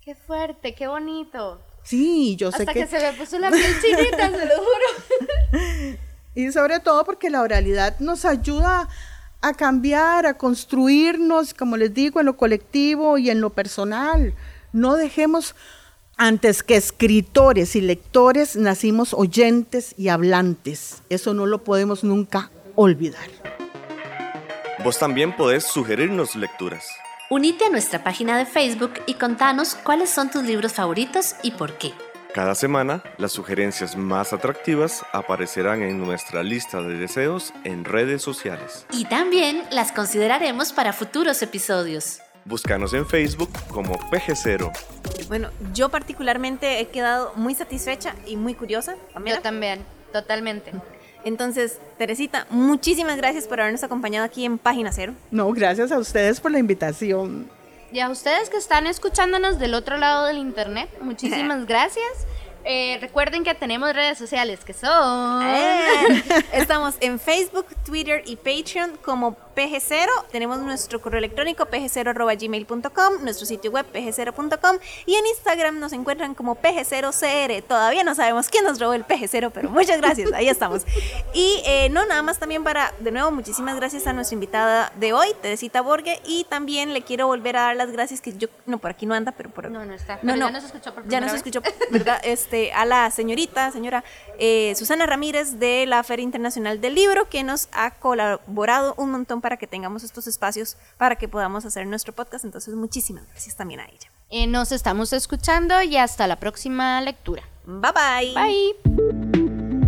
Qué 0.02 0.14
fuerte, 0.14 0.74
qué 0.74 0.86
bonito. 0.86 1.62
Sí, 1.82 2.36
yo 2.36 2.52
sé 2.52 2.66
que... 2.66 2.70
Hasta 2.70 2.74
que 2.74 2.86
se 2.86 3.00
me 3.00 3.12
puso 3.14 3.38
la 3.38 3.50
piel 3.50 3.74
chinita, 3.80 4.30
se 4.30 4.46
lo 4.46 4.54
juro. 4.56 5.98
Y 6.34 6.52
sobre 6.52 6.80
todo 6.80 7.04
porque 7.04 7.30
la 7.30 7.42
oralidad 7.42 7.98
nos 7.98 8.24
ayuda 8.24 8.88
a 9.42 9.54
cambiar, 9.54 10.26
a 10.26 10.34
construirnos, 10.34 11.54
como 11.54 11.76
les 11.76 11.92
digo, 11.94 12.20
en 12.20 12.26
lo 12.26 12.36
colectivo 12.36 13.18
y 13.18 13.30
en 13.30 13.40
lo 13.40 13.50
personal. 13.50 14.34
No 14.72 14.96
dejemos, 14.96 15.54
antes 16.16 16.62
que 16.62 16.76
escritores 16.76 17.74
y 17.74 17.80
lectores, 17.80 18.56
nacimos 18.56 19.14
oyentes 19.14 19.94
y 19.96 20.08
hablantes. 20.08 21.02
Eso 21.08 21.34
no 21.34 21.46
lo 21.46 21.64
podemos 21.64 22.04
nunca 22.04 22.50
olvidar. 22.76 23.28
Vos 24.84 24.98
también 24.98 25.34
podés 25.36 25.64
sugerirnos 25.64 26.36
lecturas. 26.36 26.86
Unite 27.28 27.66
a 27.66 27.70
nuestra 27.70 28.02
página 28.02 28.36
de 28.38 28.46
Facebook 28.46 28.94
y 29.06 29.14
contanos 29.14 29.74
cuáles 29.74 30.10
son 30.10 30.30
tus 30.30 30.42
libros 30.42 30.72
favoritos 30.72 31.36
y 31.42 31.52
por 31.52 31.78
qué. 31.78 31.92
Cada 32.34 32.54
semana, 32.54 33.02
las 33.18 33.32
sugerencias 33.32 33.96
más 33.96 34.32
atractivas 34.32 35.04
aparecerán 35.12 35.82
en 35.82 35.98
nuestra 35.98 36.44
lista 36.44 36.80
de 36.80 36.94
deseos 36.94 37.52
en 37.64 37.84
redes 37.84 38.22
sociales. 38.22 38.86
Y 38.92 39.06
también 39.06 39.62
las 39.72 39.90
consideraremos 39.90 40.72
para 40.72 40.92
futuros 40.92 41.42
episodios. 41.42 42.20
Búscanos 42.44 42.94
en 42.94 43.04
Facebook 43.04 43.50
como 43.68 43.94
PG0. 43.94 44.70
Bueno, 45.26 45.50
yo 45.74 45.88
particularmente 45.88 46.78
he 46.78 46.86
quedado 46.88 47.32
muy 47.34 47.54
satisfecha 47.54 48.14
y 48.26 48.36
muy 48.36 48.54
curiosa. 48.54 48.94
Yo 49.26 49.40
también, 49.40 49.84
totalmente. 50.12 50.70
Entonces, 51.24 51.80
Teresita, 51.98 52.46
muchísimas 52.48 53.16
gracias 53.16 53.48
por 53.48 53.60
habernos 53.60 53.82
acompañado 53.82 54.24
aquí 54.24 54.44
en 54.44 54.56
Página 54.56 54.92
Cero. 54.92 55.14
No, 55.32 55.50
gracias 55.52 55.90
a 55.90 55.98
ustedes 55.98 56.40
por 56.40 56.52
la 56.52 56.60
invitación. 56.60 57.50
Y 57.92 58.00
a 58.00 58.08
ustedes 58.08 58.50
que 58.50 58.56
están 58.56 58.86
escuchándonos 58.86 59.58
del 59.58 59.74
otro 59.74 59.96
lado 59.96 60.26
del 60.26 60.38
internet, 60.38 60.90
muchísimas 61.00 61.66
gracias. 61.66 62.26
Eh, 62.64 62.98
recuerden 63.00 63.42
que 63.42 63.54
tenemos 63.54 63.92
redes 63.94 64.18
sociales 64.18 64.60
que 64.64 64.74
son. 64.74 65.42
Eh, 65.42 66.22
estamos 66.52 66.94
en 67.00 67.18
Facebook, 67.18 67.66
Twitter 67.84 68.22
y 68.26 68.36
Patreon 68.36 68.98
como 69.02 69.34
PG0. 69.54 70.08
Tenemos 70.30 70.58
nuestro 70.58 71.00
correo 71.00 71.18
electrónico 71.18 71.66
pg0.gmail.com, 71.66 73.22
nuestro 73.22 73.46
sitio 73.46 73.70
web 73.70 73.86
pg0.com 73.92 74.78
y 75.06 75.14
en 75.14 75.26
Instagram 75.26 75.78
nos 75.78 75.92
encuentran 75.92 76.34
como 76.34 76.56
pg0cr. 76.56 77.62
Todavía 77.62 78.04
no 78.04 78.14
sabemos 78.14 78.48
quién 78.48 78.64
nos 78.64 78.78
robó 78.78 78.94
el 78.94 79.06
pg0, 79.06 79.50
pero 79.52 79.70
muchas 79.70 79.98
gracias, 80.00 80.32
ahí 80.32 80.48
estamos. 80.48 80.84
Y 81.34 81.62
eh, 81.66 81.88
no, 81.90 82.06
nada 82.06 82.22
más 82.22 82.38
también 82.38 82.64
para, 82.64 82.92
de 83.00 83.10
nuevo, 83.10 83.30
muchísimas 83.30 83.76
gracias 83.76 84.06
a 84.06 84.12
nuestra 84.12 84.34
invitada 84.34 84.92
de 84.96 85.12
hoy, 85.12 85.28
Teresita 85.42 85.80
Borge, 85.80 86.20
y 86.24 86.44
también 86.44 86.92
le 86.92 87.02
quiero 87.02 87.26
volver 87.26 87.56
a 87.56 87.62
dar 87.62 87.76
las 87.76 87.90
gracias 87.90 88.20
que 88.20 88.36
yo, 88.36 88.48
no, 88.66 88.78
por 88.78 88.90
aquí 88.90 89.06
no 89.06 89.14
anda, 89.14 89.32
pero 89.32 89.50
por... 89.50 89.70
No, 89.70 89.84
no 89.84 89.94
está. 89.94 90.18
No, 90.22 90.36
no, 90.36 90.46
ya 90.46 90.52
nos 90.52 90.64
escuchó 90.64 90.94
por 90.94 91.08
Ya 91.08 91.20
nos 91.20 91.32
escuchó, 91.32 91.60
¿verdad? 91.90 92.20
Este, 92.30 92.72
a 92.72 92.84
la 92.84 93.10
señorita, 93.10 93.70
señora 93.72 94.04
eh, 94.38 94.74
Susana 94.76 95.06
Ramírez 95.06 95.58
de 95.58 95.84
la 95.86 96.02
Feria 96.02 96.22
Internacional 96.22 96.80
del 96.80 96.94
Libro, 96.94 97.28
que 97.28 97.42
nos 97.42 97.68
ha 97.72 97.92
colaborado 97.92 98.94
un 98.96 99.10
montón 99.10 99.40
para 99.40 99.49
que 99.56 99.66
tengamos 99.66 100.04
estos 100.04 100.26
espacios 100.26 100.76
para 100.96 101.16
que 101.16 101.28
podamos 101.28 101.64
hacer 101.64 101.86
nuestro 101.86 102.12
podcast. 102.12 102.44
Entonces, 102.44 102.74
muchísimas 102.74 103.26
gracias 103.28 103.56
también 103.56 103.80
a 103.80 103.86
ella. 103.86 104.10
Eh, 104.30 104.46
nos 104.46 104.72
estamos 104.72 105.12
escuchando 105.12 105.82
y 105.82 105.96
hasta 105.96 106.26
la 106.26 106.36
próxima 106.36 107.00
lectura. 107.00 107.42
Bye 107.66 107.92
bye. 107.92 108.34
Bye. 108.34 109.80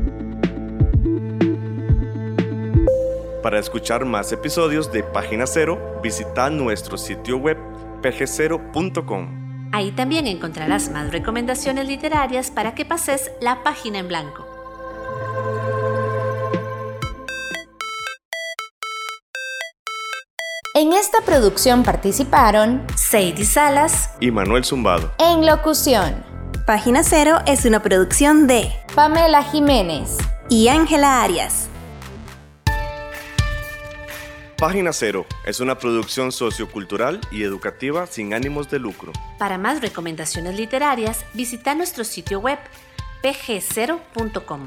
Para 3.43 3.59
escuchar 3.59 4.05
más 4.05 4.31
episodios 4.31 4.93
de 4.93 5.03
Página 5.03 5.49
Cero, 5.49 6.01
visita 6.01 6.49
nuestro 6.49 6.97
sitio 6.97 7.39
web 7.39 7.59
pg0.com. 8.01 9.71
Ahí 9.73 9.91
también 9.91 10.27
encontrarás 10.27 10.91
más 10.91 11.11
recomendaciones 11.11 11.89
literarias 11.89 12.51
para 12.51 12.75
que 12.75 12.85
pases 12.85 13.33
la 13.41 13.65
página 13.65 13.99
en 13.99 14.09
blanco. 14.09 14.52
En 20.83 20.93
esta 20.93 21.21
producción 21.21 21.85
participaron 21.85 22.85
Sadie 22.97 23.45
Salas 23.45 24.11
y 24.19 24.33
Manuel 24.33 24.65
Zumbado. 24.65 25.13
En 25.21 25.47
locución. 25.47 26.25
Página 26.67 27.05
Cero 27.05 27.39
es 27.47 27.65
una 27.65 27.85
producción 27.85 28.49
de 28.49 28.73
Pamela 28.93 29.45
Jiménez 29.45 30.19
y 30.49 30.67
Ángela 30.67 31.23
Arias. 31.23 31.69
Página 34.59 34.93
Cero 34.93 35.25
es 35.47 35.61
una 35.61 35.79
producción 35.79 36.33
sociocultural 36.33 37.21
y 37.31 37.45
educativa 37.45 38.09
sin 38.09 38.35
ánimos 38.35 38.69
de 38.69 38.81
lucro. 38.81 39.13
Para 39.39 39.59
más 39.59 39.83
recomendaciones 39.83 40.57
literarias, 40.57 41.25
visita 41.33 41.77
nuestro 41.77 42.03
sitio 42.03 42.41
web 42.41 42.59
pg0.com. 43.23 44.67